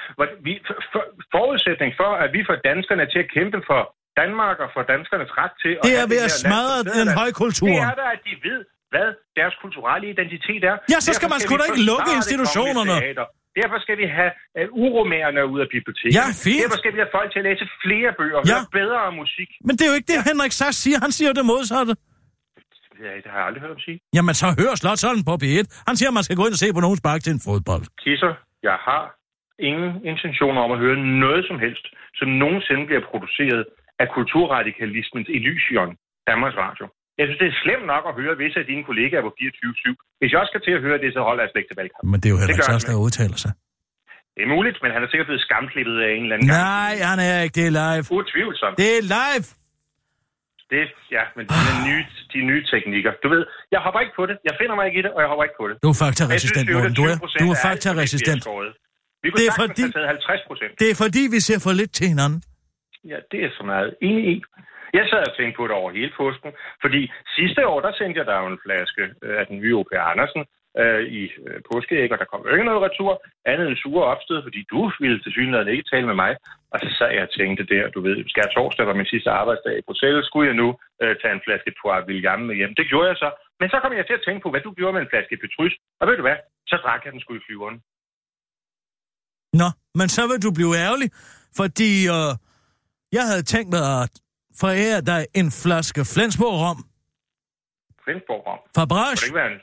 Vi, 0.47 0.53
for, 0.67 0.75
for, 0.93 1.03
forudsætning 1.35 1.89
for, 2.01 2.11
at 2.23 2.29
vi 2.35 2.41
får 2.49 2.57
danskerne 2.69 3.03
til 3.13 3.19
at 3.25 3.29
kæmpe 3.37 3.59
for 3.69 3.81
Danmark 4.21 4.57
og 4.63 4.69
for 4.75 4.81
danskernes 4.93 5.31
ret 5.41 5.53
til 5.63 5.71
at 5.77 5.81
Det 5.85 5.91
er 5.93 6.01
have 6.01 6.09
ved 6.13 6.21
det 6.25 6.29
at 6.29 6.33
smadre 6.43 6.77
den 6.99 7.07
højkultur. 7.21 7.67
Det 7.75 7.87
er 7.91 7.95
da, 8.01 8.05
at 8.15 8.21
de 8.29 8.33
ved, 8.47 8.59
hvad 8.93 9.07
deres 9.39 9.55
kulturelle 9.63 10.05
identitet 10.15 10.61
er. 10.71 10.75
Ja, 10.93 10.97
så 11.05 11.11
skal 11.17 11.27
Derfor 11.27 11.33
man 11.33 11.39
sgu 11.45 11.51
da 11.61 11.65
ikke 11.71 11.83
lukke 11.91 12.05
det 12.09 12.15
institutionerne. 12.21 12.95
Derfor 13.61 13.77
skal 13.85 13.95
vi 14.01 14.07
have 14.19 14.31
uh, 14.59 14.83
uromærerne 14.85 15.41
ud 15.53 15.59
af 15.65 15.69
biblioteket. 15.75 16.13
Ja, 16.19 16.25
fint. 16.45 16.59
Derfor 16.63 16.79
skal 16.83 16.91
vi 16.95 16.99
have 17.03 17.11
folk 17.17 17.29
til 17.33 17.39
at 17.43 17.45
læse 17.49 17.63
flere 17.85 18.09
bøger 18.19 18.37
og 18.41 18.45
Ja. 18.51 18.53
høre 18.53 18.65
bedre 18.81 18.99
musik. 19.21 19.49
Men 19.67 19.73
det 19.77 19.83
er 19.85 19.89
jo 19.91 19.95
ikke 19.99 20.09
det, 20.13 20.17
ja. 20.19 20.23
Henrik 20.31 20.53
Sass 20.59 20.75
siger. 20.85 20.97
Han 21.05 21.11
siger 21.17 21.27
jo 21.31 21.35
det 21.39 21.45
modsatte. 21.53 21.93
Ja, 23.05 23.11
det 23.23 23.29
har 23.31 23.37
jeg 23.41 23.47
aldrig 23.49 23.61
hørt 23.63 23.73
ham 23.75 23.83
sige. 23.87 23.97
Jamen, 24.17 24.33
så 24.41 24.47
hør 24.61 24.71
Slotsholm 24.81 25.21
på 25.29 25.33
P1. 25.43 25.65
Han 25.89 25.95
siger, 25.97 26.09
at 26.11 26.17
man 26.19 26.25
skal 26.27 26.37
gå 26.39 26.43
ind 26.47 26.55
og 26.57 26.61
se 26.63 26.67
på 26.77 26.81
nogen 26.85 26.97
spark 27.03 27.19
til 27.23 27.33
en 27.37 27.41
fodbold. 27.47 27.83
Kisser, 28.05 28.33
jeg 28.69 28.77
har 28.87 29.03
ingen 29.69 29.89
intentioner 30.11 30.61
om 30.65 30.71
at 30.75 30.79
høre 30.83 30.97
noget 31.25 31.41
som 31.49 31.57
helst, 31.65 31.85
som 32.19 32.27
nogensinde 32.43 32.83
bliver 32.89 33.03
produceret 33.11 33.61
af 34.01 34.07
kulturradikalismens 34.17 35.27
Elysion, 35.37 35.89
Danmarks 36.29 36.57
Radio. 36.65 36.85
Jeg 37.19 37.25
synes, 37.27 37.39
det 37.43 37.47
er 37.53 37.57
slemt 37.63 37.85
nok 37.93 38.03
at 38.09 38.13
høre 38.19 38.33
visse 38.43 38.57
af 38.63 38.65
dine 38.71 38.83
kollegaer 38.89 39.23
på 39.27 39.31
24-7. 39.39 40.19
Hvis 40.19 40.29
jeg 40.31 40.39
også 40.41 40.51
skal 40.53 40.63
til 40.67 40.73
at 40.77 40.81
høre 40.85 40.97
det, 41.03 41.09
så 41.15 41.21
holder 41.27 41.41
jeg 41.43 41.49
slet 41.51 41.61
ikke 41.61 41.71
til 41.71 41.79
valgkamp. 41.81 42.03
Men 42.11 42.17
det 42.21 42.27
er 42.29 42.33
jo 42.35 42.39
han 42.41 42.47
Sass, 42.69 42.85
der 42.89 42.95
udtaler 43.07 43.39
sig. 43.45 43.51
Det 44.35 44.41
er 44.47 44.51
muligt, 44.57 44.77
men 44.83 44.89
han 44.95 45.01
er 45.05 45.09
sikkert 45.11 45.27
blevet 45.29 45.43
skamklippet 45.47 45.95
af 46.05 46.09
en 46.15 46.23
eller 46.25 46.35
anden 46.35 46.47
gang. 46.51 46.61
Nej, 46.75 46.93
han 47.11 47.19
er 47.29 47.35
ikke. 47.45 47.55
Det 47.59 47.65
er 47.69 47.73
live. 47.81 48.03
Utvivlsomt. 48.19 48.75
Det 48.81 48.89
er 48.97 49.03
live. 49.17 49.45
Det, 50.73 50.83
ja, 51.15 51.23
men 51.35 51.43
de, 51.49 51.53
Ah. 51.53 51.87
nye, 51.87 52.03
de 52.33 52.39
nye 52.49 52.63
teknikker. 52.73 53.11
Du 53.23 53.27
ved, 53.33 53.43
jeg 53.73 53.79
hopper 53.85 53.99
ikke 54.03 54.15
på 54.19 54.23
det. 54.29 54.35
Jeg 54.49 54.53
finder 54.61 54.75
mig 54.79 54.85
ikke 54.89 54.99
i 55.01 55.03
det, 55.05 55.11
og 55.15 55.19
jeg 55.23 55.29
hopper 55.31 55.43
ikke 55.47 55.57
på 55.61 55.65
det. 55.69 55.75
Du 55.85 55.89
er 55.93 55.97
faktaresistent, 56.05 56.65
Morten. 56.73 56.93
Du 56.99 57.03
er, 57.11 57.15
20% 57.15 57.39
du 57.43 57.45
er 57.53 57.57
faktaresistent. 57.69 58.41
vi 59.23 59.27
kunne 59.29 59.39
Det 59.39 59.47
er 59.51 59.55
fordi- 59.63 59.81
have 59.87 59.95
taget 59.97 60.07
50 60.15 60.41
procent. 60.49 60.71
Det 60.81 60.87
er 60.93 60.97
fordi, 61.03 61.21
vi 61.35 61.39
ser 61.47 61.59
for 61.65 61.71
lidt 61.81 61.91
til 61.99 62.07
hinanden. 62.13 62.39
Ja, 63.11 63.17
det 63.31 63.39
er 63.45 63.51
så 63.59 63.63
meget 63.73 63.89
enig 64.09 64.23
i. 64.35 64.37
Jeg 64.99 65.05
sad 65.11 65.21
og 65.29 65.33
tænkte 65.37 65.55
på 65.59 65.63
det 65.67 65.75
over 65.81 65.89
hele 65.97 66.11
påsken, 66.21 66.51
fordi 66.83 67.01
sidste 67.37 67.61
år, 67.71 67.79
der 67.85 67.91
sendte 67.99 68.15
jeg 68.19 68.25
dig 68.31 68.37
en 68.53 68.59
flaske 68.65 69.03
øh, 69.25 69.33
af 69.41 69.45
den 69.49 69.57
nye 69.63 69.73
O.P. 69.79 69.91
Andersen 70.13 70.41
øh, 70.81 71.03
i 71.19 71.21
øh, 71.45 71.59
påskeæg, 71.69 72.09
og 72.13 72.19
der 72.21 72.29
kom 72.31 72.41
jo 72.45 72.51
ikke 72.53 72.69
noget 72.69 72.85
retur, 72.87 73.11
andet 73.51 73.67
end 73.67 73.77
sure 73.83 74.05
opstød, 74.13 74.39
fordi 74.47 74.61
du 74.73 74.81
ville 75.03 75.19
til 75.23 75.31
synligheden 75.35 75.73
ikke 75.73 75.89
tale 75.91 76.07
med 76.11 76.17
mig. 76.23 76.33
Og 76.73 76.77
så 76.83 76.89
sad 76.97 77.09
jeg 77.15 77.23
og 77.27 77.33
tænkte 77.39 77.63
der, 77.73 77.83
du 77.95 77.99
ved, 78.07 78.15
skal 78.29 78.43
jeg 78.43 78.51
torsdag 78.55 78.87
var 78.87 78.99
min 79.01 79.11
sidste 79.13 79.29
arbejdsdag 79.41 79.75
i 79.77 79.85
Bruxelles, 79.87 80.25
skulle 80.25 80.47
jeg 80.51 80.57
nu 80.63 80.67
øh, 81.01 81.13
tage 81.21 81.33
en 81.37 81.45
flaske 81.45 81.71
Poir 81.79 81.99
William 82.07 82.39
med 82.47 82.55
hjem. 82.59 82.73
Det 82.79 82.85
gjorde 82.91 83.07
jeg 83.11 83.17
så. 83.23 83.29
Men 83.59 83.67
så 83.69 83.77
kom 83.81 83.91
jeg 83.99 84.05
til 84.07 84.19
at 84.19 84.23
tænke 84.25 84.41
på, 84.43 84.49
hvad 84.51 84.61
du 84.67 84.71
gjorde 84.77 84.93
med 84.95 85.01
en 85.01 85.11
flaske 85.13 85.35
Petrus. 85.41 85.73
Og 85.99 86.03
ved 86.07 86.15
du 86.19 86.25
hvad? 86.27 86.37
Så 86.71 86.75
drak 86.83 87.01
jeg 87.05 87.11
den 87.13 87.21
sgu 87.21 87.33
i 87.35 87.45
flyveren. 87.47 87.77
Nå, 89.61 89.67
men 89.99 90.07
så 90.15 90.21
vil 90.29 90.39
du 90.45 90.51
blive 90.59 90.73
ærgerlig, 90.85 91.09
fordi 91.59 91.91
øh, 92.15 92.31
jeg 93.17 93.23
havde 93.31 93.43
tænkt 93.53 93.69
mig 93.75 93.83
at 94.01 94.05
forære 94.63 94.99
dig 95.11 95.21
en 95.39 95.49
flaske 95.63 96.01
Flensborg 96.13 96.55
rom 96.63 96.79
Flensborg 98.03 98.41
rom. 98.47 98.61
fra 98.75 98.85
Må 98.85 98.89
Brash. 98.93 99.21
det 99.21 99.27
ikke 99.29 99.41
være 99.43 99.51
en... 99.53 99.59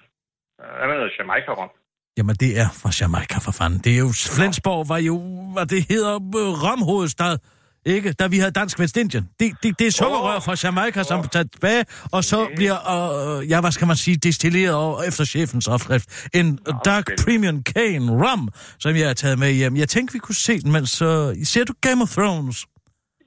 Øh, 0.60 0.76
hvad 0.78 0.86
med 0.88 0.96
noget 0.96 1.12
Jamaica 1.18 1.50
rom? 1.60 1.70
Jamen, 2.18 2.36
det 2.36 2.60
er 2.60 2.68
fra 2.82 2.90
Jamaica, 3.00 3.38
for 3.46 3.52
fanden. 3.52 3.78
Det 3.84 3.92
er 3.94 3.98
jo... 3.98 4.10
Flensborg 4.36 4.88
var 4.88 4.98
jo, 4.98 5.16
hvad 5.54 5.66
det 5.66 5.86
hedder, 5.88 6.14
øh, 6.14 6.52
romhovedstad. 6.64 7.38
Ikke? 7.86 8.12
Da 8.12 8.26
vi 8.26 8.38
havde 8.38 8.50
Dansk 8.50 8.78
Vestindien. 8.78 9.28
Det, 9.40 9.52
det, 9.62 9.78
det 9.78 9.86
er 9.86 9.90
sukkerrør 9.90 10.40
fra 10.40 10.54
Jamaica, 10.64 11.02
som 11.02 11.20
er 11.20 11.22
taget 11.22 11.52
tilbage, 11.52 11.84
og 12.12 12.24
så 12.24 12.48
bliver, 12.56 12.76
øh, 12.94 13.50
ja, 13.50 13.60
hvad 13.60 13.70
skal 13.70 13.86
man 13.86 13.96
sige, 13.96 14.16
destilleret 14.16 14.74
over, 14.74 15.02
efter 15.02 15.24
chefens 15.24 15.68
opskrift. 15.68 16.28
En 16.34 16.58
Dark 16.84 17.04
spændende. 17.04 17.24
Premium 17.24 17.62
Cane 17.62 18.12
Rum, 18.22 18.48
som 18.78 18.96
jeg 18.96 19.06
har 19.06 19.14
taget 19.14 19.38
med 19.38 19.52
hjem. 19.52 19.76
Jeg 19.76 19.88
tænkte, 19.88 20.12
vi 20.12 20.18
kunne 20.18 20.34
se 20.34 20.60
den, 20.60 20.72
mens... 20.72 21.02
Uh, 21.02 21.08
ser 21.44 21.64
du 21.64 21.74
Game 21.80 22.02
of 22.02 22.08
Thrones? 22.08 22.66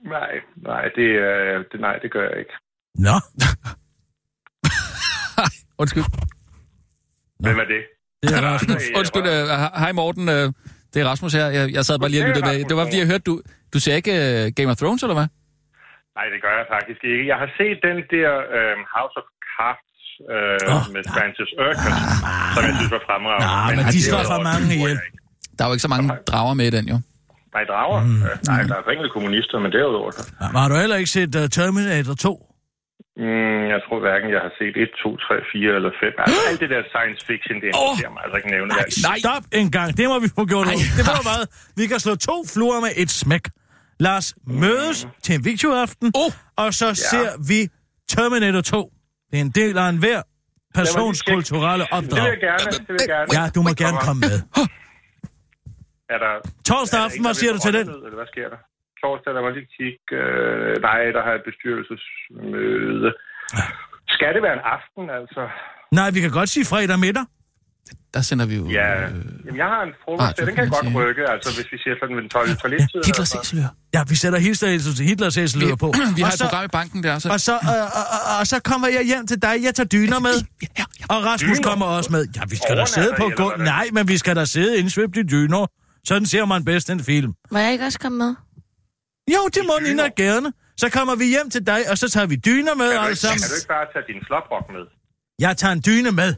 Nej, 0.05 0.31
nej, 0.57 0.83
det, 0.95 1.09
øh, 1.27 1.65
det, 1.71 1.81
nej, 1.81 1.95
det 2.03 2.11
gør 2.11 2.29
jeg 2.29 2.39
ikke. 2.39 2.53
Nå, 2.95 3.15
Undskyld. 5.81 6.03
Hvem 7.45 7.57
er 7.63 7.67
det? 7.73 7.81
det 8.23 8.31
er 8.37 8.41
Rasmus. 8.51 8.83
Undskyld, 8.99 9.27
øh, 9.35 9.43
hej 9.83 9.91
Morten. 10.01 10.25
Øh, 10.29 10.45
det 10.91 10.97
er 11.01 11.05
Rasmus 11.11 11.33
her. 11.39 11.47
Jeg, 11.57 11.65
jeg 11.77 11.83
sad 11.87 11.95
bare 11.99 12.11
lige 12.13 12.21
og 12.23 12.27
lyttede 12.29 12.45
med. 12.49 12.55
Det 12.69 12.75
var 12.77 12.83
fordi, 12.87 12.99
jeg 13.03 13.09
hørte, 13.13 13.25
du, 13.29 13.33
du 13.73 13.77
ser 13.85 13.95
ikke 14.01 14.13
øh, 14.25 14.41
Game 14.57 14.69
of 14.73 14.77
Thrones, 14.81 15.01
eller 15.05 15.17
hvad? 15.19 15.27
Nej, 16.17 16.25
det 16.33 16.39
gør 16.45 16.53
jeg 16.61 16.67
faktisk 16.75 17.01
ikke. 17.11 17.23
Jeg 17.31 17.37
har 17.43 17.49
set 17.59 17.77
den 17.87 17.97
der 18.15 18.29
øh, 18.57 18.73
House 18.95 19.15
of 19.21 19.27
Cards 19.53 19.91
øh, 20.33 20.73
oh, 20.73 20.83
med 20.95 21.01
Francis 21.15 21.51
Urquhart, 21.65 22.05
som 22.53 22.61
jeg 22.69 22.75
synes 22.79 22.91
var 22.97 23.03
fremragende. 23.09 23.47
Nej, 23.47 23.71
men 23.75 23.83
han 23.87 23.93
de 23.95 24.01
slår 24.09 24.23
for 24.33 24.41
mange 24.51 24.65
ihjel. 24.77 24.99
Der 25.55 25.61
er 25.63 25.67
jo 25.69 25.73
ikke 25.75 25.85
så 25.87 25.93
mange 25.95 26.07
drager 26.29 26.53
med 26.59 26.65
i 26.71 26.73
den, 26.77 26.85
jo. 26.93 26.97
Nej, 27.55 27.63
drager. 27.71 27.99
Mm. 28.03 28.23
Øh, 28.27 28.33
nej, 28.51 28.61
der 28.69 28.75
er 28.79 28.83
enkelte 28.95 29.13
kommunister, 29.17 29.57
men 29.63 29.71
derudover. 29.77 30.11
Ja, 30.41 30.47
men 30.51 30.57
har 30.61 30.69
du 30.71 30.75
heller 30.83 30.97
ikke 31.01 31.11
set 31.17 31.31
uh, 31.41 31.45
Terminator 31.57 32.13
2? 32.13 32.50
Mm, 33.17 33.61
jeg 33.73 33.79
tror 33.85 33.99
hverken, 34.05 34.27
jeg 34.35 34.41
har 34.47 34.53
set 34.59 34.73
1, 34.83 34.89
2, 35.03 35.17
3, 35.17 35.35
4 35.53 35.75
eller 35.77 35.91
5. 35.99 36.13
Altså, 36.23 36.39
alt 36.49 36.59
det 36.63 36.69
der 36.75 36.81
science 36.93 37.21
fiction, 37.29 37.55
det 37.61 37.67
interesserer 37.71 38.11
mig 38.15 38.21
altså 38.25 38.37
ikke 38.39 38.51
nævne. 38.55 38.67
Nej, 38.67 38.85
Nej. 39.09 39.17
stop 39.25 39.43
en 39.61 39.69
gang. 39.77 39.89
Det 39.99 40.05
må 40.11 40.15
vi 40.25 40.29
få 40.39 40.43
gjort 40.53 40.67
ud. 40.67 40.81
Det 40.99 41.05
var 41.11 41.21
meget. 41.31 41.45
Vi 41.79 41.83
kan 41.91 41.99
slå 42.05 42.13
to 42.29 42.35
fluer 42.53 42.79
med 42.85 42.91
et 43.03 43.11
smæk. 43.21 43.45
Lad 44.05 44.15
os 44.21 44.29
mødes 44.63 45.07
til 45.23 45.31
en 45.37 45.45
videoaften, 45.45 46.07
Oh! 46.23 46.31
og 46.63 46.69
så 46.79 46.87
ser 47.11 47.29
vi 47.51 47.59
Terminator 48.13 48.61
2. 48.61 48.91
Det 49.31 49.37
er 49.39 49.41
en 49.49 49.53
del 49.61 49.77
af 49.77 49.89
enhver 49.89 50.21
persons 50.77 51.21
kulturelle 51.21 51.85
Det 51.85 51.91
vil 51.91 51.97
opdrag. 51.97 52.27
jeg 52.33 52.39
gerne. 52.49 52.71
Det 52.87 52.89
vil 52.95 52.97
jeg 53.07 53.09
gerne. 53.15 53.27
Ja, 53.43 53.43
du 53.55 53.59
må 53.65 53.69
gerne 53.83 53.97
komme 54.07 54.19
med. 54.29 54.37
Er 56.13 56.17
der, 56.25 56.33
Torsdag 56.67 56.99
aften, 57.05 57.21
hvad 57.25 57.33
siger 57.33 57.53
du 57.53 57.59
til 57.59 57.73
den? 57.73 57.85
Eller 57.89 58.15
hvad 58.21 58.27
sker 58.33 58.47
der? 58.53 58.59
Torsdag, 59.01 59.31
der 59.35 59.41
jeg 59.47 59.53
lige 59.57 59.69
kigge. 59.79 60.11
Øh, 60.23 60.73
nej, 60.87 60.99
der 61.15 61.21
har 61.25 61.31
jeg 61.33 61.39
et 61.41 61.47
bestyrelsesmøde. 61.51 63.09
Skal 64.15 64.29
det 64.35 64.41
være 64.47 64.55
en 64.59 64.65
aften, 64.75 65.03
altså? 65.19 65.41
Nej, 65.99 66.07
vi 66.15 66.19
kan 66.23 66.31
godt 66.39 66.49
sige 66.55 66.65
fredag 66.71 66.99
middag. 67.07 67.25
Der 68.13 68.21
sender 68.21 68.45
vi 68.45 68.55
jo... 68.55 68.65
Ja, 68.79 68.89
Øh, 69.03 69.13
jamen, 69.45 69.57
jeg 69.63 69.69
har 69.73 69.81
en 69.89 69.93
frokost, 70.03 70.27
Radio 70.27 70.45
den 70.45 70.55
kan 70.55 70.63
jeg 70.63 70.71
godt 70.71 70.85
Community. 70.85 71.09
rykke, 71.09 71.23
altså 71.33 71.49
hvis 71.57 71.67
vi 71.73 71.77
siger 71.83 71.95
sådan 71.99 72.15
ved 72.15 72.21
den 72.25 72.29
12 72.29 72.55
toilettid. 72.63 72.99
Hitlers 73.09 73.35
æseløer. 73.35 73.71
Ja, 73.95 74.01
vi 74.11 74.15
sætter 74.15 74.39
Hitlers, 74.39 74.99
Hitlers 75.09 75.37
æseløer 75.37 75.75
på. 75.83 75.87
Vi 76.17 76.21
har 76.21 76.31
og 76.31 76.33
et 76.33 76.39
så, 76.39 76.45
program 76.45 76.65
i 76.65 76.71
banken 76.79 76.99
der, 77.03 77.19
så... 77.19 77.27
og, 77.35 77.39
så, 77.39 77.53
øh, 77.53 77.97
og, 77.99 78.05
og, 78.15 78.21
og, 78.39 78.47
så 78.51 78.57
kommer 78.69 78.87
jeg 78.97 79.03
hjem 79.11 79.27
til 79.31 79.39
dig. 79.47 79.55
Jeg 79.67 79.73
tager 79.77 79.87
dyner 79.97 80.19
med. 80.27 80.35
Ja, 80.61 80.67
ja. 80.99 81.05
Og 81.13 81.19
Rasmus 81.29 81.57
Dyner? 81.57 81.69
kommer 81.69 81.85
også 81.97 82.09
med. 82.15 82.23
Ja, 82.37 82.41
vi 82.53 82.55
skal 82.61 82.77
da 82.77 82.85
sidde 82.85 83.11
på 83.21 83.25
hvordan? 83.37 83.59
Nej, 83.75 83.85
men 83.95 84.03
vi 84.07 84.17
skal 84.17 84.35
da 84.35 84.45
sidde 84.55 84.71
indsvøbt 84.79 85.17
i 85.17 85.23
dyner. 85.33 85.63
Sådan 86.09 86.25
ser 86.25 86.45
man 86.45 86.65
bedst 86.65 86.89
en 86.89 86.99
film. 87.11 87.31
Må 87.51 87.57
jeg 87.57 87.71
ikke 87.71 87.85
også 87.85 87.99
komme 87.99 88.17
med? 88.17 88.31
Jo, 89.35 89.41
det 89.55 89.63
må 89.69 89.73
dyner? 89.79 89.89
Nina 89.89 90.09
gerne. 90.23 90.53
Så 90.77 90.87
kommer 90.97 91.15
vi 91.21 91.25
hjem 91.35 91.49
til 91.55 91.63
dig, 91.71 91.81
og 91.91 91.95
så 91.97 92.09
tager 92.09 92.27
vi 92.33 92.35
dyner 92.49 92.73
med 92.81 92.85
alle 92.85 93.09
ikke, 93.09 93.15
sammen. 93.15 93.41
kan 93.43 93.49
du 93.53 93.57
ikke 93.61 93.73
bare 93.77 93.87
tage 93.93 94.05
din 94.11 94.21
floprok 94.27 94.65
med? 94.75 94.83
Jeg 95.45 95.51
tager 95.61 95.73
en 95.79 95.83
dyne 95.89 96.11
med. 96.21 96.31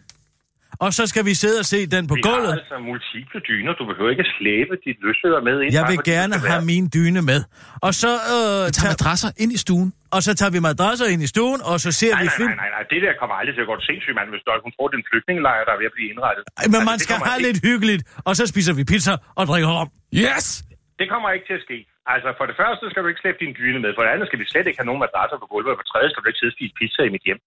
Og 0.86 0.89
så 0.98 1.04
skal 1.12 1.24
vi 1.30 1.34
sidde 1.43 1.58
og 1.63 1.67
se 1.74 1.80
den 1.96 2.04
på 2.12 2.15
Vi 2.15 2.22
har 2.26 2.30
gulvet. 2.32 2.54
altså 2.60 2.76
multiple 2.91 3.39
dyner. 3.52 3.72
Du 3.80 3.84
behøver 3.91 4.10
ikke 4.13 4.26
at 4.28 4.32
slæbe 4.39 4.74
dit 4.88 4.98
løsøger 5.06 5.41
med 5.48 5.56
ind. 5.63 5.69
Jeg 5.78 5.82
bare 5.84 5.91
vil 5.91 5.98
det 6.06 6.13
gerne 6.15 6.36
have 6.54 6.58
være. 6.63 6.72
min 6.74 6.86
dyne 6.98 7.22
med. 7.32 7.39
Og 7.88 7.91
så, 8.02 8.12
øh, 8.34 8.36
Tag 8.36 8.74
tager, 8.78 8.91
madrasser 8.93 9.30
ind 9.43 9.52
i 9.58 9.60
stuen. 9.65 9.89
og 10.15 10.19
så 10.28 10.32
tager 10.39 10.52
vi 10.56 10.60
madrasser 10.69 11.06
ind 11.13 11.22
i 11.28 11.30
stuen, 11.34 11.60
og 11.72 11.76
så 11.86 11.89
ser 12.02 12.12
Nej, 12.13 12.22
vi 12.24 12.28
nej, 12.30 12.38
film. 12.39 12.50
nej, 12.50 12.58
nej, 12.63 12.69
nej, 12.76 12.84
det 12.91 13.00
der 13.06 13.13
kommer 13.22 13.36
aldrig 13.39 13.54
til 13.58 13.63
at 13.65 13.69
gå 13.72 13.76
sindssygt, 13.89 14.15
mand, 14.19 14.28
hvis 14.34 14.43
du 14.46 14.50
hun 14.67 14.72
tror, 14.76 14.86
det 14.89 14.96
er 14.98 15.02
en 15.06 15.08
flygtningelejr, 15.12 15.62
der 15.67 15.74
er 15.76 15.80
ved 15.84 15.88
at 15.91 15.96
blive 15.98 16.10
indrettet. 16.13 16.43
Ej, 16.46 16.52
Men 16.58 16.76
Altså, 16.76 16.89
man 16.91 16.98
skal 17.06 17.15
have 17.30 17.38
ikke- 17.39 17.46
lidt 17.48 17.60
hyggeligt, 17.69 18.02
og 18.28 18.34
så 18.39 18.43
spiser 18.54 18.74
vi 18.80 18.84
pizza 18.91 19.13
og 19.39 19.43
drikker 19.50 19.69
rom. 19.78 19.89
Yes! 20.26 20.46
Det 21.00 21.08
kommer 21.13 21.28
ikke 21.36 21.46
til 21.50 21.58
at 21.60 21.63
ske. 21.67 21.78
Altså, 22.13 22.30
for 22.38 22.46
det 22.50 22.56
første 22.62 22.86
skal 22.89 23.02
du 23.04 23.10
ikke 23.10 23.24
slæbe 23.24 23.39
din 23.44 23.54
dyne 23.60 23.80
med. 23.84 23.92
For 23.94 24.04
det 24.04 24.12
andet 24.13 24.28
skal 24.28 24.39
vi 24.42 24.46
slet 24.52 24.68
ikke 24.68 24.80
have 24.82 24.89
nogen 24.89 25.04
madrasser 25.06 25.38
på 25.42 25.48
gulvet. 25.54 25.72
Og 25.72 25.78
for 25.78 25.84
det 25.86 25.92
tredje 25.94 26.10
skal 26.10 26.22
du 26.22 26.28
ikke 26.30 26.42
sidde 26.42 26.54
og 26.54 26.58
spise 26.58 26.74
pizza 26.80 27.02
i 27.06 27.13
mit 27.16 27.26
hjem. 27.28 27.42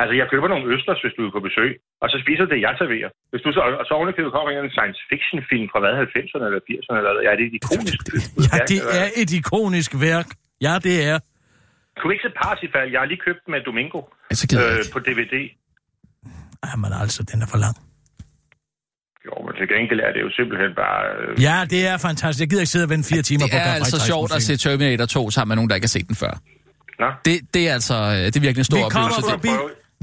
Altså, 0.00 0.14
jeg 0.20 0.26
køber 0.32 0.48
nogle 0.52 0.66
østers, 0.74 1.00
hvis 1.02 1.14
du 1.16 1.22
er 1.26 1.32
på 1.36 1.42
besøg, 1.48 1.70
og 2.02 2.06
så 2.12 2.16
spiser 2.24 2.44
det, 2.52 2.58
jeg 2.66 2.74
serverer. 2.80 3.10
Hvis 3.30 3.42
du 3.44 3.50
så, 3.56 3.60
og 3.80 3.84
så 3.88 3.92
ovenikøbet 3.98 4.32
kommer 4.36 4.50
en 4.50 4.74
science 4.76 5.00
fiction 5.10 5.40
film 5.50 5.66
fra 5.72 5.78
hvad, 5.82 5.92
90'erne 6.16 6.44
eller 6.48 6.62
80'erne, 6.70 6.96
eller 7.00 7.22
ja, 7.28 7.32
det 7.38 7.44
er 7.46 7.50
et 7.52 7.58
ikonisk 7.60 8.00
Ja, 8.50 8.58
det 8.72 8.80
er 9.00 9.08
et 9.22 9.30
ikonisk 9.40 9.90
værk. 10.06 10.28
Ja, 10.66 10.74
det 10.86 10.96
er. 11.10 11.16
Kunne 11.96 12.08
vi 12.10 12.14
ikke 12.16 12.26
se 12.28 12.32
Parsifal? 12.42 12.88
Jeg 12.94 13.00
har 13.02 13.08
lige 13.12 13.22
købt 13.28 13.42
med 13.52 13.60
Domingo 13.68 14.00
øh, 14.60 14.84
på 14.94 14.98
DVD. 15.06 15.34
Jamen 16.66 16.92
altså, 17.02 17.20
den 17.30 17.38
er 17.44 17.48
for 17.52 17.60
lang. 17.64 17.76
Jo, 19.26 19.34
men 19.46 19.52
til 19.58 19.66
gengæld 19.72 20.00
er 20.08 20.12
det 20.16 20.20
jo 20.26 20.30
simpelthen 20.38 20.70
bare... 20.82 21.00
Øh, 21.20 21.30
Ja, 21.48 21.56
det 21.72 21.80
er 21.90 21.96
fantastisk. 22.08 22.40
Jeg 22.44 22.48
gider 22.50 22.62
ikke 22.64 22.74
sidde 22.76 22.86
og 22.88 22.92
vente 22.94 23.06
fire 23.12 23.24
timer 23.30 23.44
Det 23.46 23.52
på 23.54 23.58
er 23.60 23.66
Carl 23.68 23.80
altså 23.82 23.98
sjovt 24.10 24.30
at 24.36 24.40
se. 24.48 24.52
Terminator 24.64 25.06
2 25.06 25.30
sammen 25.36 25.48
med 25.50 25.56
nogen, 25.58 25.68
der 25.70 25.76
ikke 25.78 25.88
har 25.90 25.96
set 25.98 26.06
den 26.12 26.18
før. 26.24 26.34
Nå. 27.02 27.08
Det, 27.26 27.36
det 27.54 27.62
er 27.68 27.72
altså 27.78 27.96
øh, 28.14 28.20
det 28.30 28.36
er 28.40 28.44
virkelig 28.46 28.62
en 28.66 28.70
stor 28.72 28.82
Vi 28.82 28.92
kommer 28.96 29.16
oplevelse. 29.18 29.34
forbi, 29.36 29.52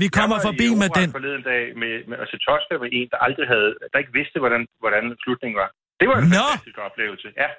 vi 0.03 0.07
kommer 0.17 0.35
Jeg 0.37 0.43
var 0.45 0.49
forbi 0.49 0.67
i 0.75 0.79
med 0.83 0.89
den. 0.99 1.09
forleden 1.17 1.43
dag 1.51 1.63
med, 1.81 1.93
med 2.09 2.17
at 2.23 2.27
se 2.31 2.37
Tosca 2.47 2.73
med 2.83 2.89
en, 2.99 3.07
der 3.13 3.19
aldrig 3.27 3.45
havde, 3.53 3.69
der 3.91 3.97
ikke 4.03 4.13
vidste, 4.19 4.37
hvordan, 4.43 4.61
hvordan 4.83 5.03
slutningen 5.23 5.57
var. 5.63 5.69
Det 5.99 6.05
var 6.11 6.17
en 6.23 6.27
Nå! 6.37 6.43
fantastisk 6.45 6.77
oplevelse, 6.87 7.27
ja. 7.43 7.49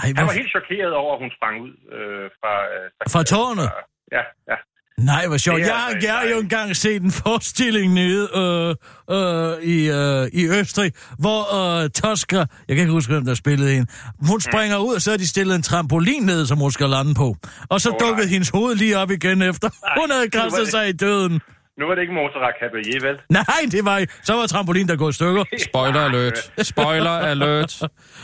Ej, 0.00 0.06
Han 0.06 0.12
hvor... 0.14 0.24
var 0.30 0.36
helt 0.40 0.52
chokeret 0.56 0.92
over, 1.02 1.12
at 1.16 1.20
hun 1.24 1.30
sprang 1.38 1.54
ud 1.66 1.72
øh, 1.96 2.26
fra... 2.40 2.52
Øh, 2.74 2.86
Fra 3.14 3.22
tårnet? 3.32 3.68
Ja, 4.16 4.22
ja. 4.50 4.56
Nej, 4.98 5.26
hvor 5.26 5.36
sjovt. 5.36 5.60
Jeg, 5.60 5.86
altså 5.88 6.06
jeg 6.08 6.16
har 6.16 6.24
jo 6.24 6.38
engang 6.40 6.76
set 6.76 7.02
en 7.02 7.10
forestilling 7.10 7.94
nede 7.94 8.28
øh, 8.36 8.74
øh, 9.10 9.62
i, 9.62 9.90
øh, 9.90 10.28
i 10.32 10.48
Østrig, 10.60 10.92
hvor 11.18 11.54
øh, 11.82 11.90
Tosca, 11.90 12.36
jeg 12.36 12.46
kan 12.68 12.78
ikke 12.78 12.92
huske, 12.92 13.12
hvem 13.12 13.24
der 13.24 13.34
spillede 13.34 13.72
hende, 13.74 13.90
hun 14.28 14.40
springer 14.40 14.76
ud, 14.76 14.94
og 14.94 15.02
så 15.02 15.10
har 15.10 15.18
de 15.18 15.26
stillet 15.26 15.54
en 15.56 15.62
trampolin 15.62 16.22
ned, 16.22 16.46
som 16.46 16.58
hun 16.58 16.72
skal 16.72 16.90
lande 16.90 17.14
på. 17.14 17.36
Og 17.68 17.80
så 17.80 17.90
Åh, 17.90 17.96
dukkede 18.00 18.26
nej. 18.26 18.32
hendes 18.32 18.48
hoved 18.48 18.74
lige 18.74 18.98
op 18.98 19.10
igen 19.10 19.42
efter. 19.42 19.68
Hun 20.00 20.10
havde 20.10 20.30
kastet 20.30 20.68
sig 20.68 20.88
i 20.88 20.92
døden. 20.92 21.40
Nu 21.78 21.82
var 21.88 21.94
det 21.94 22.02
ikke 22.02 22.14
Montserrat 22.20 22.54
Caballé, 22.62 22.94
vel? 23.06 23.16
Nej, 23.38 23.62
det 23.74 23.84
var 23.84 23.98
Så 24.24 24.32
var 24.38 24.46
trampolin, 24.46 24.88
der 24.88 24.96
går 24.96 25.08
i 25.08 25.12
stykker. 25.12 25.44
Spoiler 25.68 26.00
alert. 26.08 26.38
Spoiler 26.72 27.10
alert. 27.32 27.72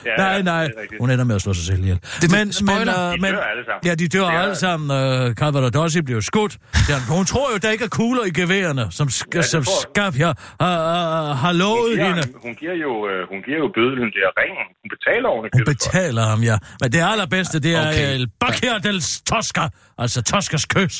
Ja, 0.07 0.17
nej, 0.19 0.27
ja, 0.37 0.43
nej. 0.43 0.65
er. 0.65 0.69
Hun 1.01 1.11
ender 1.11 1.25
med 1.25 1.35
at 1.35 1.43
slå 1.43 1.53
sig 1.55 1.65
selv 1.71 1.81
ihjel. 1.83 1.99
det- 2.23 2.31
men, 2.37 2.53
spoiler. 2.53 2.99
Men, 3.11 3.13
De 3.17 3.21
men, 3.21 3.33
dør 3.35 3.43
alle 3.53 3.65
sammen. 3.69 3.83
Ja, 3.89 3.95
de 3.95 4.09
dør 4.09 4.25
Det 4.27 4.35
er- 4.37 4.41
alle 4.43 4.57
sammen. 4.67 4.87
Uh, 4.91 5.35
Cavaradossi 5.41 6.03
bliver 6.03 6.21
skudt. 6.21 6.53
Ja, 6.91 6.97
hun 7.17 7.25
tror 7.27 7.47
jo, 7.53 7.57
der 7.63 7.71
ikke 7.71 7.85
er 7.85 7.89
kugler 8.01 8.25
i 8.25 8.31
geværerne, 8.41 8.85
som, 8.99 9.07
sk- 9.09 9.29
det 9.33 9.45
som 9.45 9.63
tror- 9.65 9.81
Skavja 9.95 10.27
har, 10.27 10.35
har, 10.61 11.33
har 11.35 11.53
lovet 11.53 11.99
Hun 11.99 12.07
hende. 12.07 12.23
giver, 12.23 12.39
hun 12.47 12.55
giver 12.61 12.75
jo, 12.87 12.93
øh, 13.11 13.29
hun 13.33 13.39
giver 13.47 13.59
jo 13.65 13.69
bødlen 13.79 14.09
der 14.19 14.29
ringen. 14.41 14.65
Hun 14.83 14.89
betaler 14.95 15.29
over 15.29 15.43
Hun 15.57 15.65
betaler 15.73 16.23
ham, 16.33 16.41
ja. 16.51 16.57
Men 16.81 16.93
det 16.93 17.01
allerbedste, 17.13 17.61
det 17.61 17.75
er 17.75 17.81
Okay. 17.81 17.91
okay. 17.91 18.15
El 18.15 18.27
Bacchia 18.41 18.79
del 18.79 19.01
Tosca, 19.31 19.65
altså 19.99 20.23
Toscas 20.23 20.65
kys. 20.67 20.97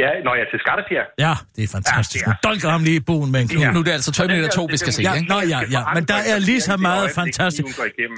Ja, 0.00 0.10
når 0.24 0.34
jeg 0.34 0.42
er 0.46 0.50
til 0.50 0.60
Skattefjer. 0.60 1.04
Ja, 1.18 1.34
det 1.56 1.64
er 1.64 1.68
fantastisk. 1.68 2.22
Ja, 2.26 2.30
Hun 2.30 2.34
dolker 2.44 2.68
ham 2.70 2.82
lige 2.84 2.96
i 2.96 3.00
buen 3.00 3.32
med 3.32 3.40
en 3.40 3.48
kniv. 3.48 3.72
Nu 3.72 3.78
er 3.78 3.84
det 3.84 3.90
altså 3.92 4.12
Terminator 4.12 4.48
2, 4.48 4.64
vi 4.70 4.76
skal 4.76 4.92
se, 4.92 5.02
Ja, 5.02 5.14
ikke? 5.14 5.28
nå, 5.28 5.40
ja, 5.40 5.60
ja, 5.70 5.82
men 5.94 6.04
der 6.04 6.14
er 6.14 6.38
lige 6.38 6.60
så 6.60 6.76
meget 6.76 7.10
fantastisk. 7.10 7.68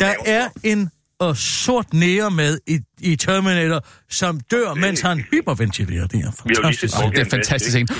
Der 0.00 0.12
er 0.26 0.48
en 0.64 0.90
og 1.18 1.36
sort 1.36 1.94
nære 1.94 2.30
med 2.30 2.58
i, 2.66 2.78
i 3.00 3.16
Terminator, 3.16 3.86
som 4.10 4.40
dør, 4.50 4.74
mens 4.74 5.00
han 5.00 5.18
hyperventilerer. 5.30 6.06
Det 6.06 6.20
er 6.24 6.32
fantastisk. 6.42 6.94
det 7.14 7.18
er 7.18 7.30
fantastisk, 7.30 7.76
ikke? 7.76 7.94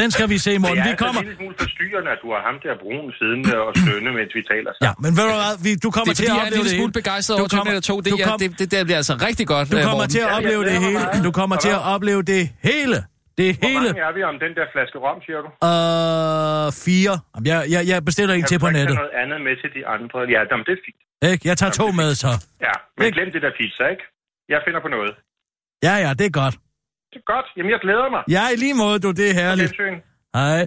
Den 0.00 0.08
skal 0.14 0.26
vi 0.32 0.38
se 0.46 0.50
i 0.58 0.60
morgen. 0.64 0.76
Det 0.76 0.80
er 0.80 0.84
Vi 0.84 0.90
altså 0.90 1.04
kommer... 1.04 1.20
en 1.20 1.26
lille 1.26 1.38
smule 1.40 1.54
forstyrrende, 1.64 2.10
at 2.14 2.20
du 2.24 2.28
har 2.34 2.40
ham 2.48 2.56
der 2.64 2.74
brun 2.82 3.06
siddende 3.18 3.52
og 3.66 3.70
stønne, 3.82 4.10
mens 4.18 4.30
vi 4.38 4.42
taler 4.52 4.70
Ja, 4.86 4.92
men 5.04 5.10
ved 5.18 5.24
du 5.32 5.36
hvad, 5.42 5.54
vi, 5.66 5.70
du 5.84 5.88
kommer 5.96 6.12
Det 6.12 6.20
er 6.20 6.20
til 6.22 6.26
at 6.26 6.28
jeg 6.28 6.36
er 6.36 6.40
en 6.40 6.46
opleve 6.46 6.62
lille 6.64 6.70
det 6.72 6.78
smule 6.80 6.92
begejstret 7.00 7.34
over 7.40 7.48
Terminator 7.54 7.84
2. 7.92 8.00
Det, 8.04 8.10
er, 8.12 8.16
kom- 8.30 8.40
det, 8.42 8.48
det, 8.60 8.66
det 8.72 8.78
bliver 8.88 9.00
altså 9.02 9.14
rigtig 9.28 9.46
godt, 9.54 9.66
Du 9.72 9.76
øh, 9.80 9.84
kommer 9.90 10.06
til 10.14 10.20
at 10.26 10.30
opleve 10.36 10.62
det 10.70 10.76
hele. 10.86 10.98
meget. 11.06 11.24
Du 11.28 11.32
kommer 11.40 11.56
til 11.66 11.72
at 11.78 11.82
opleve 11.94 12.22
det 12.34 12.42
hele. 12.70 12.98
Det 13.40 13.48
Hvor 13.56 13.68
hele. 13.68 13.86
mange 13.88 14.02
er 14.08 14.12
vi 14.18 14.22
om 14.32 14.36
den 14.44 14.52
der 14.58 14.66
flaske 14.74 14.96
rom, 15.04 15.18
siger 15.26 15.40
du? 15.44 15.48
Øh, 15.70 16.66
fire. 16.86 17.14
Jamen, 17.34 17.46
Jeg, 17.52 17.58
jeg, 17.74 17.82
jeg 17.92 17.98
bestiller 18.08 18.34
en 18.34 18.40
Kan 18.44 18.48
til 18.52 18.58
på 18.66 18.70
nettet. 18.78 18.96
noget 19.02 19.14
andet 19.22 19.38
med 19.46 19.54
til 19.62 19.70
de 19.76 19.82
andre? 19.94 20.18
Ja, 20.34 20.40
jamen, 20.50 20.64
det 20.68 20.74
er 20.78 20.82
fint. 20.86 21.00
Ikke? 21.32 21.42
Jeg 21.50 21.56
tager 21.60 21.72
to 21.80 21.86
med, 22.00 22.10
så. 22.24 22.30
Ja, 22.66 22.74
men 22.96 23.02
Ikke? 23.06 23.14
glem 23.16 23.28
det 23.34 23.42
der 23.46 23.52
pizza, 23.60 23.84
ikke? 23.94 24.04
Jeg 24.54 24.60
finder 24.66 24.80
på 24.86 24.90
noget. 24.96 25.12
Ja, 25.86 25.94
ja, 26.04 26.10
det 26.18 26.26
er 26.30 26.34
godt. 26.42 26.54
Det 27.16 27.22
er 27.28 27.32
godt. 27.34 27.46
Jamen, 27.56 27.70
jeg 27.70 27.80
glæder 27.82 28.10
mig. 28.14 28.22
Ja, 28.36 28.48
i 28.54 28.56
lige 28.56 28.74
måde, 28.74 28.98
du. 28.98 29.10
Det 29.10 29.30
er 29.30 29.34
herligt. 29.34 29.68
Gensyn. 29.70 29.96
Hej. 30.34 30.66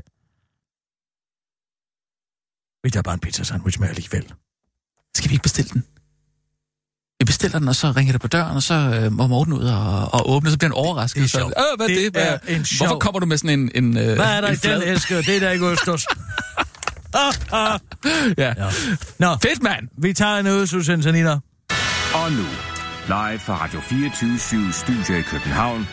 Vi 2.83 2.89
tager 2.89 3.03
bare 3.03 3.13
en 3.13 3.19
pizza 3.19 3.43
sandwich 3.43 3.79
med 3.79 3.89
alligevel. 3.89 4.33
Skal 5.15 5.29
vi 5.29 5.33
ikke 5.35 5.43
bestille 5.43 5.69
den? 5.69 5.83
Vi 7.19 7.25
bestiller 7.25 7.59
den, 7.59 7.67
og 7.67 7.75
så 7.75 7.91
ringer 7.97 8.11
det 8.11 8.21
på 8.21 8.27
døren, 8.27 8.55
og 8.55 8.63
så 8.63 8.73
øh, 8.73 9.11
må 9.11 9.27
Morten 9.27 9.53
ud 9.53 9.63
og, 9.65 10.13
og 10.13 10.29
åbne, 10.29 10.51
så 10.51 10.57
bliver 10.57 10.69
han 10.69 10.77
overrasket. 10.85 11.19
Det 11.19 11.23
er 11.25 11.29
Så, 11.29 11.37
sjovt. 11.39 11.53
øh, 11.57 11.77
hvad 11.77 11.89
er 11.89 11.93
Det 12.03 12.13
det? 12.13 12.21
er 12.23 12.37
Hvad? 12.45 12.55
en 12.55 12.65
sjov- 12.65 12.87
Hvorfor 12.87 12.99
kommer 12.99 13.19
du 13.19 13.25
med 13.25 13.37
sådan 13.37 13.59
en... 13.59 13.71
en 13.75 13.97
øh, 13.97 14.03
Hvad 14.15 14.25
er 14.37 14.41
der 14.41 14.47
en 14.47 14.53
i 14.53 14.57
den 14.57 14.81
æske? 14.83 15.15
Det 15.17 15.35
er 15.35 15.39
der 15.39 15.49
ikke 15.51 15.65
Østers. 15.65 16.05
ah, 17.13 17.33
ah. 17.51 17.79
Ja. 18.37 18.53
Ja. 18.57 18.69
Nå, 19.19 19.27
Fedt, 19.43 19.63
mand! 19.63 19.87
vi 19.97 20.13
tager 20.13 20.37
en 20.37 20.47
udsendelse, 20.47 21.11
Nina. 21.11 21.31
Og 22.19 22.31
nu, 22.31 22.45
live 23.07 23.39
fra 23.39 23.55
Radio 23.63 23.79
24 23.79 24.71
Studio 24.71 25.15
i 25.19 25.21
København. 25.21 25.87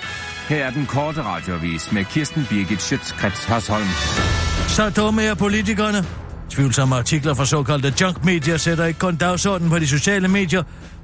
Her 0.49 0.65
er 0.65 0.71
den 0.71 0.87
korte 0.87 1.23
radiovis 1.23 1.93
med 1.93 2.05
Kirsten 2.05 2.47
Birgit 2.51 2.83
Schøtzgrads 2.83 3.45
Hasholm. 3.45 3.87
Så 4.69 4.91
dumme 4.91 5.23
er 5.23 5.35
politikerne. 5.35 6.26
Tvivlsomme 6.57 6.97
artikler 6.97 7.35
fra 7.35 7.47
såkaldte 7.47 7.93
junk 8.01 8.25
media 8.25 8.57
sætter 8.57 8.85
ikke 8.85 8.99
kun 8.99 9.17
dagsordenen 9.17 9.71
på 9.71 9.79
de 9.79 9.87
sociale 9.87 10.29
medier. 10.29 10.63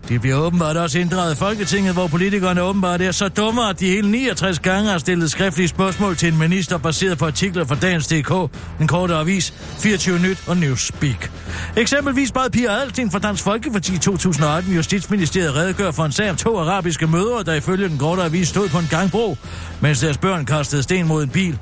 De 0.09 0.19
bliver 0.19 0.37
åbenbart 0.37 0.77
også 0.77 0.99
inddraget 0.99 1.35
i 1.35 1.37
Folketinget, 1.37 1.93
hvor 1.93 2.07
politikerne 2.07 2.63
åbenbart 2.63 3.03
er 3.03 3.13
så 3.13 3.29
dumme, 3.29 3.69
at 3.69 3.81
de 3.81 3.87
hele 3.87 4.11
69 4.11 4.59
gange 4.59 4.91
har 4.91 4.99
stillet 4.99 5.31
skriftlige 5.31 5.69
spørgsmål 5.69 6.17
til 6.17 6.33
en 6.33 6.39
minister 6.39 6.79
baseret 6.79 7.19
på 7.19 7.27
artikler 7.27 7.65
fra 7.65 7.75
Dagens 7.75 8.07
DK, 8.07 8.33
den 8.79 8.89
korte 8.89 9.15
avis, 9.15 9.55
24 9.79 10.19
Nyt 10.19 10.39
og 10.47 10.57
Newspeak. 10.57 11.31
Eksempelvis 11.77 12.33
bad 12.33 12.51
Pia 12.51 12.71
Adelstin 12.71 13.11
fra 13.11 13.19
Dansk 13.19 13.45
Folkeparti 13.45 13.95
i 13.95 13.99
2018 13.99 14.75
Justitsministeriet 14.75 15.55
redegør 15.55 15.91
for 15.91 16.05
en 16.05 16.13
sag 16.13 16.31
om 16.31 16.37
to 16.37 16.59
arabiske 16.59 17.07
mødre, 17.07 17.43
der 17.45 17.55
ifølge 17.55 17.89
den 17.89 17.99
korte 17.99 18.23
avis 18.23 18.49
stod 18.49 18.69
på 18.69 18.79
en 18.79 18.89
gangbro, 18.91 19.37
mens 19.81 20.01
deres 20.01 20.19
børn 20.19 20.47
kastede 20.47 20.83
sten 20.83 21.07
mod 21.07 21.23
en 21.23 21.29
bil. 21.29 21.59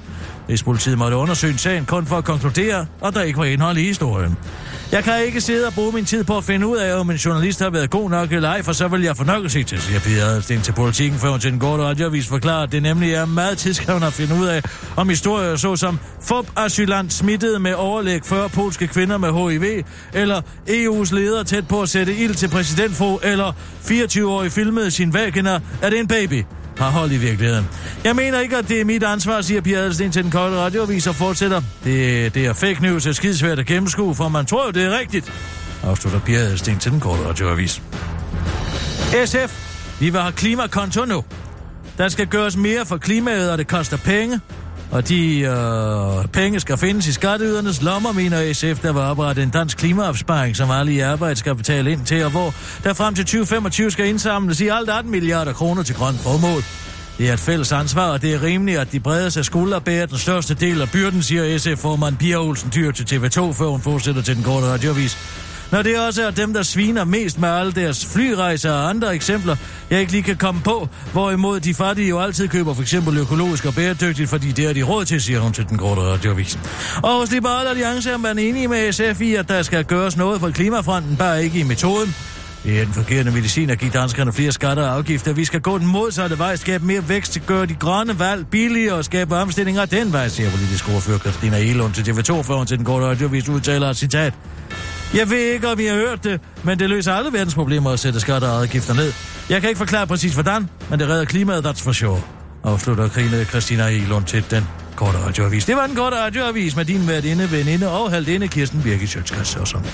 Rigspolitiet 0.50 0.98
måtte 0.98 1.16
undersøge 1.16 1.58
sagen 1.58 1.84
kun 1.84 2.06
for 2.06 2.16
at 2.16 2.24
konkludere, 2.24 2.86
at 3.04 3.14
der 3.14 3.22
ikke 3.22 3.38
var 3.38 3.44
indhold 3.44 3.76
i 3.76 3.84
historien. 3.84 4.36
Jeg 4.92 5.04
kan 5.04 5.24
ikke 5.24 5.40
sidde 5.40 5.66
og 5.66 5.72
bruge 5.72 5.92
min 5.92 6.04
tid 6.04 6.24
på 6.24 6.36
at 6.36 6.44
finde 6.44 6.66
ud 6.66 6.76
af, 6.76 7.00
om 7.00 7.10
en 7.10 7.16
journalist 7.16 7.60
har 7.60 7.70
været 7.70 7.90
god 7.90 8.10
nok 8.10 8.32
eller 8.32 8.48
ej, 8.48 8.62
for 8.62 8.72
så 8.72 8.88
vil 8.88 9.02
jeg 9.02 9.16
få 9.16 9.24
nok 9.24 9.44
at 9.44 9.50
se 9.50 9.62
til, 9.62 9.80
siger 9.80 10.00
Pia 10.00 10.22
Adelsten 10.22 10.60
til 10.60 10.72
politikken, 10.72 11.18
før 11.18 11.30
hun 11.30 11.40
til 11.40 11.52
den 11.52 11.60
korte 11.60 11.82
radioavis 11.82 12.28
forklarer, 12.28 12.62
at 12.62 12.72
det 12.72 12.82
nemlig 12.82 13.12
er 13.12 13.24
meget 13.24 13.58
tidskrævende 13.58 14.06
at 14.06 14.12
finde 14.12 14.34
ud 14.34 14.46
af, 14.46 14.62
om 14.96 15.08
historier 15.08 15.56
såsom 15.56 15.98
FOB-asylant 16.22 17.12
smittet 17.12 17.60
med 17.60 17.74
overlæg 17.74 18.20
før 18.24 18.48
polske 18.48 18.86
kvinder 18.86 19.18
med 19.18 19.32
HIV, 19.32 19.84
eller 20.12 20.40
EU's 20.68 21.14
leder 21.14 21.42
tæt 21.42 21.68
på 21.68 21.82
at 21.82 21.88
sætte 21.88 22.16
ild 22.16 22.34
til 22.34 22.48
præsidentfru, 22.48 23.18
eller 23.22 23.52
24-årig 23.84 24.52
filmede 24.52 24.90
sin 24.90 25.14
vagina, 25.14 25.60
er 25.82 25.90
det 25.90 25.98
en 25.98 26.08
baby? 26.08 26.44
Har 26.80 26.90
hold 26.90 27.12
i 27.12 27.16
virkeligheden. 27.16 27.68
Jeg 28.04 28.16
mener 28.16 28.40
ikke, 28.40 28.56
at 28.56 28.68
det 28.68 28.80
er 28.80 28.84
mit 28.84 29.02
ansvar, 29.02 29.40
siger 29.40 29.60
Pia 29.60 29.78
Adelsten 29.78 30.12
til 30.12 30.22
den 30.22 30.30
kolde 30.30 30.56
radioavis 30.56 31.06
og 31.06 31.14
fortsætter. 31.14 31.62
Det, 31.84 32.34
det 32.34 32.46
er 32.46 32.52
fake 32.52 32.82
news 32.82 33.06
er 33.06 33.12
skidesvært 33.12 33.58
at 33.58 33.66
gennemskue, 33.66 34.14
for 34.14 34.28
man 34.28 34.46
tror 34.46 34.66
jo, 34.66 34.70
det 34.70 34.84
er 34.84 34.98
rigtigt. 34.98 35.32
Afslutter 35.82 36.20
Pia 36.20 36.38
Adelsten 36.38 36.78
til 36.78 36.92
den 36.92 37.00
korte 37.00 37.28
radioavis. 37.28 37.82
SF, 39.24 39.70
vi 40.00 40.10
vil 40.10 40.20
have 40.20 40.32
klimakonto 40.32 41.04
nu. 41.04 41.24
Der 41.98 42.08
skal 42.08 42.26
gøres 42.26 42.56
mere 42.56 42.86
for 42.86 42.96
klimaet, 42.96 43.50
og 43.50 43.58
det 43.58 43.66
koster 43.68 43.96
penge. 43.96 44.40
Og 44.90 45.08
de 45.08 45.40
øh, 45.40 46.28
penge 46.32 46.60
skal 46.60 46.78
findes 46.78 47.06
i 47.06 47.12
skatteydernes 47.12 47.82
lommer, 47.82 48.12
mener 48.12 48.52
SF, 48.52 48.82
der 48.82 48.92
var 48.92 49.10
oprettet 49.10 49.42
en 49.42 49.50
dansk 49.50 49.78
klimaopsparing, 49.78 50.56
som 50.56 50.70
alle 50.70 50.92
i 50.92 51.00
arbejde 51.00 51.36
skal 51.36 51.54
betale 51.54 51.92
ind 51.92 52.06
til, 52.06 52.24
og 52.24 52.30
hvor 52.30 52.54
der 52.84 52.92
frem 52.92 53.14
til 53.14 53.24
2025 53.24 53.90
skal 53.90 54.06
indsamles 54.06 54.60
i 54.60 54.68
alt 54.68 54.90
18 54.90 55.10
milliarder 55.10 55.52
kroner 55.52 55.82
til 55.82 55.94
grønt 55.94 56.20
formål. 56.20 56.62
Det 57.18 57.28
er 57.28 57.32
et 57.32 57.40
fælles 57.40 57.72
ansvar, 57.72 58.10
og 58.12 58.22
det 58.22 58.34
er 58.34 58.42
rimeligt, 58.42 58.78
at 58.78 58.92
de 58.92 59.00
bredeste 59.00 59.44
skuldre 59.44 59.80
bærer 59.80 60.06
den 60.06 60.18
største 60.18 60.54
del 60.54 60.82
af 60.82 60.90
byrden, 60.90 61.22
siger 61.22 61.58
SF-formand 61.58 62.16
Pia 62.16 62.36
Olsen 62.36 62.70
Dyr 62.74 62.90
til 62.90 63.04
TV2, 63.16 63.52
før 63.52 63.66
hun 63.66 63.80
fortsætter 63.80 64.22
til 64.22 64.36
den 64.36 64.44
korte 64.44 64.66
radiovis. 64.66 65.16
Når 65.72 65.82
det 65.82 65.98
også 65.98 66.22
er 66.22 66.30
dem, 66.30 66.52
der 66.52 66.62
sviner 66.62 67.04
mest 67.04 67.38
med 67.38 67.48
alle 67.48 67.72
deres 67.72 68.06
flyrejser 68.06 68.72
og 68.72 68.88
andre 68.88 69.14
eksempler, 69.14 69.56
jeg 69.90 70.00
ikke 70.00 70.12
lige 70.12 70.22
kan 70.22 70.36
komme 70.36 70.60
på, 70.64 70.88
hvorimod 71.12 71.60
de 71.60 71.74
fattige 71.74 72.08
jo 72.08 72.20
altid 72.20 72.48
køber 72.48 72.74
for 72.74 72.82
eksempel 72.82 73.18
økologisk 73.18 73.64
og 73.66 73.74
bæredygtigt, 73.74 74.30
fordi 74.30 74.52
det 74.52 74.66
er 74.66 74.72
de 74.72 74.82
råd 74.82 75.04
til, 75.04 75.20
siger 75.20 75.40
hun 75.40 75.52
til 75.52 75.68
den 75.68 75.78
korte 75.78 76.00
radioavis. 76.00 76.58
Og 77.02 77.20
hos 77.20 77.32
Liberal 77.32 77.66
Alliance 77.66 78.10
er 78.10 78.16
man 78.16 78.38
enig 78.38 78.70
med 78.70 78.92
SF 78.92 79.20
i, 79.20 79.34
at 79.34 79.48
der 79.48 79.62
skal 79.62 79.84
gøres 79.84 80.16
noget 80.16 80.40
for 80.40 80.50
klimafronten, 80.50 81.16
bare 81.16 81.44
ikke 81.44 81.60
i 81.60 81.62
metoden. 81.62 82.14
Det 82.64 82.80
er 82.80 82.84
den 82.84 82.94
forkerte 82.94 83.30
medicin 83.30 83.70
at 83.70 83.78
give 83.78 83.90
danskerne 83.90 84.32
flere 84.32 84.52
skatter 84.52 84.82
og 84.82 84.96
afgifter. 84.96 85.32
Vi 85.32 85.44
skal 85.44 85.60
gå 85.60 85.78
den 85.78 85.86
modsatte 85.86 86.38
vej, 86.38 86.56
skabe 86.56 86.86
mere 86.86 87.08
vækst, 87.08 87.40
gøre 87.46 87.66
de 87.66 87.74
grønne 87.74 88.18
valg 88.18 88.46
billigere 88.46 88.94
og 88.94 89.04
skabe 89.04 89.36
omstillinger 89.36 89.84
den 89.84 90.12
vej, 90.12 90.28
siger 90.28 90.50
politisk 90.50 90.88
ordfører 90.88 91.18
Christina 91.18 91.58
Elund 91.58 91.92
til 91.92 92.02
TV2, 92.02 92.42
før 92.42 92.54
hun 92.54 92.66
til 92.66 92.76
den 92.76 92.84
korte 92.84 93.06
radiovis 93.06 93.48
udtaler 93.48 93.90
et 93.90 93.96
citat. 93.96 94.34
Jeg 95.14 95.30
ved 95.30 95.38
ikke, 95.38 95.68
om 95.68 95.80
I 95.80 95.84
har 95.84 95.94
hørt 95.94 96.24
det, 96.24 96.40
men 96.64 96.78
det 96.78 96.88
løser 96.88 97.12
alle 97.12 97.32
verdens 97.32 97.54
problemer 97.54 97.90
at 97.90 97.98
sætte 98.00 98.20
skatter 98.20 98.48
og 98.48 98.62
afgifter 98.62 98.94
ned. 98.94 99.12
Jeg 99.48 99.60
kan 99.60 99.70
ikke 99.70 99.78
forklare 99.78 100.06
præcis 100.06 100.34
hvordan, 100.34 100.68
men 100.90 101.00
det 101.00 101.08
redder 101.08 101.24
klimaet, 101.24 101.66
that's 101.66 101.84
for 101.84 101.92
sure. 101.92 102.22
Afslutter 102.64 103.08
Krine 103.08 103.44
Christina 103.44 103.88
Elund 103.88 104.24
til 104.24 104.44
den 104.50 104.64
korte 104.96 105.18
radioavis. 105.18 105.64
Det 105.64 105.76
var 105.76 105.86
den 105.86 105.96
korte 105.96 106.16
radioavis 106.16 106.76
med 106.76 106.84
din 106.84 107.08
værtinde, 107.08 107.50
veninde 107.52 107.90
og 107.90 108.10
halvdinde 108.10 108.48
Kirsten 108.48 108.82
Birgit 108.82 109.08
Sjøtskreds 109.10 109.56
og 109.56 109.68
sådan. 109.68 109.86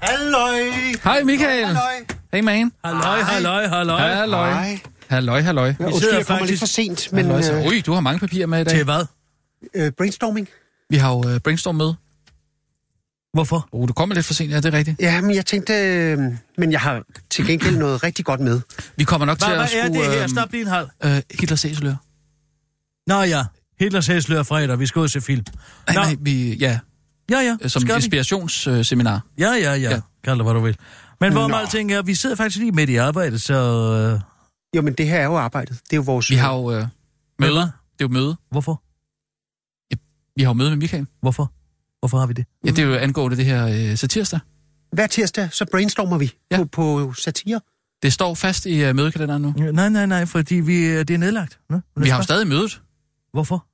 Halløj! 0.00 0.58
Hej, 1.04 1.22
Michael. 1.22 1.66
Halløj! 1.66 2.11
Hey, 2.34 2.40
man. 2.40 2.72
Halløj, 2.84 3.20
halløj, 3.22 3.66
halløj. 3.66 4.00
Halløj. 4.14 4.50
Hej. 4.52 4.80
Halløj, 5.08 5.40
halløj. 5.40 5.66
Ja, 5.66 5.72
sidder 5.74 5.92
undskyld, 5.92 6.14
jeg 6.14 6.26
kommer 6.26 6.38
faktisk- 6.40 6.50
lidt 6.50 6.58
for 6.60 6.66
sent, 6.66 7.12
men 7.12 7.24
Halløj. 7.30 7.60
øh, 7.60 7.66
Ui, 7.66 7.80
du 7.80 7.92
har 7.92 8.00
mange 8.00 8.20
papirer 8.20 8.46
med 8.46 8.60
i 8.60 8.64
dag. 8.64 8.74
Til 8.74 8.84
hvad? 8.84 9.04
øh, 9.74 9.92
brainstorming. 9.92 10.48
Vi 10.90 10.96
har 10.96 11.10
jo 11.12 11.28
øh, 11.28 11.40
brainstorm 11.40 11.74
med. 11.74 11.94
Hvorfor? 13.32 13.68
Oh, 13.72 13.88
du 13.88 13.92
kommer 13.92 14.14
lidt 14.14 14.26
for 14.26 14.34
sent, 14.34 14.50
ja, 14.52 14.56
det 14.56 14.64
er 14.74 14.78
rigtigt. 14.78 15.00
Ja, 15.00 15.20
men 15.20 15.34
jeg 15.34 15.46
tænkte, 15.46 15.72
øh, 15.74 16.18
men 16.58 16.72
jeg 16.72 16.80
har 16.80 17.02
til 17.30 17.46
gengæld 17.46 17.76
noget 17.76 18.02
rigtig 18.02 18.24
godt 18.24 18.40
med. 18.40 18.60
Vi 18.96 19.04
kommer 19.04 19.26
nok 19.26 19.38
Hvad, 19.38 19.48
til 19.48 19.54
hvad 19.56 19.64
at 19.64 19.74
er 19.74 19.84
skulle... 19.86 20.04
det 20.04 20.12
her? 20.12 20.22
øhm, 20.22 20.28
Stop 20.28 20.52
lige 20.52 20.60
en 20.62 20.66
halv. 20.66 20.88
Øh, 21.04 21.20
Hitler 21.40 21.56
Sæselør. 21.56 21.94
Nå 23.06 23.22
ja, 23.22 23.44
Hitlers 23.80 24.06
hæslør 24.06 24.42
fredag. 24.42 24.78
Vi 24.78 24.86
skal 24.86 24.98
ud 25.00 25.04
og 25.04 25.10
se 25.10 25.20
film. 25.20 25.44
Nej, 25.86 25.94
nej, 26.04 26.16
vi, 26.20 26.54
ja, 26.54 26.78
Ja, 27.30 27.38
ja. 27.40 27.56
øh, 27.62 27.70
som 27.70 27.82
skal 27.82 27.94
vi? 27.94 27.96
inspirationsseminar. 27.96 29.20
Ja, 29.38 29.50
ja, 29.52 29.58
ja. 29.58 29.74
Ja. 29.74 29.90
ja. 29.90 30.00
Kald 30.24 30.36
det, 30.38 30.44
hvad 30.46 30.54
du 30.54 30.60
vil. 30.60 30.76
Men 31.22 31.32
hvorom 31.32 31.50
Nå. 31.50 31.56
alting 31.56 31.92
er, 31.92 32.02
vi 32.02 32.14
sidder 32.14 32.36
faktisk 32.36 32.58
lige 32.58 32.72
midt 32.72 32.90
i 32.90 32.96
arbejdet, 32.96 33.40
så... 33.42 33.54
Øh, 34.14 34.20
Jo, 34.76 34.82
men 34.82 34.94
det 34.94 35.06
her 35.08 35.16
er 35.18 35.24
jo 35.24 35.36
arbejdet. 35.36 35.80
Det 35.84 35.92
er 35.92 35.96
jo 35.96 36.02
vores... 36.02 36.30
Vi 36.30 36.34
har 36.34 36.54
jo 36.56 36.72
øh, 36.72 36.86
møde. 37.38 37.52
hvad? 37.52 37.62
Det 37.62 37.68
er 37.68 37.70
jo 38.00 38.08
møde. 38.08 38.36
Hvorfor? 38.50 38.82
Vi 40.36 40.42
har 40.42 40.50
jo 40.50 40.54
møde 40.54 40.70
med 40.70 40.76
Michael. 40.78 41.06
Hvorfor? 41.20 41.52
Hvorfor 41.98 42.18
har 42.18 42.26
vi 42.26 42.32
det? 42.32 42.44
Ja, 42.64 42.70
det 42.70 42.78
er 42.78 42.82
jo 42.82 42.94
angående 42.94 43.36
det 43.36 43.44
her 43.44 43.66
øh, 43.90 43.96
satirsdag. 43.96 44.40
Hver 44.92 45.06
tirsdag, 45.06 45.48
så 45.52 45.64
brainstormer 45.72 46.18
vi 46.18 46.30
Ja. 46.50 46.56
ja. 46.58 46.64
på, 46.64 46.68
på 47.06 47.12
satire. 47.12 47.60
Det 48.02 48.12
står 48.12 48.34
fast 48.34 48.66
i 48.66 48.84
øh, 48.84 48.96
mødekalenderen 48.96 49.42
nu. 49.42 49.50
Nej, 49.72 49.88
nej, 49.88 50.06
nej, 50.06 50.26
fordi 50.26 50.54
vi, 50.54 50.84
øh, 50.86 50.98
det 50.98 51.10
er 51.10 51.18
nedlagt. 51.18 51.60
Nå, 51.70 51.80
Vi 51.96 52.08
har 52.08 52.16
jo 52.16 52.22
stadig 52.22 52.46
mødet. 52.46 52.82
Hvorfor? 53.32 53.66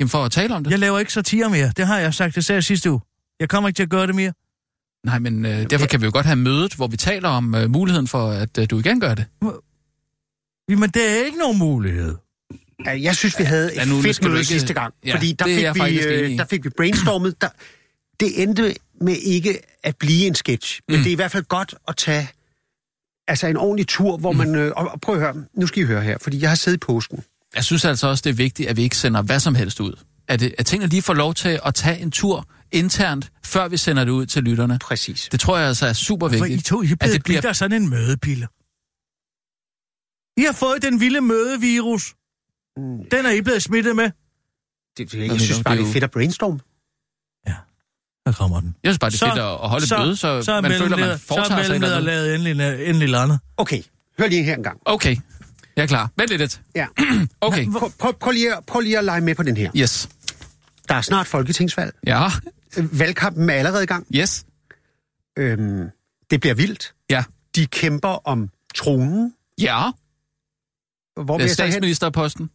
Jamen 0.00 0.08
for 0.08 0.24
at 0.24 0.32
tale 0.32 0.54
om 0.54 0.64
det. 0.64 0.70
Jeg 0.70 0.78
laver 0.78 0.98
ikke 0.98 1.12
satire 1.12 1.50
mere. 1.50 1.72
Det 1.76 1.86
har 1.86 1.98
jeg 1.98 2.14
sagt, 2.14 2.34
det 2.34 2.44
sagde 2.44 2.56
jeg 2.56 2.64
sidste 2.64 2.90
uge. 2.90 3.00
Jeg 3.40 3.48
kommer 3.48 3.68
ikke 3.68 3.78
til 3.78 3.82
at 3.82 3.90
gøre 3.90 4.06
det 4.06 4.14
mere. 4.14 4.32
Nej, 5.06 5.18
men 5.18 5.44
øh, 5.46 5.70
derfor 5.70 5.86
kan 5.86 6.00
vi 6.00 6.04
jo 6.06 6.10
godt 6.14 6.26
have 6.26 6.36
mødet, 6.36 6.74
hvor 6.74 6.86
vi 6.86 6.96
taler 6.96 7.28
om 7.28 7.54
øh, 7.54 7.70
muligheden 7.70 8.06
for, 8.08 8.30
at 8.30 8.58
øh, 8.58 8.66
du 8.70 8.78
igen 8.78 9.00
gør 9.00 9.14
det. 9.14 9.24
Jamen, 10.70 10.90
det 10.90 11.10
er 11.20 11.24
ikke 11.24 11.38
nogen 11.38 11.58
mulighed. 11.58 12.14
Ja, 12.86 13.02
Jeg 13.02 13.16
synes, 13.16 13.38
vi 13.38 13.44
havde 13.44 13.72
Ja, 13.74 13.82
et 13.82 13.88
nu 13.88 14.02
fedt 14.02 14.24
møde 14.24 14.34
ikke- 14.34 14.46
sidste 14.46 14.74
gang. 14.74 14.94
Ja, 15.06 15.14
fordi 15.14 15.32
der 15.32 15.44
er 15.68 15.72
fik, 15.72 15.82
vi, 15.84 16.00
øh, 16.04 16.38
der 16.38 16.44
fik 16.44 16.64
vi 16.64 16.70
brainstormet. 16.76 17.40
Der, 17.40 17.48
det 18.20 18.42
endte 18.42 18.74
med 19.00 19.16
ikke 19.16 19.58
at 19.84 19.96
blive 19.96 20.26
en 20.26 20.34
sketch. 20.34 20.80
Men 20.88 20.96
Mm. 20.96 21.02
det 21.02 21.10
er 21.10 21.12
i 21.12 21.16
hvert 21.16 21.30
fald 21.30 21.44
godt 21.44 21.74
at 21.88 21.96
tage 21.96 22.28
altså 23.28 23.46
en 23.46 23.56
ordentlig 23.56 23.86
tur, 23.88 24.16
hvor 24.16 24.32
man... 24.32 24.54
Øh, 24.54 24.72
og, 24.76 24.88
og 24.88 25.00
prøv 25.00 25.14
at 25.14 25.20
høre, 25.20 25.34
nu 25.54 25.66
skal 25.66 25.82
I 25.82 25.86
høre 25.86 26.02
her, 26.02 26.18
fordi 26.22 26.40
jeg 26.40 26.48
har 26.50 26.56
siddet 26.56 26.76
i 26.76 26.80
påsken. 26.86 27.22
Jeg 27.54 27.64
synes 27.64 27.84
altså 27.84 28.06
også, 28.06 28.22
det 28.24 28.30
er 28.30 28.34
vigtigt, 28.34 28.68
at 28.68 28.76
vi 28.76 28.82
ikke 28.82 28.96
sender 28.96 29.22
hvad 29.22 29.40
som 29.40 29.54
helst 29.54 29.80
ud. 29.80 29.92
At, 30.28 30.40
det, 30.40 30.54
at 30.58 30.66
tingene 30.66 30.90
lige 30.90 31.02
får 31.02 31.14
lov 31.14 31.34
til 31.34 31.60
at 31.66 31.74
tage 31.74 31.98
en 31.98 32.10
tur 32.10 32.48
internt, 32.72 33.32
før 33.44 33.68
vi 33.68 33.76
sender 33.76 34.04
det 34.04 34.12
ud 34.12 34.26
til 34.26 34.42
lytterne. 34.42 34.78
Præcis. 34.78 35.28
Det 35.32 35.40
tror 35.40 35.58
jeg 35.58 35.68
altså 35.68 35.86
er 35.86 35.92
super 35.92 36.28
For 36.28 36.32
vigtigt. 36.44 36.60
I 36.60 36.64
to, 36.64 36.82
I 36.82 36.86
er 36.86 36.92
at 36.92 36.98
blevet 36.98 37.14
det 37.14 37.24
bliver... 37.24 37.40
bliver... 37.40 37.52
sådan 37.52 37.82
en 37.82 37.88
mødepille. 37.90 38.46
I 40.36 40.42
har 40.44 40.52
fået 40.52 40.82
den 40.82 41.00
vilde 41.00 41.20
mødevirus. 41.20 42.14
Mm, 42.76 42.82
Den 43.10 43.26
er 43.26 43.30
I 43.30 43.40
blevet 43.42 43.62
smittet 43.62 43.96
med. 43.96 44.04
det, 44.98 45.12
det, 45.12 45.18
jeg 45.18 45.28
men 45.28 45.38
synes 45.40 45.56
det 45.56 45.64
bare, 45.64 45.74
er 45.74 45.78
det 45.80 45.88
er 45.88 45.92
fedt 45.92 46.04
at 46.04 46.10
brainstorme. 46.10 46.58
Der 48.26 48.32
kommer 48.32 48.60
den. 48.60 48.76
Jeg 48.82 48.90
synes 48.90 48.98
bare, 48.98 49.10
det 49.10 49.14
er 49.14 49.18
Så- 49.18 49.26
fedt 49.26 49.38
at 49.38 49.68
holde 49.68 49.84
et 49.84 49.98
møde, 50.06 50.16
så, 50.16 50.42
så 50.42 50.52
er 50.52 50.60
man 50.60 50.70
føler, 50.72 50.96
man 50.96 51.18
foretager 51.18 51.44
så 51.48 51.54
er 51.54 51.62
sig 51.64 51.72
et 51.72 51.74
eller 51.74 51.74
andet. 51.74 51.80
mellemleder 51.80 52.00
lavet 52.00 52.34
endelig, 52.34 52.88
endelig 52.88 53.08
landet. 53.08 53.38
Okay, 53.56 53.82
hør 54.18 54.26
lige 54.26 54.44
her 54.44 54.54
en 54.56 54.62
gang. 54.62 54.80
Okay, 54.84 55.16
jeg 55.76 55.82
er 55.82 55.86
klar. 55.86 56.10
Vent 56.16 56.30
lidt. 56.30 56.60
Ja. 56.74 56.86
Okay, 57.40 57.66
Prøv, 57.72 57.90
prøv, 57.98 58.12
prøv, 58.20 58.30
lige, 58.32 58.56
at- 58.56 58.64
prøv 58.66 58.80
lige 58.80 58.98
at 58.98 59.04
lege 59.04 59.20
med 59.20 59.34
på 59.34 59.42
den 59.42 59.56
her. 59.56 59.70
yes. 59.76 60.08
Der 60.88 60.94
er 60.94 61.00
snart 61.00 61.26
folketingsvalg. 61.26 61.94
Ja, 62.06 62.28
Valgkampen 62.76 63.50
er 63.50 63.54
allerede 63.54 63.82
i 63.82 63.86
gang. 63.86 64.06
yes. 64.14 64.44
Øhm, 65.38 65.90
det 66.30 66.40
bliver 66.40 66.54
vildt. 66.54 66.94
Ja. 67.10 67.24
De 67.56 67.66
kæmper 67.66 68.08
om 68.28 68.48
tronen. 68.74 69.34
Ja, 69.60 69.90
Hvor 71.24 71.36
vil 71.36 71.42
Øh, 71.44 71.48
hen? 71.48 71.54
statsministerposten. 71.54 72.50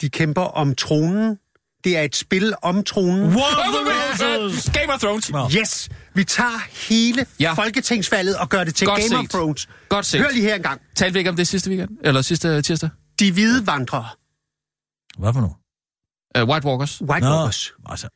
De 0.00 0.08
kæmper 0.10 0.42
om 0.42 0.74
tronen. 0.74 1.38
Det 1.84 1.96
er 1.96 2.02
et 2.02 2.16
spil 2.16 2.54
om 2.62 2.84
tronen. 2.84 3.26
Of 3.26 3.34
Roses! 3.36 4.70
Game 4.74 4.92
of 4.94 5.00
Thrones. 5.00 5.30
Nå. 5.30 5.50
Yes, 5.60 5.88
vi 6.14 6.24
tager 6.24 6.88
hele 6.88 7.26
Ja. 7.40 7.52
folketingsvalget 7.52 8.36
og 8.38 8.48
gør 8.48 8.64
det 8.64 8.74
til 8.74 8.86
Godt 8.86 9.00
Game 9.00 9.18
of 9.18 9.22
set. 9.24 9.30
Thrones. 9.30 9.68
Godt 9.88 10.06
set. 10.06 10.20
Hør 10.20 10.30
lige 10.30 10.42
her 10.42 10.54
en 10.54 10.62
gang. 10.62 10.80
Talte 10.96 11.12
vi 11.12 11.18
ikke 11.18 11.30
om 11.30 11.36
det 11.36 11.48
sidste 11.48 11.70
weekend? 11.70 11.90
Eller 12.04 12.22
sidste 12.22 12.62
tirsdag? 12.62 12.90
De 13.20 13.32
hvide 13.32 13.66
vandrere, 13.66 14.08
Hvad 15.18 15.32
for 15.32 15.40
noget? 15.40 15.56
Uh, 16.42 16.48
White 16.50 16.66
Walkers. 16.66 17.02
White 17.02 17.26
Walkers, 17.26 17.72
Altså. 17.86 18.08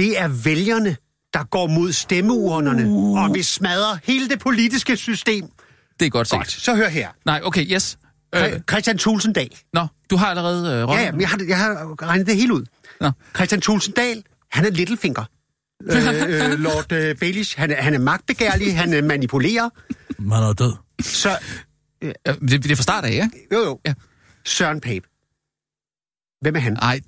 Det 0.00 0.20
er 0.20 0.28
vælgerne, 0.28 0.96
der 1.34 1.44
går 1.44 1.66
mod 1.66 1.92
stemmeurnerne 1.92 2.86
Uh. 2.88 3.22
og 3.22 3.34
vil 3.34 3.44
smadre 3.44 3.98
hele 4.04 4.28
det 4.28 4.38
politiske 4.40 4.96
system. 4.96 5.44
Det 6.00 6.06
er 6.06 6.10
godt 6.10 6.28
set. 6.28 6.36
Godt, 6.38 6.50
så 6.50 6.74
hør 6.76 6.88
her. 6.88 7.08
Nej, 7.26 7.40
okay, 7.44 7.66
yes. 7.72 7.98
Øh, 8.34 8.44
Øh. 8.44 8.60
Christian 8.70 8.98
Tulsendal. 8.98 9.50
nå, 9.74 9.86
du 10.10 10.16
har 10.16 10.26
allerede 10.26 10.68
øh, 10.72 10.78
Ja, 10.78 10.84
rollen. 10.84 11.04
ja, 11.04 11.12
men 11.12 11.20
jeg 11.20 11.28
har, 11.28 11.38
jeg 11.48 11.58
har 11.58 12.02
regnet 12.02 12.26
det 12.26 12.36
hele 12.36 12.54
ud. 12.54 12.64
Nå. 13.00 13.10
Christian 13.36 13.60
Tulsendal, 13.60 14.22
han 14.52 14.64
er 14.66 14.70
Littlefinger. 14.70 15.24
øh, 15.92 16.06
øh, 16.52 16.58
Lord 16.58 16.92
øh, 16.92 17.16
Baelish, 17.16 17.58
han 17.58 17.70
er, 17.70 17.82
han 17.82 17.94
er 17.94 17.98
magtbegærlig, 17.98 18.76
han 18.78 18.94
øh, 18.94 19.04
manipulerer. 19.04 19.68
Man 20.18 20.42
er 20.42 20.52
død. 20.52 20.72
Så, 21.02 21.38
Ja, 22.02 22.12
det, 22.32 22.50
det 22.62 22.70
er 22.70 22.76
fra 22.76 22.82
start 22.82 23.04
af, 23.04 23.10
ikke? 23.10 23.30
jo 23.52 23.58
jo, 23.64 23.80
Ja. 23.86 23.94
Søren 24.44 24.80
Pape. 24.80 25.06
Hvem 26.40 26.56
er 26.56 26.60
han? 26.60 26.72
Nej. 26.72 27.00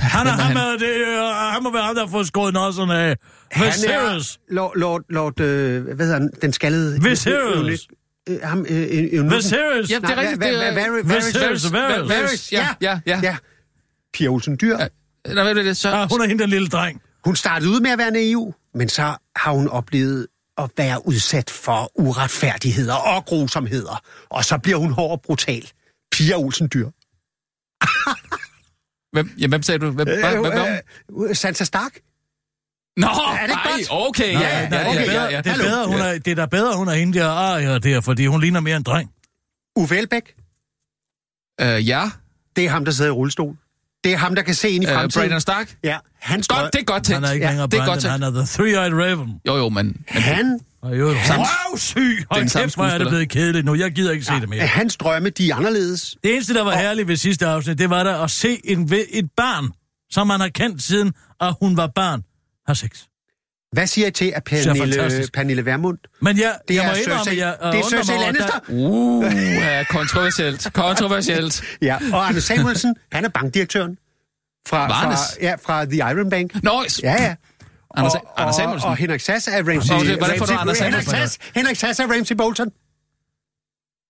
Han 0.00 0.26
er, 0.26 0.30
ham, 0.30 0.40
han? 0.40 0.56
er, 0.56 0.76
det, 0.78 0.88
øh, 0.88 1.18
han 1.52 1.62
må 1.62 1.72
være 1.72 1.82
ham, 1.82 1.94
der 1.94 2.04
har 2.04 2.10
fået 2.10 2.26
skåret 2.26 2.54
nosserne 2.54 2.98
af. 2.98 3.16
Han 3.50 3.66
Viserys! 3.66 4.34
er 4.34 4.54
Lord, 4.54 4.72
Lord, 4.76 5.02
Lord 5.08 5.40
øh, 5.40 5.84
hvad 5.84 6.06
hedder 6.06 6.18
han, 6.18 6.30
den 6.42 6.52
skaldede... 6.52 7.02
Viserys! 7.02 7.88
Øh, 8.28 8.38
ham, 8.42 8.66
øh, 8.70 8.80
øh, 8.80 9.08
øh, 9.12 9.30
Viserys! 9.30 9.90
Ja, 9.90 9.98
det 9.98 10.10
er 10.10 10.16
rigtigt. 10.16 10.42
Det 10.42 10.66
er... 10.66 11.02
Viserys. 11.02 11.72
Varys, 11.72 12.52
ja, 12.52 12.68
ja, 12.80 13.00
ja. 13.06 13.20
ja. 13.22 13.36
Pia 14.12 14.28
Olsen 14.28 14.58
Dyr. 14.60 14.76
Ja. 14.78 14.86
Nå, 15.34 15.42
hvad 15.42 15.54
det? 15.54 15.76
Så, 15.76 15.88
Ja, 15.88 16.06
hun 16.10 16.20
er 16.20 16.26
hende, 16.26 16.42
den 16.42 16.50
lille 16.50 16.68
dreng. 16.68 17.02
Hun 17.24 17.36
startede 17.36 17.70
ud 17.70 17.80
med 17.80 17.90
at 17.90 17.98
være 17.98 18.10
naiv, 18.10 18.54
men 18.74 18.88
så 18.88 19.16
har 19.36 19.52
hun 19.52 19.68
oplevet 19.68 20.26
at 20.58 20.70
være 20.76 21.06
udsat 21.06 21.50
for 21.50 21.90
uretfærdigheder 21.94 22.94
og 22.94 23.24
grusomheder. 23.24 24.02
Og 24.28 24.44
så 24.44 24.58
bliver 24.58 24.78
hun 24.78 24.92
hård 24.92 25.10
og 25.10 25.20
brutal. 25.22 25.70
Pia 26.12 26.36
Olsen 26.36 26.68
Dyr. 26.74 26.86
hvem, 29.12 29.30
ja, 29.38 29.46
hvem 29.46 29.62
sagde 29.62 29.78
du? 29.78 29.90
Hvem, 29.90 30.06
hvad, 30.08 30.16
hvem, 30.30 30.52
hvem? 30.52 31.22
Øh, 31.24 31.30
øh, 31.30 31.36
Sansa 31.36 31.64
Stark? 31.64 31.92
Nå, 32.96 33.06
er 33.06 33.46
det 33.46 33.54
nej, 33.54 33.72
godt? 33.90 34.08
okay, 34.08 34.32
ja, 34.32 34.40
ja, 34.40 34.68
ja, 34.72 34.88
okay, 34.90 35.06
ja, 35.06 35.24
ja, 35.24 35.38
Det 35.40 35.46
er, 35.46 35.56
bedre, 35.56 35.86
hun 35.86 36.00
er, 36.00 36.12
det 36.18 36.28
er 36.28 36.34
da 36.34 36.46
bedre, 36.46 36.76
hun 36.76 36.88
er 36.88 36.92
hende 36.92 37.18
der 37.18 37.28
Aria 37.28 37.78
der, 37.78 38.00
fordi 38.00 38.26
hun 38.26 38.40
ligner 38.40 38.60
mere 38.60 38.76
en 38.76 38.82
dreng. 38.82 39.10
Uffe 39.76 39.98
Elbæk? 39.98 40.34
Øh, 41.60 41.88
ja, 41.88 42.10
Det 42.56 42.64
er 42.64 42.70
ham, 42.70 42.84
der 42.84 42.92
sidder 42.92 43.10
i 43.10 43.12
rullestol. 43.14 43.56
Det 44.04 44.12
er 44.12 44.16
ham, 44.16 44.34
der 44.34 44.42
kan 44.42 44.54
se 44.54 44.70
ind 44.70 44.84
i 44.84 44.86
øh, 44.86 44.92
fremtiden. 44.94 45.22
Brandon 45.22 45.40
Stark. 45.40 45.76
Ja, 45.84 45.98
han 46.18 46.42
Godt, 46.48 46.72
det 46.72 46.80
er 46.80 46.84
godt 46.84 47.04
tænkt. 47.04 47.14
Han 47.14 47.24
er 47.24 47.32
ikke 47.32 47.44
Ja, 47.44 47.50
længere 47.50 47.66
det 47.66 47.74
er 47.74 47.78
Brandon, 47.78 47.94
godt 47.94 48.00
tænkt. 48.02 48.12
han 48.12 48.22
er 48.22 48.30
The 48.30 48.40
Three-Eyed 48.42 48.94
Raven. 49.02 49.40
Jo, 49.46 49.56
jo, 49.56 49.68
men... 49.68 49.86
men 49.86 50.22
Han, 50.22 50.60
Og 50.82 50.98
jo, 50.98 51.14
Samme- 51.24 51.44
røvsyg! 51.44 52.24
Hold 52.30 52.40
Den 52.40 52.48
samme 52.48 52.64
kæft, 52.64 52.74
hvor 52.74 52.84
er 52.84 52.98
det 52.98 53.08
blevet 53.08 53.28
kedeligt 53.28 53.64
nu. 53.66 53.74
Jeg 53.74 53.90
gider 53.92 54.12
ikke 54.12 54.24
se 54.24 54.32
det 54.32 54.48
mere. 54.48 54.66
hans 54.66 54.96
drømme, 54.96 55.30
de 55.30 55.50
er 55.50 55.54
anderledes. 55.54 56.16
Det 56.24 56.32
eneste, 56.34 56.54
der 56.54 56.62
var 56.62 56.76
herligt 56.76 57.08
ved 57.08 57.16
sidste 57.16 57.46
afsnit, 57.46 57.78
det 57.78 57.90
var 57.90 58.02
der 58.02 58.18
at 58.18 58.30
se 58.30 58.60
en, 58.64 58.92
et 59.12 59.30
barn, 59.36 59.68
som 60.10 60.26
man 60.26 60.40
har 60.40 60.48
kendt 60.48 60.82
siden, 60.82 61.12
at 61.40 61.54
hun 61.60 61.76
var 61.76 61.86
barn, 61.94 62.22
har 62.66 62.74
sex. 62.74 62.90
Hvad 63.72 63.86
siger 63.86 64.06
I 64.06 64.10
til, 64.10 64.24
at 64.24 64.32
er 64.36 64.40
Pernille. 64.40 65.28
Pernille 65.34 65.64
Vermund? 65.66 65.98
Men 66.22 66.38
jeg, 66.38 66.58
Det 66.68 66.74
jeg 66.74 66.84
er 66.84 66.88
må 66.88 66.94
indrømme, 66.94 67.20
Cersei- 67.20 67.36
jeg 67.38 67.56
øh, 67.62 67.72
det 67.72 67.80
er 67.80 67.84
undrer 67.84 67.98
mig 67.98 68.04
Cersei 68.06 68.16
over, 68.16 68.26
at 68.26 68.34
Lannister. 68.34 68.60
Uh, 68.68 69.24
ja, 69.64 69.84
kontroversielt. 69.84 70.68
Kontroversielt. 70.74 71.62
Ja, 71.82 71.98
og 72.12 72.28
Anders 72.28 72.44
Samuelsen, 72.44 72.94
han 73.12 73.24
er 73.24 73.28
bankdirektøren. 73.28 73.98
Fra, 74.68 74.88
fra, 74.88 75.16
ja, 75.42 75.54
fra 75.66 75.84
The 75.84 75.96
Iron 75.96 76.30
Bank. 76.30 76.62
Nå, 76.62 76.84
Ja, 77.02 77.22
ja. 77.22 77.34
Anders, 77.96 78.14
og, 78.14 78.20
Anders 78.36 78.56
og, 78.56 78.62
Samuelsen. 78.62 78.90
og 78.90 78.96
Henrik 78.96 79.20
Sass 79.20 79.48
er 79.48 79.56
Ramsey, 79.58 79.94
Og 79.94 80.00
det- 80.00 80.16
hvordan 80.18 80.38
får 80.38 80.46
du 80.46 80.52
Anders 80.52 80.78
Henrik 80.78 81.02
Samuelsen? 81.02 81.10
Sass, 81.38 81.38
Henrik 81.54 81.76
Sass 81.76 82.00
er 82.00 82.06
Ramsey 82.16 82.34
Bolton. 82.36 82.68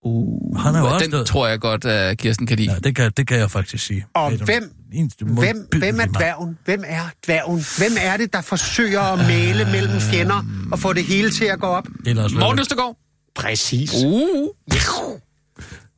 Uh, 0.05 0.57
Han 0.61 0.74
er 0.74 0.78
jo 0.78 0.87
også 0.87 1.05
den 1.05 1.11
død. 1.11 1.24
tror 1.24 1.49
jeg 1.49 1.61
godt, 1.61 1.85
at 1.85 2.18
Kirsten 2.18 2.47
kan 2.47 2.57
lide. 2.57 2.70
Ja, 2.72 2.78
det 2.78 2.97
kan, 2.97 3.12
det 3.16 3.26
kan 3.28 3.39
jeg 3.39 3.51
faktisk 3.51 3.87
sige. 3.87 4.07
Og 4.14 4.31
Det 4.33 4.41
hvem, 4.41 4.74
hvem, 5.20 5.68
hvem 5.78 6.01
er 6.01 6.07
dværgen? 6.07 6.59
Hvem 6.64 6.83
er 6.87 7.03
dværgen? 7.26 7.64
Hvem 7.78 7.93
er 8.01 8.16
det, 8.16 8.33
der 8.33 8.41
forsøger 8.41 9.01
at 9.01 9.18
male 9.18 9.64
mellem 9.64 10.01
fjender 10.01 10.45
og 10.72 10.78
få 10.78 10.93
det 10.93 11.05
hele 11.05 11.31
til 11.31 11.45
at 11.45 11.61
gå 11.61 11.66
op? 11.66 11.85
Morten. 12.39 12.61
Østergaard. 12.61 12.97
Præcis. 13.35 13.93
Uh. 14.05 14.12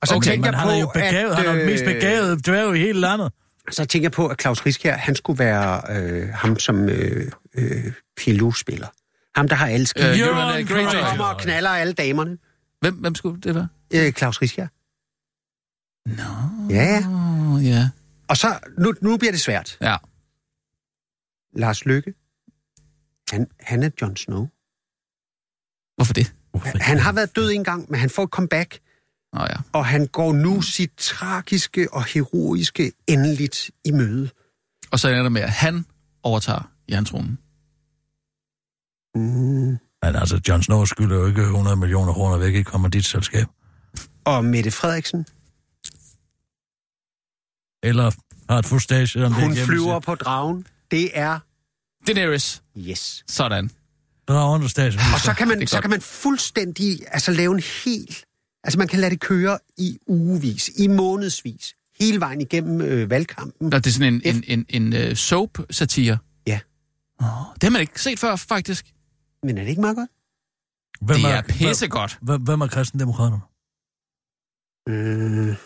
Og 0.03 0.09
så 0.09 0.14
Okay, 0.14 0.30
tænker 0.30 0.51
jeg 0.51 0.59
han 0.59 0.68
på, 0.68 0.72
er 0.74 0.80
jo 0.80 0.91
begavet. 0.95 1.30
at, 1.30 1.37
Han 1.37 1.47
er 1.47 1.53
den 1.55 1.66
mest 1.66 1.85
øh, 1.85 1.95
begavede 1.95 2.41
dværg 2.47 2.74
i 2.76 2.78
hele 2.78 3.01
landet. 3.01 3.33
Så 3.70 3.85
tænker 3.85 4.05
jeg 4.05 4.12
på, 4.12 4.26
at 4.26 4.41
Claus 4.41 4.66
Riskær, 4.66 4.97
han 4.97 5.14
skulle 5.16 5.39
være 5.39 5.80
øh, 5.91 6.28
ham, 6.35 6.59
som 6.59 6.89
øh, 6.89 7.30
øh, 7.59 7.93
Pilou 8.17 8.53
spiller. 8.53 8.89
Ham, 9.35 9.49
der 9.49 9.57
har 9.57 9.67
alle 9.67 9.87
skide. 9.87 10.11
Øh, 10.11 10.19
Euron 10.19 10.53
Greyjoy. 10.53 10.65
Greyjoy. 10.65 11.09
kommer 11.09 11.25
og 11.25 11.41
knaller 11.41 11.71
alle 11.71 11.93
damerne. 11.93 12.39
Hvem, 12.81 12.95
hvem 12.95 13.15
skulle 13.15 13.41
det 13.41 13.55
være? 13.55 13.69
Øh, 13.95 14.13
Claus 14.13 14.43
Riskær. 14.43 14.67
Nå. 16.09 16.69
Ja, 16.75 16.85
ja. 16.85 17.03
Oh, 17.09 17.67
ja. 17.67 17.89
Og 18.29 18.37
så, 18.37 18.59
nu, 18.79 18.95
nu 19.01 19.17
bliver 19.17 19.33
det 19.33 19.41
svært. 19.41 19.77
Ja. 19.81 19.97
Lars 21.57 21.85
Lykke, 21.85 22.15
han, 23.31 23.47
han 23.61 23.83
er 23.83 23.91
Jon 24.03 24.17
Snow. 24.17 24.49
Hvorfor 25.97 26.13
det? 26.13 26.35
Han 26.81 26.99
har 26.99 27.13
været 27.13 27.37
død 27.37 27.51
en 27.51 27.65
gang, 27.65 27.91
men 27.91 28.01
han 28.01 28.11
får 28.11 28.23
et 28.23 28.31
comeback, 28.31 28.79
Nå 29.33 29.41
ja. 29.41 29.57
og 29.73 29.87
han 29.87 30.07
går 30.07 30.33
nu 30.33 30.61
sit 30.63 30.93
tragiske 30.97 31.93
og 31.93 32.05
heroiske 32.05 32.93
endeligt 33.07 33.71
i 33.85 33.91
møde. 33.91 34.31
Og 34.91 34.99
så 34.99 35.09
ender 35.09 35.23
det 35.23 35.33
med, 35.33 35.43
at 35.43 35.51
han 35.51 35.87
overtager 36.23 36.71
jerntronen. 36.91 37.39
Mm. 39.15 39.79
Men 40.05 40.17
altså, 40.17 40.41
Jon 40.49 40.63
Snow 40.63 40.85
skylder 40.85 41.17
jo 41.17 41.27
ikke 41.27 41.43
100 41.43 41.77
millioner 41.77 42.13
kroner 42.13 42.37
væk 42.39 42.55
i 42.55 42.63
kommanditselskab. 42.63 43.47
Og 44.25 44.45
Mette 44.45 44.71
Frederiksen, 44.71 45.27
Eller 47.83 48.11
har 48.51 48.59
et 48.59 48.67
fustage 48.67 49.25
om 49.27 49.33
det 49.33 49.43
hun 49.43 49.53
hjemme- 49.53 49.67
flyver 49.67 50.01
på 50.01 50.15
dragen. 50.15 50.67
Det 50.91 51.11
er 51.19 51.39
Daenerys. 52.07 52.63
yes. 52.77 53.25
Sådan. 53.29 53.71
Dragen 54.29 54.63
og 54.63 54.71
statsminister. 54.71 55.15
Og 55.15 55.21
så 55.21 55.35
kan 55.35 55.49
Det 55.51 55.59
man, 55.59 55.67
så 55.67 55.77
godt. 55.77 55.83
kan 55.83 55.91
man 55.91 56.01
fuldstændig 56.01 57.01
altså, 57.09 57.33
lave 57.33 57.55
en 57.55 57.63
helt... 57.85 58.25
Altså, 58.65 58.79
man 58.79 58.89
kan 58.89 58.99
lade 59.01 59.11
det 59.11 59.21
køre 59.21 59.59
i 59.79 59.99
ugevis, 60.07 60.71
i 60.79 60.87
månedsvis, 60.87 61.75
hele 62.01 62.21
vejen 62.21 62.41
igennem 62.41 62.81
øh, 62.81 63.11
valgkampen. 63.11 63.69
Nå, 63.69 63.79
det 63.79 63.87
er 63.87 63.91
sådan 63.91 64.15
en, 64.15 64.23
en, 64.49 64.67
en, 64.69 64.93
en 64.93 65.09
uh, 65.11 65.17
soap-satire. 65.17 66.19
Ja. 66.47 66.61
Det 67.55 67.63
har 67.63 67.71
man 67.71 67.81
ikke 67.81 68.03
set 68.03 68.19
før, 68.19 68.37
faktisk. 68.37 68.87
Men 69.43 69.59
er 69.59 69.62
det 69.62 69.68
ikke 69.70 69.80
meget 69.80 69.97
godt? 69.97 70.11
Hvem 71.01 71.16
det 71.16 71.30
er 71.30 71.43
pissegodt. 71.43 72.18
Hvem, 72.22 72.43
hvem 72.43 72.61
er 72.61 72.66
kristendemokraterne? 72.66 73.43
Øh... 74.88 75.57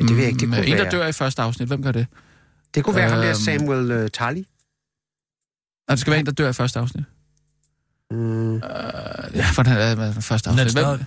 Ja, 0.00 0.02
det 0.06 0.16
ved 0.16 0.22
jeg 0.22 0.28
ikke. 0.28 0.38
Det 0.40 0.48
Mm, 0.48 0.54
kunne 0.54 0.66
en, 0.66 0.76
der 0.78 0.90
dør 0.90 1.06
i 1.06 1.12
første 1.12 1.42
afsnit. 1.42 1.68
Hvem 1.68 1.82
gør 1.82 1.92
det? 1.92 2.06
det 2.74 2.84
kunne 2.84 2.96
være 2.96 3.10
ham 3.10 3.18
der 3.18 3.28
Øhm, 3.28 3.34
Samuel 3.34 4.04
uh, 4.04 4.08
Tarly. 4.10 4.42
Og 5.88 5.90
det 5.92 5.98
skal 5.98 6.10
være 6.10 6.20
en, 6.20 6.26
der 6.26 6.32
dør 6.32 6.48
i 6.48 6.52
første 6.52 6.78
afsnit. 6.78 7.04
Mm. 8.10 8.54
Øh, 8.54 8.60
ja, 9.34 9.46
for 9.54 9.62
den 9.62 9.72
er 9.72 9.94
den 10.12 10.22
første 10.22 10.50
afsnit. 10.50 10.74
Ned 10.74 10.84
Hvem? 10.84 11.04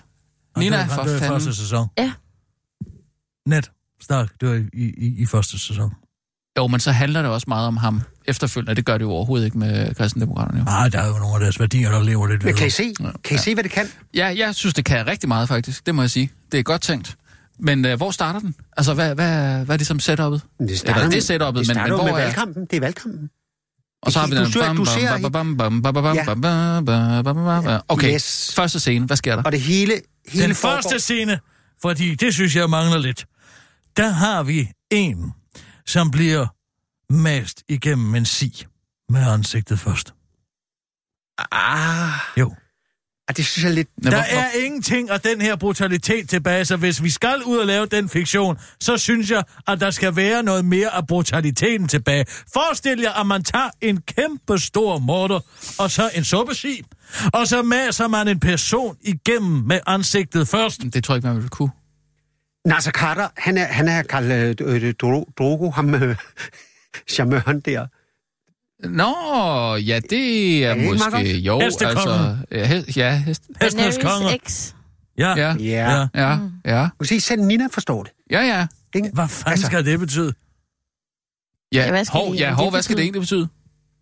Nina, 0.57 0.77
dør, 0.77 0.85
for 0.87 1.01
han 1.01 1.05
dør 1.07 1.15
i 1.15 1.19
fanden. 1.19 1.33
første 1.41 1.55
sæson. 1.55 1.87
Ja. 1.97 2.13
Net 3.45 3.71
Stark 4.01 4.41
dør 4.41 4.53
i, 4.53 4.67
i, 4.73 5.21
i 5.21 5.25
første 5.25 5.59
sæson. 5.59 5.93
Jo, 6.57 6.67
men 6.67 6.79
så 6.79 6.91
handler 6.91 7.21
det 7.21 7.31
også 7.31 7.45
meget 7.47 7.67
om 7.67 7.77
ham 7.77 8.01
efterfølgende. 8.25 8.75
Det 8.75 8.85
gør 8.85 8.97
det 8.97 9.05
jo 9.05 9.11
overhovedet 9.11 9.45
ikke 9.45 9.57
med 9.57 9.95
kristendemokraterne. 9.95 10.59
Jo. 10.59 10.63
Nej, 10.65 10.89
der 10.89 10.99
er 10.99 11.07
jo 11.07 11.13
nogle 11.13 11.33
af 11.33 11.39
deres 11.39 11.59
værdier, 11.59 11.91
der 11.91 12.03
lever 12.03 12.27
lidt 12.27 12.43
Men 12.43 12.55
kan 12.55 12.67
I 12.67 12.69
se? 12.69 12.93
Kan 13.23 13.35
I 13.35 13.39
se, 13.39 13.53
hvad 13.53 13.63
det 13.63 13.71
kan? 13.71 13.87
Ja, 14.13 14.33
jeg 14.37 14.55
synes, 14.55 14.73
det 14.73 14.85
kan 14.85 15.07
rigtig 15.07 15.27
meget, 15.29 15.47
faktisk. 15.47 15.85
Det 15.85 15.95
må 15.95 16.01
jeg 16.01 16.09
sige. 16.11 16.31
Det 16.51 16.59
er 16.59 16.63
godt 16.63 16.81
tænkt. 16.81 17.15
Men 17.59 17.85
øh, 17.85 17.97
hvor 17.97 18.11
starter 18.11 18.39
den? 18.39 18.55
Altså, 18.77 18.93
hvad, 18.93 19.15
hvad, 19.15 19.65
hvad 19.65 19.75
er 19.75 19.77
ligesom 19.77 19.97
setup'et? 19.97 20.09
Det 20.09 20.41
starter, 20.79 20.95
Eller 20.99 21.09
det 21.09 21.29
er 21.29 21.35
setup'et, 21.35 21.45
det 21.47 21.53
men- 21.55 21.65
starter 21.65 21.81
men 21.81 21.89
jo 21.89 21.95
hvor 21.95 22.03
med 22.05 22.11
er- 22.13 22.17
valgkampen. 22.17 22.65
Det 22.65 22.73
er 22.77 22.79
valgkampen. 22.79 23.29
Og 24.03 24.11
så 24.11 24.19
har 24.19 24.27
vi 24.27 24.35
den... 24.35 24.45
Okay, 27.87 28.13
Yes. 28.13 28.53
første 28.55 28.79
scene. 28.79 29.05
Hvad 29.05 29.17
sker 29.17 29.35
der? 29.35 29.43
Og 29.43 29.51
det 29.51 29.61
hele, 29.61 29.93
hele 30.29 30.45
Den 30.47 30.55
foregår- 30.55 30.75
første 30.75 30.99
scene, 30.99 31.39
fordi 31.81 32.15
det 32.15 32.33
synes 32.33 32.55
jeg 32.55 32.69
mangler 32.69 32.97
lidt. 32.99 33.25
Der 33.97 34.09
har 34.09 34.43
vi 34.43 34.69
en, 34.91 35.33
som 35.85 36.11
bliver 36.11 36.47
mast 37.13 37.63
igennem 37.69 38.15
en 38.15 38.25
si 38.25 38.65
med 39.09 39.21
ansigtet 39.27 39.79
først. 39.79 40.13
Ah, 41.51 42.09
Jo. 42.37 42.55
ah, 43.27 43.35
det 43.37 43.45
synes 43.45 43.65
jeg 43.65 43.73
lidt... 43.73 43.87
Nå, 43.97 44.11
Der 44.11 44.15
hvor- 44.17 44.39
er 44.39 44.51
ingenting 44.65 45.09
af 45.09 45.21
den 45.21 45.41
her 45.41 45.55
brutalitet 45.55 46.29
tilbage, 46.29 46.65
så 46.65 46.75
hvis 46.77 47.03
vi 47.03 47.09
skal 47.09 47.43
ud 47.45 47.57
og 47.57 47.65
lave 47.67 47.85
den 47.85 48.09
fiktion, 48.09 48.57
så 48.79 48.97
synes 48.97 49.31
jeg, 49.31 49.43
at 49.67 49.79
der 49.79 49.91
skal 49.91 50.15
være 50.15 50.43
noget 50.43 50.65
mere 50.65 50.89
af 50.95 51.07
brutaliteten 51.07 51.87
tilbage. 51.87 52.25
Forestil 52.53 52.99
jer, 52.99 53.11
at 53.13 53.27
man 53.27 53.43
tager 53.43 53.69
en 53.81 54.01
kæmpe 54.01 54.57
stor 54.59 54.97
morter, 54.99 55.39
og 55.79 55.91
så 55.91 56.09
en 56.15 56.23
suppesi, 56.23 56.81
og 57.33 57.47
så 57.47 57.61
maser 57.61 58.07
man 58.07 58.27
en 58.27 58.39
person 58.39 58.97
igennem 59.01 59.51
med 59.67 59.79
ansigtet 59.87 60.47
først. 60.47 60.81
Det 60.93 61.03
tror 61.03 61.13
jeg 61.13 61.17
ikke, 61.17 61.27
man 61.27 61.37
vil 61.41 61.49
kunne. 61.49 61.71
Nasser 62.65 62.91
Carter, 62.91 63.27
han 63.37 63.57
er, 63.57 63.65
han 63.65 63.87
er 63.87 64.03
Karl 64.03 64.31
øh, 64.31 64.55
øh, 64.61 64.93
Dro- 65.03 65.31
Drogo, 65.37 65.69
ham 65.69 65.95
øh, 65.95 66.15
charmøren 67.09 67.59
der. 67.59 67.87
Nå, 68.87 69.75
ja, 69.75 69.99
det 70.09 70.65
er 70.65 70.69
Er 70.69 70.75
det 70.75 70.83
måske... 70.85 71.11
godt? 71.11 71.27
Jo, 71.27 71.59
Hestekongen. 71.59 71.97
altså... 71.97 72.37
Ja, 72.51 72.83
ja, 73.09 73.17
hest, 73.17 73.43
Hestenes 73.61 73.99
X. 74.47 74.73
Ja. 75.17 75.35
ja, 75.35 75.55
Ja. 75.59 76.07
ja, 76.15 76.37
ja, 76.65 76.83
Du 76.83 76.89
kan 76.99 77.05
se, 77.07 77.19
selv 77.21 77.41
Nina 77.41 77.67
forstår 77.71 78.03
det. 78.03 78.11
ja, 78.31 78.41
ja. 78.41 78.67
Ikke? 78.95 79.09
Hvad 79.13 79.27
fanden 79.27 79.51
Altså- 79.51 79.65
skal 79.65 79.85
det 79.85 79.99
betyde? 79.99 80.33
Ja, 81.73 81.83
Ja, 81.83 81.89
hvad 81.91 82.05
skal 82.05 82.17
hov, 82.19 82.31
det 82.33 82.39
ja, 82.39 82.43
egentlig 82.45 82.55
hov, 82.63 82.71
hvad 82.71 82.81
skal 82.81 82.97
det 82.97 83.01
betyde? 83.01 83.05
egentlig 83.05 83.21
betyde? 83.21 83.47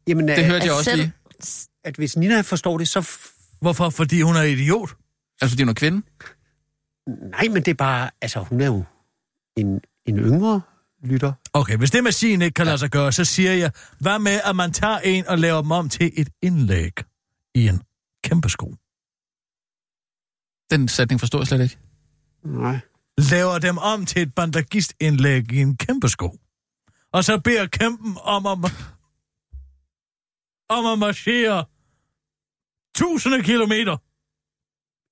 Jamen, 0.07 0.27
Det 0.27 0.39
øh, 0.39 0.45
hørte 0.45 0.65
jeg 0.65 0.73
også 0.73 0.83
selv- 0.83 1.01
lige. 1.01 1.11
at 1.83 1.95
hvis 1.95 2.17
Nina 2.17 2.41
forstår 2.41 2.77
det, 2.77 2.87
så... 2.87 3.09
Hvorfor? 3.61 3.89
Fordi 3.89 4.21
hun 4.21 4.35
er 4.35 4.41
idiot? 4.41 4.89
Altså, 5.41 5.53
fordi 5.53 5.63
hun 5.63 5.69
er 5.69 5.73
kvinde? 5.73 6.01
Nej, 7.07 7.47
men 7.47 7.55
det 7.55 7.67
er 7.67 7.73
bare... 7.73 8.09
Altså, 8.21 8.39
hun 8.39 8.61
er 8.61 8.65
jo 8.65 8.83
en, 9.57 9.81
en 10.05 10.17
yngre 10.17 10.61
lytter. 11.03 11.33
Okay, 11.53 11.77
hvis 11.77 11.91
det 11.91 12.03
med 12.03 12.11
sin 12.11 12.41
ikke 12.41 12.53
kan 12.53 12.65
lade 12.65 12.77
sig 12.77 12.89
gøre, 12.89 13.11
så 13.11 13.25
siger 13.25 13.53
jeg, 13.53 13.71
hvad 13.99 14.19
med, 14.19 14.39
at 14.45 14.55
man 14.55 14.71
tager 14.71 14.99
en 14.99 15.27
og 15.27 15.39
laver 15.39 15.61
dem 15.61 15.71
om 15.71 15.89
til 15.89 16.11
et 16.15 16.29
indlæg 16.41 16.93
i 17.55 17.67
en 17.67 17.81
kæmpe 18.23 18.49
sko? 18.49 18.75
Den 20.71 20.87
sætning 20.87 21.19
forstår 21.19 21.39
jeg 21.39 21.47
slet 21.47 21.61
ikke. 21.61 21.77
Nej. 22.43 22.79
Laver 23.31 23.59
dem 23.59 23.77
om 23.77 24.05
til 24.05 24.21
et 24.21 24.35
bandagistindlæg 24.35 25.51
i 25.51 25.61
en 25.61 25.77
kæmpe 25.77 26.09
sko. 26.09 26.39
Og 27.11 27.23
så 27.23 27.39
beder 27.39 27.67
kæmpen 27.67 28.17
om 28.21 28.45
at, 28.45 28.57
om 30.69 30.85
at 30.85 30.99
marchere 30.99 31.65
tusinde 32.95 33.43
kilometer 33.43 33.97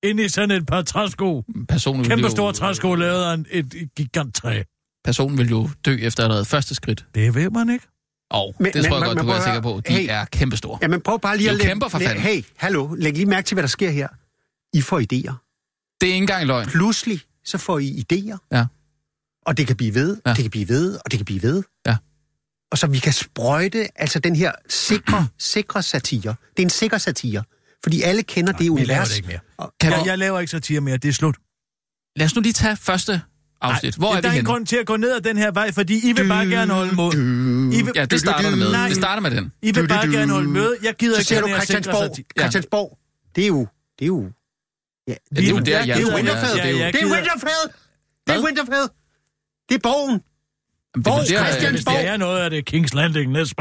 ind 0.04 0.20
i 0.20 0.30
sådan 0.30 0.52
et 0.52 0.66
par 0.66 0.82
træsko. 0.82 1.44
Personen 1.70 2.06
Kæmpe 2.06 2.24
jo, 2.26 2.30
store 2.30 2.54
træsko 2.54 2.96
lavet 2.96 3.24
af 3.24 3.34
en, 3.34 3.46
et, 3.52 3.74
et 3.74 3.90
giganttræ. 3.96 4.64
Personen 5.04 5.38
vil 5.38 5.50
jo 5.50 5.70
dø 5.86 5.98
efter 6.02 6.24
allerede 6.24 6.46
første 6.46 6.76
skridt. 6.76 7.06
Det 7.16 7.36
ved 7.36 7.50
man 7.50 7.70
ikke. 7.70 7.88
Og 8.32 8.56
Men- 8.60 8.74
det 8.74 8.74
tror 8.74 8.82
men- 8.84 8.94
jeg 8.94 9.16
godt, 9.16 9.18
men 9.18 9.26
du 9.26 9.32
er 9.32 9.44
sikker 9.44 9.62
på. 9.62 9.82
De 9.88 9.94
Hey. 9.94 10.06
er 10.10 10.26
kæmpestore. 10.26 10.80
Jamen, 10.82 11.02
prøv 11.02 11.20
bare 11.20 11.38
lige 11.38 11.50
at... 11.50 11.56
jo 11.60 11.64
kæmper 11.64 11.88
for 11.88 12.00
fanden. 12.00 12.24
Hey, 12.24 12.44
hallo, 12.58 12.94
læg 12.94 13.14
lige 13.14 13.26
mærke 13.26 13.46
til, 13.46 13.56
hvad 13.56 13.64
der 13.64 13.68
sker 13.68 13.90
her. 13.90 14.08
I 14.74 14.82
får 14.82 15.00
idéer. 15.00 15.34
Det 16.02 16.10
er 16.10 16.14
ikke 16.14 16.18
engang 16.18 16.46
løgn. 16.46 16.68
Pludselig, 16.68 17.22
så 17.46 17.58
får 17.58 17.80
I 17.80 18.04
idéer. 18.14 18.38
Ja. 18.52 18.66
Og 19.46 19.58
det 19.58 19.68
kan 19.68 19.76
blive 19.76 19.94
ved, 19.94 20.18
Ja. 20.26 20.30
ja. 20.30 20.36
det 20.36 20.44
kan 20.44 20.52
blive 20.52 20.70
ved, 20.70 20.96
og 21.06 21.12
det 21.12 21.20
kan 21.20 21.26
blive 21.26 21.42
ved. 21.44 21.64
Ja. 21.88 21.98
Og 22.72 22.78
så 22.78 22.88
vi 22.88 23.00
kan 23.00 23.14
sprøjte, 23.14 23.88
altså 24.02 24.20
den 24.20 24.36
her 24.36 24.52
sikre, 24.70 25.28
sikre 25.40 25.84
satire. 25.84 26.36
Det 26.58 26.64
er 26.64 26.66
en 26.66 26.70
sikker 26.70 26.98
satire. 26.98 27.44
Fordi 27.84 28.02
alle 28.02 28.24
kender 28.24 28.52
det 28.54 28.60
Jeg 28.60 28.66
laver 28.70 28.80
univers. 28.82 29.10
det 29.10 29.16
ikke 29.18 29.28
mere. 29.28 29.40
Og- 29.58 29.74
Kan 29.80 29.92
Jeg, 29.92 30.00
vi- 30.04 30.10
jeg 30.10 30.18
laver 30.18 30.40
ikke 30.40 30.52
satire 30.52 30.82
mere, 30.82 30.98
det 30.98 31.10
er 31.10 31.14
slut. 31.14 31.36
Lad 32.16 32.26
os 32.26 32.36
nu 32.36 32.42
lige 32.42 32.54
tage 32.54 32.76
første 32.78 33.22
afsnit. 33.62 33.96
Hvor 33.96 34.08
er 34.08 34.14
der 34.14 34.22
vi 34.22 34.26
er 34.28 34.32
ingen 34.32 34.36
henne? 34.36 34.46
grund 34.48 34.66
til 34.66 34.76
at 34.76 34.86
gå 34.86 34.98
ned 34.98 35.12
ad 35.12 35.22
den 35.22 35.38
her 35.38 35.52
vej, 35.52 35.72
fordi 35.72 36.10
I 36.10 36.14
vil 36.14 36.28
bare 36.28 36.46
gerne 36.46 36.74
holde 36.74 36.96
mod. 36.96 37.14
I 37.14 37.82
vil, 37.82 37.92
Ja, 37.96 38.06
det 38.06 38.20
starter 38.20 38.50
det 38.50 38.58
med. 38.58 38.72
Nej, 38.72 38.88
Det 38.88 38.96
starter 38.98 39.22
med 39.22 39.32
den. 39.32 39.52
I 39.62 39.72
vil 39.72 39.88
bare 39.88 40.02
Du, 40.02 40.08
du, 40.08 40.12
du. 40.12 40.18
gerne 40.18 40.32
holde 40.34 40.50
møde. 40.50 40.78
Jeg 40.84 40.96
gider 40.96 41.16
Så 41.16 41.20
ikke 41.20 41.28
ser 41.28 41.42
du 41.42 41.48
Christiansborg. 41.48 42.18
Ja. 42.18 42.42
Christiansborg, 42.42 42.98
det 43.36 43.44
er 43.44 43.48
jo... 43.48 43.68
Det 44.00 44.06
er 44.06 44.08
jo... 44.08 44.32
Ja, 45.08 45.14
det 45.36 45.46
er 45.46 45.50
jo 45.50 45.60
der, 45.60 45.84
jeg 45.86 45.98
Winterfell. 46.16 46.54
det 46.54 46.66
er 46.66 46.70
jo- 46.70 46.78
jeg 46.78 46.94
Det 46.94 47.02
er 47.02 47.06
Winterfell. 47.06 47.64
Det 48.28 48.36
er? 48.36 48.44
Winterfell. 48.44 48.88
Det 49.70 49.76
er 49.76 49.80
borgen. 49.84 50.22
Hvor 51.04 51.18
det 51.20 51.32
er- 51.32 51.46
Christiansborg? 51.46 51.96
Det 51.96 52.08
er 52.08 52.18
noget 52.18 52.40
af 52.42 52.50
det 52.50 52.74
King's 52.74 52.96
Landing, 52.96 53.32
næste. 53.32 53.56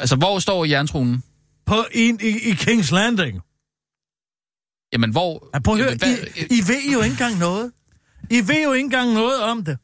Altså, 0.00 0.16
hvor 0.16 0.38
står 0.38 0.64
jerntronen? 0.64 1.22
På 1.68 1.84
en, 1.92 2.18
i, 2.22 2.26
i 2.28 2.52
King's 2.52 2.94
Landing. 2.94 3.40
Jamen, 4.92 5.10
hvor... 5.10 5.48
Ja, 5.54 5.58
prøv 5.58 5.74
at 5.74 5.80
høre, 5.80 5.94
Hvad- 5.96 6.16
I, 6.36 6.58
I 6.58 6.60
ved 6.68 6.92
jo 6.92 6.98
ikke 7.02 7.12
engang 7.12 7.38
noget. 7.38 7.72
I 8.30 8.36
ved 8.48 8.62
jo 8.64 8.72
ikke 8.72 8.84
engang 8.84 9.12
noget 9.12 9.40
om 9.42 9.64
det. 9.64 9.78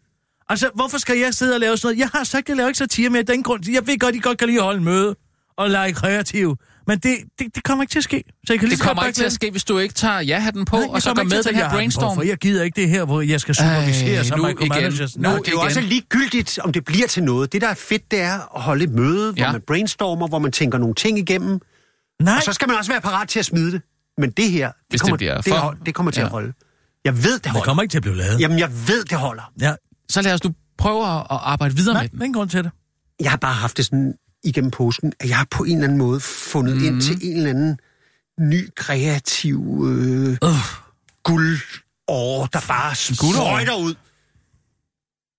Altså, 0.48 0.70
hvorfor 0.74 0.98
skal 0.98 1.18
jeg 1.18 1.34
sidde 1.34 1.54
og 1.54 1.60
lave 1.60 1.76
sådan 1.76 1.86
noget? 1.88 1.98
Jeg 1.98 2.08
har 2.18 2.24
sagt, 2.24 2.42
at 2.44 2.48
jeg 2.48 2.56
laver 2.56 2.68
ikke 2.68 2.78
satire 2.78 3.10
mere. 3.10 3.22
Den 3.22 3.42
grund, 3.42 3.70
jeg 3.70 3.86
ved 3.86 3.98
godt, 3.98 4.14
I 4.14 4.18
godt 4.18 4.38
kan 4.38 4.48
lide 4.48 4.58
at 4.58 4.64
holde 4.64 4.80
møde 4.80 5.16
og 5.56 5.70
lege 5.70 5.92
kreativ. 5.92 6.56
Men 6.86 6.98
det, 6.98 7.16
det, 7.38 7.54
det 7.54 7.64
kommer 7.64 7.82
ikke 7.84 7.92
til 7.92 7.98
at 7.98 8.04
ske. 8.04 8.24
Så 8.46 8.52
jeg 8.52 8.58
kan 8.60 8.68
lige 8.68 8.70
Det 8.70 8.78
så 8.78 8.84
godt 8.84 8.96
kommer 8.96 9.06
ikke 9.06 9.16
til 9.16 9.24
at 9.24 9.32
ske, 9.32 9.50
hvis 9.50 9.64
du 9.64 9.78
ikke 9.78 9.94
tager 9.94 10.20
ja-hatten 10.20 10.64
på, 10.64 10.76
Nej, 10.76 10.86
og 10.90 11.02
så 11.02 11.14
går 11.14 11.22
med 11.22 11.42
til 11.42 11.44
den 11.52 11.54
her 11.54 11.68
på, 11.68 11.74
brainstorm. 11.74 12.14
For 12.16 12.22
jeg 12.22 12.36
gider 12.36 12.62
ikke 12.64 12.80
det 12.80 12.88
her, 12.88 13.04
hvor 13.04 13.20
jeg 13.20 13.40
skal 13.40 13.54
supervisere 13.54 14.16
Ej, 14.16 14.22
som 14.22 14.40
nu 14.40 14.46
igen. 14.48 14.68
Nej, 14.68 14.80
Nu 14.80 14.88
Det 14.88 15.18
er 15.18 15.32
jo 15.34 15.40
igen. 15.46 15.58
også 15.58 15.80
ligegyldigt, 15.80 16.58
om 16.58 16.72
det 16.72 16.84
bliver 16.84 17.06
til 17.06 17.22
noget. 17.22 17.52
Det, 17.52 17.60
der 17.60 17.68
er 17.68 17.74
fedt, 17.74 18.10
det 18.10 18.20
er 18.20 18.56
at 18.56 18.62
holde 18.62 18.84
et 18.84 18.90
møde, 18.90 19.32
hvor 19.32 19.42
Ja. 19.44 19.52
man 19.52 19.60
brainstormer, 19.66 20.28
hvor 20.28 20.38
man 20.38 20.52
tænker 20.52 20.78
nogle 20.78 20.94
ting 20.94 21.18
igennem. 21.18 21.60
Nej. 22.22 22.36
Og 22.36 22.42
så 22.42 22.52
skal 22.52 22.68
man 22.68 22.76
også 22.76 22.92
være 22.92 23.00
parat 23.00 23.28
til 23.28 23.38
at 23.38 23.44
smide 23.44 23.72
det. 23.72 23.82
Men 24.18 24.30
det 24.30 24.50
her, 24.50 24.66
det, 24.66 24.74
Hvis 24.88 25.00
det 25.00 25.00
kommer, 25.00 25.16
bliver 25.16 25.34
det, 25.40 25.44
for- 25.52 25.56
hold, 25.58 25.78
det 25.86 25.94
kommer 25.94 26.12
til 26.12 26.20
Ja. 26.20 26.24
at 26.26 26.30
holde. 26.30 26.52
Jeg 27.04 27.24
ved, 27.24 27.32
det 27.34 27.44
det 27.44 27.52
holder. 27.52 27.64
kommer 27.64 27.82
ikke 27.82 27.92
til 27.92 27.98
at 27.98 28.02
blive 28.02 28.16
lavet. 28.16 28.40
Jamen, 28.40 28.58
jeg 28.58 28.70
ved, 28.88 29.04
det 29.04 29.18
holder. 29.18 29.52
Ja. 29.60 29.74
Så 30.08 30.22
lad 30.22 30.34
os 30.34 30.44
nu 30.44 30.54
prøve 30.78 31.04
at 31.06 31.26
arbejde 31.30 31.76
videre 31.76 31.94
Nej, 31.94 32.02
med 32.02 32.08
den. 32.10 32.22
ingen 32.22 32.34
grund 32.34 32.50
til 32.50 32.64
det. 32.64 32.70
Jeg 33.20 33.30
har 33.30 33.36
bare 33.38 33.54
haft 33.54 33.76
det 33.76 33.84
sådan 33.84 34.14
igennem 34.44 34.70
påsken, 34.70 35.12
at 35.20 35.28
jeg 35.28 35.36
har 35.36 35.46
på 35.50 35.64
en 35.64 35.72
eller 35.72 35.84
anden 35.84 35.98
måde 35.98 36.20
fundet 36.20 36.76
mm. 36.76 36.84
ind 36.84 37.00
til 37.02 37.18
en 37.22 37.36
eller 37.36 37.50
anden 37.50 37.78
ny, 38.40 38.68
kreativ 38.76 39.56
øh, 39.86 40.38
Uh. 40.42 40.48
guldår, 41.24 42.46
der 42.52 42.60
bare 42.68 42.94
sprøjter 42.94 43.74
ud. 43.76 43.94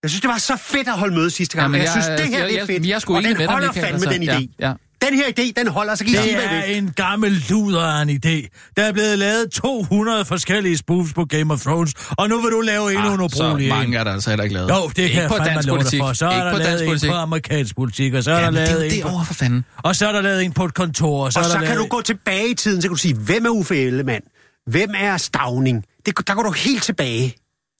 Jeg 0.04 0.10
synes, 0.10 0.22
det 0.22 0.28
var 0.30 0.38
så 0.38 0.56
fedt 0.58 0.88
at 0.88 0.98
holde 1.00 1.16
møde 1.16 1.30
sidste 1.30 1.58
gang. 1.58 1.64
Jamen, 1.66 1.76
Jamen, 1.76 1.88
jeg, 1.88 1.96
jeg 1.96 2.04
synes, 2.04 2.22
det 2.22 2.30
her 2.30 2.40
jeg, 2.40 2.50
det 2.50 2.60
er 2.62 2.66
fedt. 2.66 2.82
Jeg, 2.84 2.90
jeg 2.90 2.96
er 2.96 3.00
sgu 3.00 3.16
og 3.16 3.24
den 3.24 3.32
med 3.32 3.38
dig, 3.40 3.48
holder 3.48 3.68
Michael, 3.68 4.00
fandme 4.00 4.16
altså. 4.16 4.36
den 4.36 4.44
idé. 4.50 4.56
Ja, 4.60 4.68
ja. 4.68 4.74
Den 5.06 5.14
her 5.18 5.26
idé, 5.39 5.51
den 5.58 5.68
holder, 5.68 5.95
så 5.95 6.03
kan 6.06 6.14
I 6.14 6.18
sige, 6.18 6.36
Det 6.38 6.45
er 6.45 6.64
en 6.64 6.91
gammel 6.95 7.43
luder 7.49 8.01
en 8.01 8.10
idé. 8.10 8.47
Der 8.78 8.84
er 8.84 8.91
blevet 8.91 9.20
lavet 9.20 9.51
200 9.51 10.26
forskellige 10.26 10.78
spoofs 10.78 11.14
på 11.14 11.26
Game 11.26 11.53
of 11.53 11.62
Thrones, 11.62 11.93
og 12.12 12.30
nu 12.30 12.41
vil 12.41 12.51
du 12.51 12.62
lave 12.62 12.91
endnu 12.93 13.14
en 13.14 13.22
Ah, 13.22 13.30
så 13.30 13.43
ubrugelig 13.43 13.66
en. 13.70 13.76
mange 13.76 13.97
er 13.97 14.03
der 14.03 14.12
altså 14.12 14.30
heller 14.30 14.43
ikke 14.43 14.53
lavet. 14.56 14.70
Jo, 14.70 14.88
det 14.88 14.97
Ikke 14.97 15.14
kan 15.14 15.22
jeg 15.22 15.30
på 15.30 15.36
fandme 15.36 15.53
dansk 15.53 15.68
love 15.68 15.78
dig 15.78 15.84
politik. 15.84 15.99
for. 16.01 16.14
Så 16.14 16.26
er 16.28 16.32
Ikke 16.32 16.45
der 16.45 16.51
på 16.51 16.58
lavet 16.58 16.70
dansk 16.70 16.84
en 16.84 16.89
politik. 16.89 17.10
på 17.10 17.16
amerikansk 17.16 17.76
politik, 17.76 18.14
og 18.14 18.24
så 18.24 18.32
er 18.32 18.36
der 18.36 18.41
Jamen, 18.43 18.62
det 18.62 18.64
er 18.64 18.68
lavet 18.74 18.80
jo 18.82 18.86
en 18.97 19.03
det 19.03 19.14
over 19.14 19.24
for 19.24 19.34
fanden. 19.34 19.66
Og 19.84 19.95
så 19.95 20.08
er 20.08 20.12
der 20.12 20.22
lavet 20.22 20.43
en 20.45 20.51
på 20.51 20.66
et 20.66 20.74
kontor, 20.74 21.26
og 21.26 21.34
så 21.34 21.39
Og 21.39 21.45
er 21.45 21.49
så 21.49 21.58
der 21.60 21.66
kan 21.66 21.78
du 21.78 21.86
gå 21.88 22.01
tilbage 22.01 22.49
i 22.49 22.53
tiden, 22.53 22.82
så 22.82 22.88
kan 22.88 22.95
du 22.95 22.99
sige, 23.01 23.14
hvem 23.16 23.45
er 23.45 23.49
Uffe 23.49 23.78
Ellemann? 23.82 24.22
Hvem 24.68 24.89
er 24.97 25.18
Stavning? 25.18 25.84
Det, 26.06 26.28
der 26.28 26.34
går 26.36 26.43
du 26.43 26.51
helt 26.51 26.84
tilbage. 26.84 27.36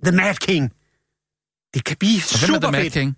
The 0.06 0.16
Mad 0.16 0.36
King. 0.36 0.72
Det 1.74 1.84
kan 1.84 1.98
blive 2.00 2.22
Og 2.34 2.40
hvem 2.40 2.50
er 2.50 2.54
super 2.56 2.68
The 2.68 2.72
Mad 2.72 2.82
fedt. 2.82 2.94
King? 2.94 3.16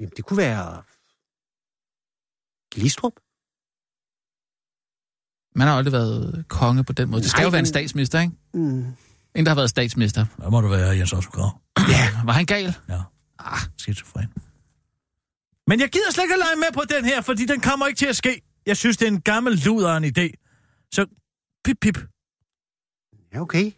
Jamen, 0.00 0.12
det 0.16 0.24
kunne 0.24 0.36
være... 0.36 0.82
Glistrup? 2.74 3.12
Man 5.54 5.68
har 5.68 5.76
aldrig 5.76 5.92
været 5.92 6.44
konge 6.48 6.84
på 6.84 6.92
den 6.92 7.10
måde. 7.10 7.22
Det 7.22 7.30
skal 7.30 7.38
Nej, 7.38 7.44
jo 7.44 7.50
være 7.50 7.58
en 7.58 7.66
statsminister, 7.66 8.20
ikke? 8.20 8.32
Mm. 8.54 8.84
En, 9.34 9.46
der 9.46 9.50
har 9.50 9.54
været 9.54 9.70
statsminister. 9.70 10.26
Der 10.36 10.50
må 10.50 10.60
du 10.60 10.68
være, 10.68 10.88
Jens 10.88 11.12
Otto 11.12 11.30
Krav. 11.30 11.60
Var 12.26 12.32
han 12.32 12.46
gal? 12.46 12.74
Ja. 12.88 13.00
Ah. 13.38 13.58
Skizofren. 13.76 14.32
Men 15.66 15.80
jeg 15.80 15.88
gider 15.88 16.10
slet 16.10 16.24
ikke 16.24 16.34
at 16.34 16.38
lege 16.38 16.56
med 16.56 16.72
på 16.74 16.82
den 16.94 17.04
her, 17.04 17.20
fordi 17.20 17.46
den 17.46 17.60
kommer 17.60 17.86
ikke 17.86 17.98
til 17.98 18.06
at 18.06 18.16
ske. 18.16 18.42
Jeg 18.66 18.76
synes, 18.76 18.96
det 18.96 19.08
er 19.08 19.12
en 19.12 19.20
gammel 19.20 19.56
luder 19.64 19.90
af 19.90 19.96
en 19.96 20.04
idé. 20.04 20.26
Så 20.92 21.06
pip, 21.64 21.76
pip. 21.80 21.98
Ja, 23.32 23.40
okay. 23.40 23.72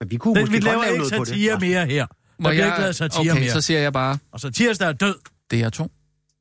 Men 0.00 0.10
vi 0.10 0.16
kunne 0.16 0.34
Den, 0.34 0.42
måske 0.42 0.52
vi 0.52 0.60
laver 0.60 0.82
lave 0.82 0.94
ikke 0.94 1.06
satire 1.06 1.58
mere 1.60 1.86
her. 1.86 2.06
Må 2.40 2.48
Der 2.48 2.54
bliver 2.54 2.64
jeg- 2.66 2.74
ikke 2.74 2.80
lavet 2.80 2.96
satire 2.96 3.30
okay, 3.32 3.40
mere. 3.40 3.52
så 3.52 3.60
siger 3.60 3.80
jeg 3.80 3.92
bare, 3.92 4.18
Og 4.30 4.40
så 4.40 4.50
tirsdag 4.50 4.88
er 4.88 4.92
død. 4.92 5.14
det 5.50 5.60
er 5.62 5.70
to. 5.70 5.92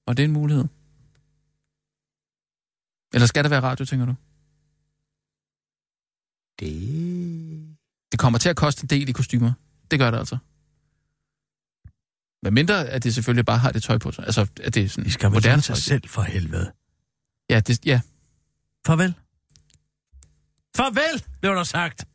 Og 0.05 0.17
det 0.17 0.23
er 0.23 0.27
en 0.27 0.33
mulighed. 0.33 0.65
Eller 3.13 3.25
skal 3.27 3.43
det 3.43 3.51
være 3.51 3.61
radio, 3.61 3.85
tænker 3.85 4.05
du? 4.05 4.15
Det... 6.59 7.75
Det 8.11 8.19
kommer 8.19 8.39
til 8.39 8.49
at 8.49 8.55
koste 8.55 8.83
en 8.83 8.89
del 8.89 9.09
i 9.09 9.11
kostymer. 9.11 9.53
Det 9.91 9.99
gør 9.99 10.11
det 10.11 10.17
altså. 10.17 10.37
Men 12.43 12.53
mindre, 12.53 12.87
at 12.87 13.03
det 13.03 13.15
selvfølgelig 13.15 13.45
bare 13.45 13.57
har 13.57 13.71
det 13.71 13.83
tøj 13.83 13.97
på 13.97 14.11
sig. 14.11 14.25
Altså, 14.25 14.47
at 14.63 14.75
det 14.75 14.83
er 14.83 14.89
sådan 14.89 15.05
I 15.05 15.09
skal 15.09 15.27
vel 15.29 15.33
moderne 15.33 15.61
tøj. 15.61 15.75
sig 15.75 15.83
selv 15.83 16.07
for 16.07 16.21
helvede. 16.21 16.71
Ja, 17.49 17.59
det, 17.59 17.85
ja. 17.85 18.01
Farvel. 18.85 19.13
Farvel, 20.75 21.23
blev 21.41 21.55
der 21.55 21.63
sagt. 21.63 22.05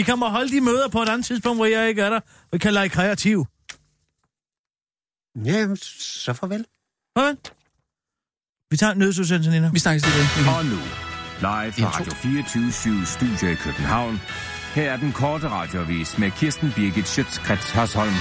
I 0.00 0.02
kan 0.02 0.18
må 0.18 0.28
holde 0.28 0.52
de 0.56 0.60
møder 0.60 0.88
på 0.88 1.02
et 1.02 1.08
andet 1.08 1.26
tidspunkt, 1.26 1.58
hvor 1.58 1.66
jeg 1.66 1.88
ikke 1.88 2.02
er 2.02 2.10
der. 2.10 2.20
Vi 2.52 2.58
kan 2.58 2.72
lege 2.72 2.88
kreativ. 2.88 3.46
Ja, 5.44 5.74
så 6.22 6.32
farvel. 6.32 6.64
Farvel. 7.18 7.36
Vi 8.70 8.76
tager 8.76 8.92
en 8.92 8.98
nødsudsendelse, 8.98 9.50
Nina. 9.50 9.70
Vi 9.72 9.78
snakkes 9.78 10.06
lige 10.06 10.16
ved. 10.18 10.54
Og 10.56 10.64
nu, 10.64 10.80
live 11.40 11.72
fra 11.72 11.98
Radio 11.98 12.12
24 12.12 13.06
Studio 13.06 13.48
i 13.48 13.54
København. 13.54 14.20
Her 14.74 14.92
er 14.92 14.96
den 14.96 15.12
korte 15.12 15.48
radiovis 15.48 16.18
med 16.18 16.30
Kirsten 16.30 16.72
Birgit 16.76 17.08
Schøtzgrads 17.08 17.70
Hasholm. 17.70 18.14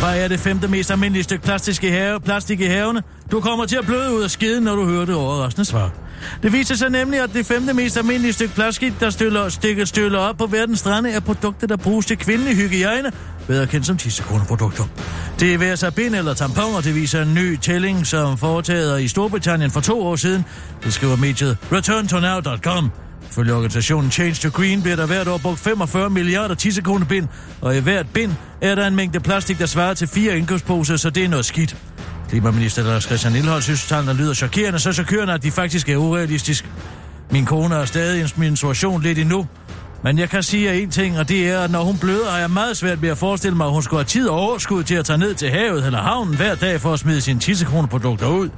Hvad 0.00 0.24
er 0.24 0.28
det 0.28 0.40
femte 0.40 0.68
mest 0.68 0.90
almindelige 0.90 1.24
stykke 1.24 1.44
plastik 1.44 1.84
i, 1.84 1.88
have, 1.88 2.20
plastik 2.20 2.60
i 2.60 2.64
havene? 2.64 3.02
Du 3.30 3.40
kommer 3.40 3.66
til 3.66 3.76
at 3.76 3.84
bløde 3.84 4.14
ud 4.14 4.22
af 4.22 4.30
skiden, 4.30 4.64
når 4.64 4.74
du 4.74 4.84
hører 4.84 5.04
det 5.04 5.14
overraskende 5.14 5.64
svar. 5.64 6.03
Det 6.42 6.52
viser 6.52 6.74
sig 6.74 6.90
nemlig, 6.90 7.20
at 7.20 7.30
det 7.34 7.46
femte 7.46 7.74
mest 7.74 7.96
almindelige 7.96 8.32
stykke 8.32 8.54
plastik, 8.54 9.00
der 9.00 9.10
støller, 9.10 9.48
stikker 9.48 9.84
støller 9.84 10.18
op 10.18 10.36
på 10.36 10.46
verdens 10.46 10.78
strande, 10.78 11.10
er 11.10 11.20
produkter, 11.20 11.66
der 11.66 11.76
bruges 11.76 12.06
til 12.06 12.18
kvindelig 12.18 12.56
hygiejne, 12.56 13.12
bedre 13.46 13.66
kendt 13.66 13.86
som 13.86 13.96
10 13.96 14.22
produkter. 14.48 14.84
Det 15.40 15.54
er 15.54 15.58
være 15.58 15.76
sig 15.76 15.94
bind 15.94 16.14
eller 16.14 16.34
tamponer, 16.34 16.80
det 16.80 16.94
viser 16.94 17.22
en 17.22 17.34
ny 17.34 17.56
tælling, 17.56 18.06
som 18.06 18.38
foretaget 18.38 19.02
i 19.02 19.08
Storbritannien 19.08 19.70
for 19.70 19.80
to 19.80 20.02
år 20.02 20.16
siden. 20.16 20.44
Det 20.84 20.92
skriver 20.92 21.16
mediet 21.16 21.56
returntonow.com. 21.72 22.90
Følge 23.30 23.54
organisationen 23.54 24.10
Change 24.10 24.34
to 24.34 24.48
Green 24.48 24.82
bliver 24.82 24.96
der 24.96 25.06
hvert 25.06 25.28
år 25.28 25.38
brugt 25.38 25.60
45 25.60 26.10
milliarder 26.10 26.54
tissekonebind, 26.54 27.28
og 27.60 27.76
i 27.76 27.80
hvert 27.80 28.06
bind 28.14 28.32
er 28.60 28.74
der 28.74 28.86
en 28.86 28.96
mængde 28.96 29.20
plastik, 29.20 29.58
der 29.58 29.66
svarer 29.66 29.94
til 29.94 30.08
fire 30.08 30.38
indkøbsposer, 30.38 30.96
så 30.96 31.10
det 31.10 31.24
er 31.24 31.28
noget 31.28 31.44
skidt. 31.44 31.76
Klimaminister 32.34 32.82
Lars 32.82 33.04
Christian 33.04 33.32
Lillehold 33.32 33.62
synes, 33.62 33.86
tallene 33.86 34.12
lyder 34.12 34.34
chokerende, 34.34 34.78
så 34.78 34.92
chokerende, 34.92 35.32
at 35.32 35.42
de 35.42 35.50
faktisk 35.50 35.88
er 35.88 35.96
urealistisk. 35.96 36.70
Min 37.30 37.44
kone 37.44 37.74
er 37.74 37.84
stadig 37.84 38.18
i 38.18 38.22
en 38.22 38.28
menstruation 38.36 39.02
lidt 39.02 39.18
endnu, 39.18 39.46
men 40.02 40.18
jeg 40.18 40.30
kan 40.30 40.42
sige 40.42 40.64
jer 40.64 40.72
en 40.72 40.90
ting, 40.90 41.18
og 41.18 41.28
det 41.28 41.48
er, 41.48 41.60
at 41.60 41.70
når 41.70 41.82
hun 41.82 41.98
bløder, 41.98 42.30
har 42.30 42.38
jeg 42.38 42.50
meget 42.50 42.76
svært 42.76 43.02
ved 43.02 43.08
at 43.08 43.18
forestille 43.18 43.56
mig, 43.56 43.66
at 43.66 43.72
hun 43.72 43.82
skulle 43.82 44.00
have 44.00 44.08
tid 44.08 44.28
og 44.28 44.36
overskud 44.36 44.84
til 44.84 44.94
at 44.94 45.04
tage 45.04 45.18
ned 45.18 45.34
til 45.34 45.50
havet 45.50 45.86
eller 45.86 45.98
havnen 45.98 46.36
hver 46.36 46.54
dag 46.54 46.80
for 46.80 46.92
at 46.92 46.98
smide 46.98 47.20
sine 47.20 47.40
tissekroneprodukter 47.40 48.26
ud. 48.28 48.48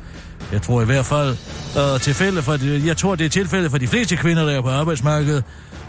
Jeg 0.53 0.63
tror 0.63 0.83
i 0.83 0.85
hvert 0.85 1.07
fald, 1.07 1.37
øh, 1.79 2.01
tilfælde 2.01 2.43
for 2.43 2.57
de, 2.57 2.83
jeg 2.87 2.97
tror, 2.97 3.15
det 3.15 3.25
er 3.25 3.31
tilfældet 3.31 3.71
for 3.71 3.79
de 3.79 3.87
fleste 3.87 4.17
kvinder, 4.17 4.45
der 4.45 4.53
er 4.53 4.61
på 4.61 4.71
arbejdsmarkedet, 4.71 5.45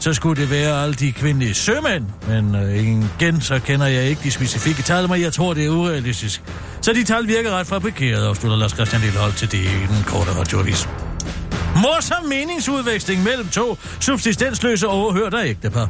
så 0.07 0.13
skulle 0.13 0.41
det 0.41 0.51
være 0.51 0.83
alle 0.83 0.93
de 0.93 1.11
kvindelige 1.11 1.53
sømænd. 1.53 2.05
Men 2.27 2.55
øh, 2.55 2.77
igen, 3.19 3.41
så 3.41 3.59
kender 3.59 3.87
jeg 3.87 4.03
ikke 4.03 4.21
de 4.23 4.31
specifikke 4.31 4.81
tal, 4.81 5.09
men 5.09 5.21
jeg 5.21 5.33
tror, 5.33 5.53
det 5.53 5.65
er 5.65 5.69
urealistisk. 5.69 6.43
Så 6.81 6.93
de 6.93 7.03
tal 7.03 7.27
virker 7.27 7.51
ret 7.51 7.67
fabrikerede, 7.67 8.27
afslutter 8.27 8.57
Lars 8.57 8.71
Christian 8.71 9.01
Lillehold 9.01 9.33
til 9.33 9.51
det 9.51 9.57
i 9.57 9.85
den 9.89 10.03
korte 10.05 10.31
radioavis. 10.39 10.89
Morsom 11.75 12.25
meningsudveksling 12.25 13.23
mellem 13.23 13.47
to 13.47 13.77
subsistensløse 13.99 14.87
overhørte 14.87 15.37
ægtepar. 15.37 15.89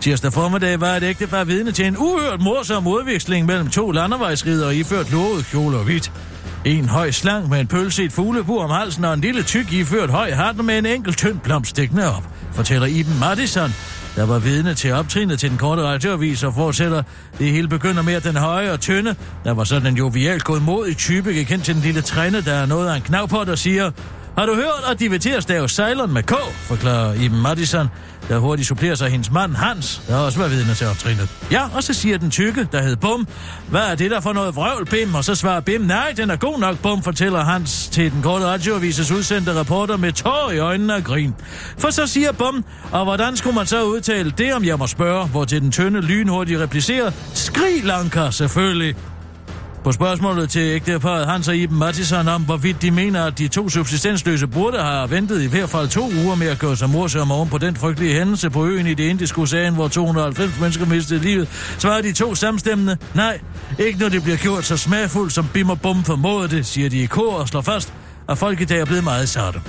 Tirsdag 0.00 0.32
formiddag 0.32 0.80
var 0.80 0.96
et 0.96 1.02
ægtepar 1.02 1.44
vidne 1.44 1.72
til 1.72 1.86
en 1.86 1.96
uhørt 1.98 2.40
morsom 2.40 2.86
udveksling 2.86 3.46
mellem 3.46 3.70
to 3.70 3.90
landevejsridere 3.90 4.76
iført 4.76 5.12
lovet 5.12 5.46
kjole 5.50 5.76
og 5.76 5.84
hvidt. 5.84 6.12
En 6.64 6.88
høj 6.88 7.10
slang 7.10 7.48
med 7.48 7.60
en 7.60 7.66
pølse 7.66 8.04
et 8.04 8.12
fuglebur 8.12 8.64
om 8.64 8.70
halsen 8.70 9.04
og 9.04 9.14
en 9.14 9.20
lille 9.20 9.42
tyk 9.42 9.72
iført 9.72 10.10
høj 10.10 10.30
hat 10.30 10.56
med 10.56 10.78
en 10.78 10.86
enkelt 10.86 11.18
tynd 11.18 11.38
blomst 11.38 11.80
op, 12.02 12.33
fortæller 12.54 12.86
Iben 12.86 13.18
Madison, 13.20 13.74
der 14.16 14.26
var 14.26 14.38
vidne 14.38 14.74
til 14.74 14.92
optrinet 14.92 15.38
til 15.40 15.50
den 15.50 15.58
korte 15.58 15.82
radioavis 15.82 16.42
og 16.42 16.54
fortsætter. 16.54 17.02
Det 17.38 17.50
hele 17.50 17.68
begynder 17.68 18.02
med, 18.02 18.14
at 18.14 18.24
den 18.24 18.36
høje 18.36 18.72
og 18.72 18.80
tynde, 18.80 19.14
der 19.44 19.54
var 19.54 19.64
sådan 19.64 19.86
en 19.86 19.96
jovial 19.96 20.40
godmodig 20.40 20.96
type, 20.96 21.32
gik 21.32 21.50
hen 21.50 21.60
til 21.60 21.74
den 21.74 21.82
lille 21.82 22.00
træne, 22.00 22.40
der 22.40 22.52
er 22.52 22.66
noget 22.66 22.88
af 22.88 22.96
en 22.96 23.02
knav 23.02 23.28
på, 23.28 23.44
der 23.44 23.54
siger, 23.54 23.90
har 24.38 24.46
du 24.46 24.54
hørt, 24.54 24.84
at 24.90 25.00
de 25.00 25.10
vil 25.10 25.20
til 25.20 25.30
at 25.30 25.42
stave 25.42 25.68
Ceylon 25.68 26.12
med 26.12 26.22
K, 26.22 26.32
forklarer 26.56 27.14
Iben 27.14 27.42
Madison, 27.42 27.88
der 28.28 28.38
hurtigt 28.38 28.68
supplerer 28.68 28.94
sig 28.94 29.10
hendes 29.10 29.30
mand 29.30 29.54
Hans, 29.54 30.02
der 30.08 30.16
også 30.16 30.38
var 30.38 30.48
vidne 30.48 30.74
til 30.74 30.86
optrinet. 30.86 31.28
Ja, 31.50 31.62
og 31.74 31.82
så 31.82 31.94
siger 31.94 32.18
den 32.18 32.30
tykke, 32.30 32.68
der 32.72 32.82
hed 32.82 32.96
Bum, 32.96 33.26
hvad 33.68 33.80
er 33.80 33.94
det 33.94 34.10
der 34.10 34.20
for 34.20 34.32
noget 34.32 34.56
vrøvl, 34.56 34.86
Bim? 34.86 35.14
Og 35.14 35.24
så 35.24 35.34
svarer 35.34 35.60
Bim, 35.60 35.80
nej, 35.80 36.14
den 36.16 36.30
er 36.30 36.36
god 36.36 36.58
nok, 36.58 36.78
Bum, 36.78 37.02
fortæller 37.02 37.44
Hans 37.44 37.88
til 37.88 38.12
den 38.12 38.22
korte 38.22 38.44
radioavises 38.46 39.10
udsendte 39.10 39.60
reporter 39.60 39.96
med 39.96 40.12
tår 40.12 40.50
i 40.50 40.58
øjnene 40.58 40.94
og 40.94 41.04
grin. 41.04 41.34
For 41.78 41.90
så 41.90 42.06
siger 42.06 42.32
Bum, 42.32 42.64
og 42.92 43.04
hvordan 43.04 43.36
skulle 43.36 43.56
man 43.56 43.66
så 43.66 43.84
udtale 43.84 44.30
det, 44.38 44.54
om 44.54 44.64
jeg 44.64 44.78
må 44.78 44.86
spørge, 44.86 45.26
hvor 45.26 45.44
til 45.44 45.60
den 45.60 45.72
tynde 45.72 46.00
lynhurtigt 46.00 46.60
replicerer, 46.60 47.10
skrig 47.34 47.84
Lanka, 47.84 48.30
selvfølgelig. 48.30 48.96
På 49.84 49.92
spørgsmålet 49.92 50.50
til 50.50 50.60
ægteparret 50.60 51.26
Hans 51.26 51.48
og 51.48 51.56
Iben 51.56 51.78
Mattison 51.78 52.28
om, 52.28 52.42
hvorvidt 52.42 52.82
de 52.82 52.90
mener, 52.90 53.24
at 53.24 53.38
de 53.38 53.48
to 53.48 53.68
subsistensløse 53.68 54.46
burde 54.46 54.82
have 54.82 55.10
ventet 55.10 55.42
i 55.42 55.46
hvert 55.46 55.70
fald 55.70 55.88
to 55.88 56.10
uger 56.24 56.34
med 56.34 56.46
at 56.46 56.58
gøre 56.58 56.76
sig 56.76 56.90
morsomme 56.90 57.34
oven 57.34 57.48
på 57.48 57.58
den 57.58 57.76
frygtelige 57.76 58.14
hændelse 58.14 58.50
på 58.50 58.66
øen 58.66 58.86
i 58.86 58.94
det 58.94 59.04
indiske 59.04 59.40
ocean, 59.40 59.74
hvor 59.74 59.88
290 59.88 60.60
mennesker 60.60 60.86
mistede 60.86 61.20
livet, 61.20 61.48
svarer 61.78 62.02
de 62.02 62.12
to 62.12 62.34
samstemmende, 62.34 62.96
nej, 63.14 63.40
ikke 63.78 63.98
når 63.98 64.08
det 64.08 64.22
bliver 64.22 64.36
gjort 64.36 64.64
så 64.64 64.76
smagfuldt, 64.76 65.32
som 65.32 65.48
Bim 65.52 65.70
og 65.70 65.80
Bum 65.80 66.04
formåede 66.04 66.48
det, 66.48 66.66
siger 66.66 66.90
de 66.90 67.02
i 67.02 67.06
kor 67.06 67.32
og 67.34 67.48
slår 67.48 67.60
fast, 67.60 67.92
at 68.28 68.38
folk 68.38 68.60
i 68.60 68.64
dag 68.64 68.80
er 68.80 68.84
blevet 68.84 69.04
meget 69.04 69.28
sarte. 69.28 69.60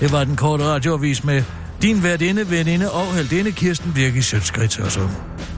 Det 0.00 0.12
var 0.12 0.24
den 0.24 0.36
korte 0.36 0.64
radioavis 0.64 1.24
med 1.24 1.42
din 1.82 2.02
værtinde, 2.02 2.50
veninde 2.50 2.90
og 2.90 3.14
heldinde 3.14 3.52
Kirsten 3.52 3.92
Birgit 3.92 4.24
Sjøtskridt 4.24 4.80
og 4.80 4.92
sådan. 4.92 5.51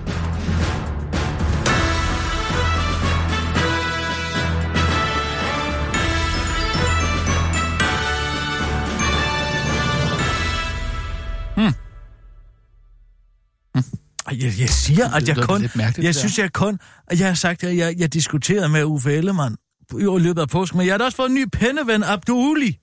Jeg, 14.42 14.60
jeg 14.60 14.68
siger, 14.68 15.14
at 15.14 15.28
jeg 15.28 15.36
kun... 15.36 15.68
Jeg 15.98 16.14
synes, 16.14 16.38
jeg 16.38 16.52
kun... 16.52 16.78
at 17.06 17.20
Jeg 17.20 17.28
har 17.28 17.34
sagt, 17.34 17.64
at 17.64 17.76
jeg, 17.76 17.94
jeg 17.98 18.12
diskuterede 18.12 18.68
med 18.68 18.84
Uffe 18.84 19.12
Ellemann 19.12 19.56
i 19.92 20.18
løbet 20.18 20.40
af 20.40 20.48
påsken, 20.48 20.78
men 20.78 20.86
jeg 20.86 20.92
har 20.92 20.98
da 20.98 21.04
også 21.04 21.16
fået 21.16 21.28
en 21.28 21.34
ny 21.34 21.44
penneven, 21.52 22.02
Abduli. 22.02 22.78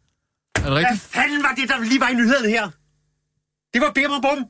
Er 0.56 0.62
det 0.64 0.72
Hvad 0.72 0.98
fanden 0.98 1.44
var 1.44 1.54
det, 1.58 1.70
der 1.70 1.80
lige 1.84 2.00
var 2.00 2.10
i 2.10 2.14
nyhederne 2.14 2.50
her? 2.50 2.70
Det 3.74 3.82
var 3.82 3.92
Bim 3.96 4.12
og 4.12 4.22
Bum. 4.22 4.46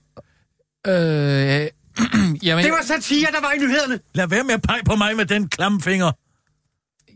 Øh, 0.88 0.94
jamen, 2.48 2.66
Det 2.66 2.72
var 2.72 2.84
satire, 2.86 3.32
der 3.32 3.42
var 3.42 3.52
i 3.52 3.58
nyhederne. 3.58 4.00
Lad 4.14 4.28
være 4.28 4.44
med 4.44 4.54
at 4.54 4.62
pege 4.62 4.84
på 4.86 4.96
mig 4.96 5.16
med 5.16 5.26
den 5.26 5.48
klamme 5.48 5.82
finger. 5.82 6.12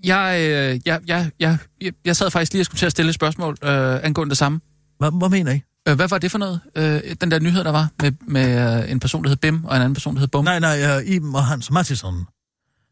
jeg, 0.04 0.38
øh, 0.40 0.80
jeg, 0.86 1.02
jeg, 1.08 1.32
jeg, 1.40 1.58
jeg, 1.82 1.94
jeg 2.06 2.16
sad 2.16 2.32
faktisk 2.32 2.54
lige 2.54 2.62
og 2.62 2.66
skulle 2.66 2.80
til 2.80 2.86
at 2.86 2.92
stille 2.92 3.10
et 3.10 3.16
spørgsmål 3.16 3.58
øh, 3.64 4.04
angående 4.04 4.30
det 4.30 4.38
samme. 4.38 4.60
Hvad, 5.00 5.20
hvad 5.20 5.30
mener 5.30 5.52
I? 5.52 5.62
Øh, 5.88 5.96
hvad 5.96 6.08
var 6.08 6.18
det 6.18 6.32
for 6.32 6.38
noget? 6.38 6.60
Øh, 6.76 7.16
den 7.22 7.32
der 7.32 7.40
nyhed, 7.40 7.64
der 7.64 7.72
var 7.72 7.88
med, 8.02 8.12
med 8.28 8.84
øh, 8.84 8.92
en 8.92 9.00
person, 9.00 9.24
der 9.24 9.30
hed 9.30 9.38
Bim, 9.38 9.64
og 9.66 9.76
en 9.76 9.82
anden 9.82 9.94
person, 9.94 10.14
der 10.16 10.20
hed 10.20 10.28
Bum. 10.28 10.44
Nej, 10.46 10.60
nej, 10.60 11.00
Iben 11.06 11.36
og 11.36 11.46
Hans 11.46 11.72
Mattison. 11.72 12.26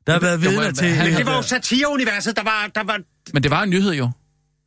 Der 0.08 0.14
har 0.14 0.20
været 0.20 0.44
Jo, 0.46 0.50
vidner 0.50 0.66
men- 0.66 0.76
til... 0.76 0.88
han- 0.88 1.14
det 1.18 1.26
var 1.26 1.36
jo 1.36 1.41
satireuniverset, 1.41 2.36
der 2.36 2.44
var... 2.44 2.72
Der 2.76 2.84
var 2.84 3.00
Men 3.34 3.44
det 3.44 3.52
var 3.52 3.64
en 3.64 3.70
nyhed 3.70 3.94
jo, 3.94 4.10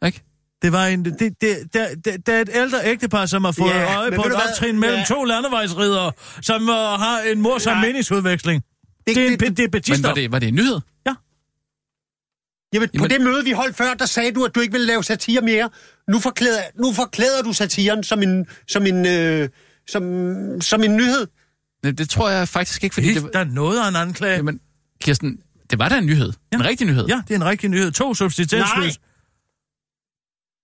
ikke? 0.07 0.23
Det 0.63 0.73
var 0.73 0.87
en... 0.87 1.05
Det, 1.05 1.19
det, 1.21 1.59
der, 1.75 1.87
der, 2.05 2.17
der 2.27 2.33
er 2.33 2.41
et 2.41 2.51
ældre 2.55 2.79
ægtepar, 2.85 3.27
som 3.27 3.45
har 3.45 3.53
fået 3.53 3.71
Ja, 3.71 3.97
øje 3.99 4.13
på 4.13 4.23
et 4.23 4.33
optrin 4.35 4.79
mellem 4.81 4.99
Ja. 4.99 5.05
to 5.05 5.25
landevejsridere, 5.25 6.13
som 6.43 6.63
uh, 6.63 6.69
har 6.75 7.21
en 7.33 7.41
morsom 7.41 7.77
Nej. 7.77 7.87
meningsudveksling. 7.87 8.63
Det, 9.07 9.17
det, 9.17 9.23
er 9.27 9.31
en, 9.33 9.41
det, 9.41 9.41
det 9.41 9.59
er 9.59 9.63
Men 9.63 9.71
Batista. 9.71 10.09
var 10.09 10.15
det, 10.15 10.33
var 10.33 10.39
det 10.39 10.49
en 10.49 10.55
nyhed? 10.55 10.81
Jamen, 12.77 12.89
på 12.89 13.05
Jamen- 13.05 13.11
det 13.11 13.21
møde, 13.21 13.45
vi 13.45 13.51
holdt 13.51 13.77
før, 13.77 13.95
der 13.95 14.07
sagde 14.07 14.33
du, 14.33 14.45
at 14.45 14.55
du 14.55 14.61
ikke 14.61 14.73
ville 14.73 14.87
lave 14.87 15.05
satire 15.05 15.41
mere. 15.41 15.71
Nu 16.09 16.19
forklæder, 16.21 16.61
nu 16.81 16.93
forklæder 16.93 17.43
du 17.43 17.53
satiren 17.53 18.03
som 18.05 18.23
en, 18.23 18.47
som 18.69 18.87
en, 18.87 19.07
øh, 19.07 19.49
som, 19.89 20.03
som 20.61 20.83
en 20.83 20.97
nyhed. 20.97 21.27
Det, 21.85 21.99
det 21.99 22.09
tror 22.11 22.31
jeg 22.31 22.49
faktisk 22.49 22.85
ikke, 22.85 22.95
fordi 22.95 23.15
det, 23.15 23.31
Der 23.33 23.39
er 23.39 23.45
noget 23.45 23.81
af 23.81 23.89
en 23.89 23.97
anklage. 23.97 24.37
Jamen, 24.37 24.61
Kirsten, 25.01 25.39
det 25.71 25.79
var 25.79 25.89
da 25.89 25.99
en 25.99 26.07
nyhed. 26.07 26.33
Ja. 26.53 26.57
En 26.57 26.65
rigtig 26.65 26.87
nyhed. 26.87 27.07
Ja, 27.07 27.23
det 27.29 27.35
er 27.35 27.39
en 27.39 27.45
rigtig 27.45 27.69
nyhed. 27.71 27.91
To 27.93 28.05
Nej, 28.05 28.15
subsistensløse. 28.15 28.99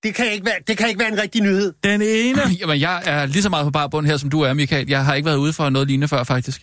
det 0.02 0.14
kan, 0.14 0.32
ikke 0.32 0.46
være, 0.46 0.54
det 0.66 0.78
kan 0.78 0.88
ikke 0.88 0.98
være 1.00 1.12
en 1.12 1.18
rigtig 1.18 1.42
nyhed. 1.42 1.72
Den 1.84 2.02
ene... 2.02 2.40
Jamen, 2.60 2.80
jeg 2.80 3.02
er 3.04 3.26
lige 3.26 3.42
så 3.42 3.48
meget 3.48 3.64
på 3.64 3.70
bar 3.70 3.86
bund 3.86 4.06
her, 4.06 4.16
som 4.16 4.30
du 4.30 4.40
er, 4.40 4.52
Michael. 4.52 4.88
Jeg 4.88 5.04
har 5.04 5.14
ikke 5.14 5.26
været 5.26 5.36
ude 5.36 5.52
for 5.52 5.70
noget 5.70 5.88
lignende 5.88 6.08
før, 6.08 6.24
faktisk. 6.24 6.62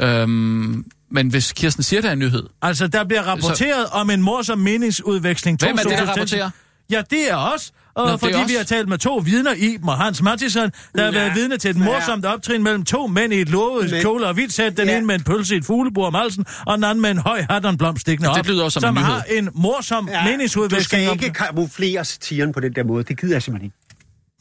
Øhm, 0.00 0.84
men 1.12 1.28
hvis 1.28 1.52
Kirsten 1.52 1.82
siger, 1.82 2.00
der 2.00 2.08
er 2.08 2.12
en 2.12 2.18
nyhed, 2.18 2.42
Altså, 2.62 2.86
der 2.88 3.04
bliver 3.04 3.22
rapporteret 3.22 3.86
så... 3.88 3.92
om 3.92 4.10
en 4.10 4.22
morsom 4.22 4.58
meningsudveksling. 4.58 5.58
Hvem 5.60 5.78
er 5.78 5.82
det, 5.82 5.90
der 5.98 6.06
rapporterer? 6.06 6.50
Ja, 6.90 7.02
det 7.10 7.30
er 7.30 7.36
os. 7.36 7.72
Og 7.94 8.04
Nå, 8.04 8.08
det 8.08 8.12
er 8.14 8.18
fordi 8.18 8.34
os. 8.34 8.48
vi 8.50 8.54
har 8.54 8.62
talt 8.64 8.88
med 8.88 8.98
to 8.98 9.16
vidner, 9.16 9.52
Iben 9.54 9.88
og 9.88 9.96
Hans 9.98 10.22
Mattisson, 10.22 10.70
der 10.94 11.04
har 11.04 11.10
været 11.12 11.34
vidne 11.34 11.56
til 11.56 11.70
et 11.70 11.76
morsomt 11.76 12.24
optrin 12.24 12.62
mellem 12.62 12.84
to 12.84 13.06
mænd 13.06 13.32
i 13.32 13.40
et 13.40 13.48
lovet 13.48 13.94
kjole 14.02 14.26
og 14.26 14.34
hvidt. 14.34 14.56
Den 14.76 14.88
Ja. 14.88 14.96
ene 14.96 15.06
med 15.06 15.14
en 15.14 15.22
pølse 15.22 15.54
i 15.54 15.58
et 15.58 15.64
fuglebord 15.64 16.06
om 16.06 16.14
halsen, 16.14 16.44
og 16.66 16.76
den 16.78 16.84
anden 16.84 17.02
med 17.02 17.10
en 17.10 17.18
høj 17.18 17.44
hat 17.50 17.64
og 17.64 17.70
en 17.70 17.78
blomst 17.78 18.00
stikkende 18.00 18.30
Det 18.30 18.38
op. 18.38 18.46
lyder 18.46 18.64
også 18.64 18.80
som 18.80 18.96
en 18.96 19.02
nyhed. 19.02 19.12
har 19.14 19.22
en 19.30 19.48
morsom 19.54 20.08
ja, 20.08 20.18
du 20.24 20.30
meningsudveksling. 20.30 21.04
skal 21.08 21.12
ikke 21.12 21.30
kamuflere 21.38 22.04
satiren 22.04 22.52
på 22.52 22.60
den 22.60 22.72
der 22.74 22.84
måde. 22.84 23.04
Det 23.04 23.20
gider 23.20 23.34
jeg 23.34 23.42
simpelthen 23.42 23.64
ikke. 23.66 23.76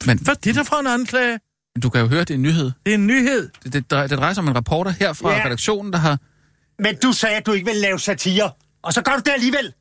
men 0.05 0.19
Hvad 0.19 0.33
er 0.35 0.39
det 0.43 0.55
der 0.55 0.63
for 0.63 0.75
en 0.79 0.87
anklage? 0.87 1.39
du 1.83 1.89
kan 1.89 2.01
jo 2.01 2.07
høre, 2.07 2.19
det 2.19 2.29
er 2.29 2.33
en 2.35 2.41
nyhed. 2.41 2.71
Det 2.85 2.89
er 2.91 2.93
en 2.93 3.07
nyhed. 3.07 3.49
Det, 3.63 3.73
det, 3.73 3.91
det 3.91 4.11
drejer 4.11 4.33
sig 4.33 4.41
om 4.41 4.47
en 4.47 4.55
reporter 4.55 4.91
her 4.99 5.13
fra 5.13 5.31
Ja. 5.31 5.45
redaktionen, 5.45 5.93
der 5.93 5.99
har... 5.99 6.17
Men 6.81 6.95
du 6.95 7.11
sagde, 7.11 7.35
at 7.35 7.45
du 7.45 7.51
ikke 7.51 7.65
ville 7.65 7.81
lave 7.81 7.99
satire. 7.99 8.51
Og 8.81 8.93
så 8.93 9.01
gør 9.01 9.11
du 9.11 9.21
det 9.25 9.31
alligevel. 9.31 9.73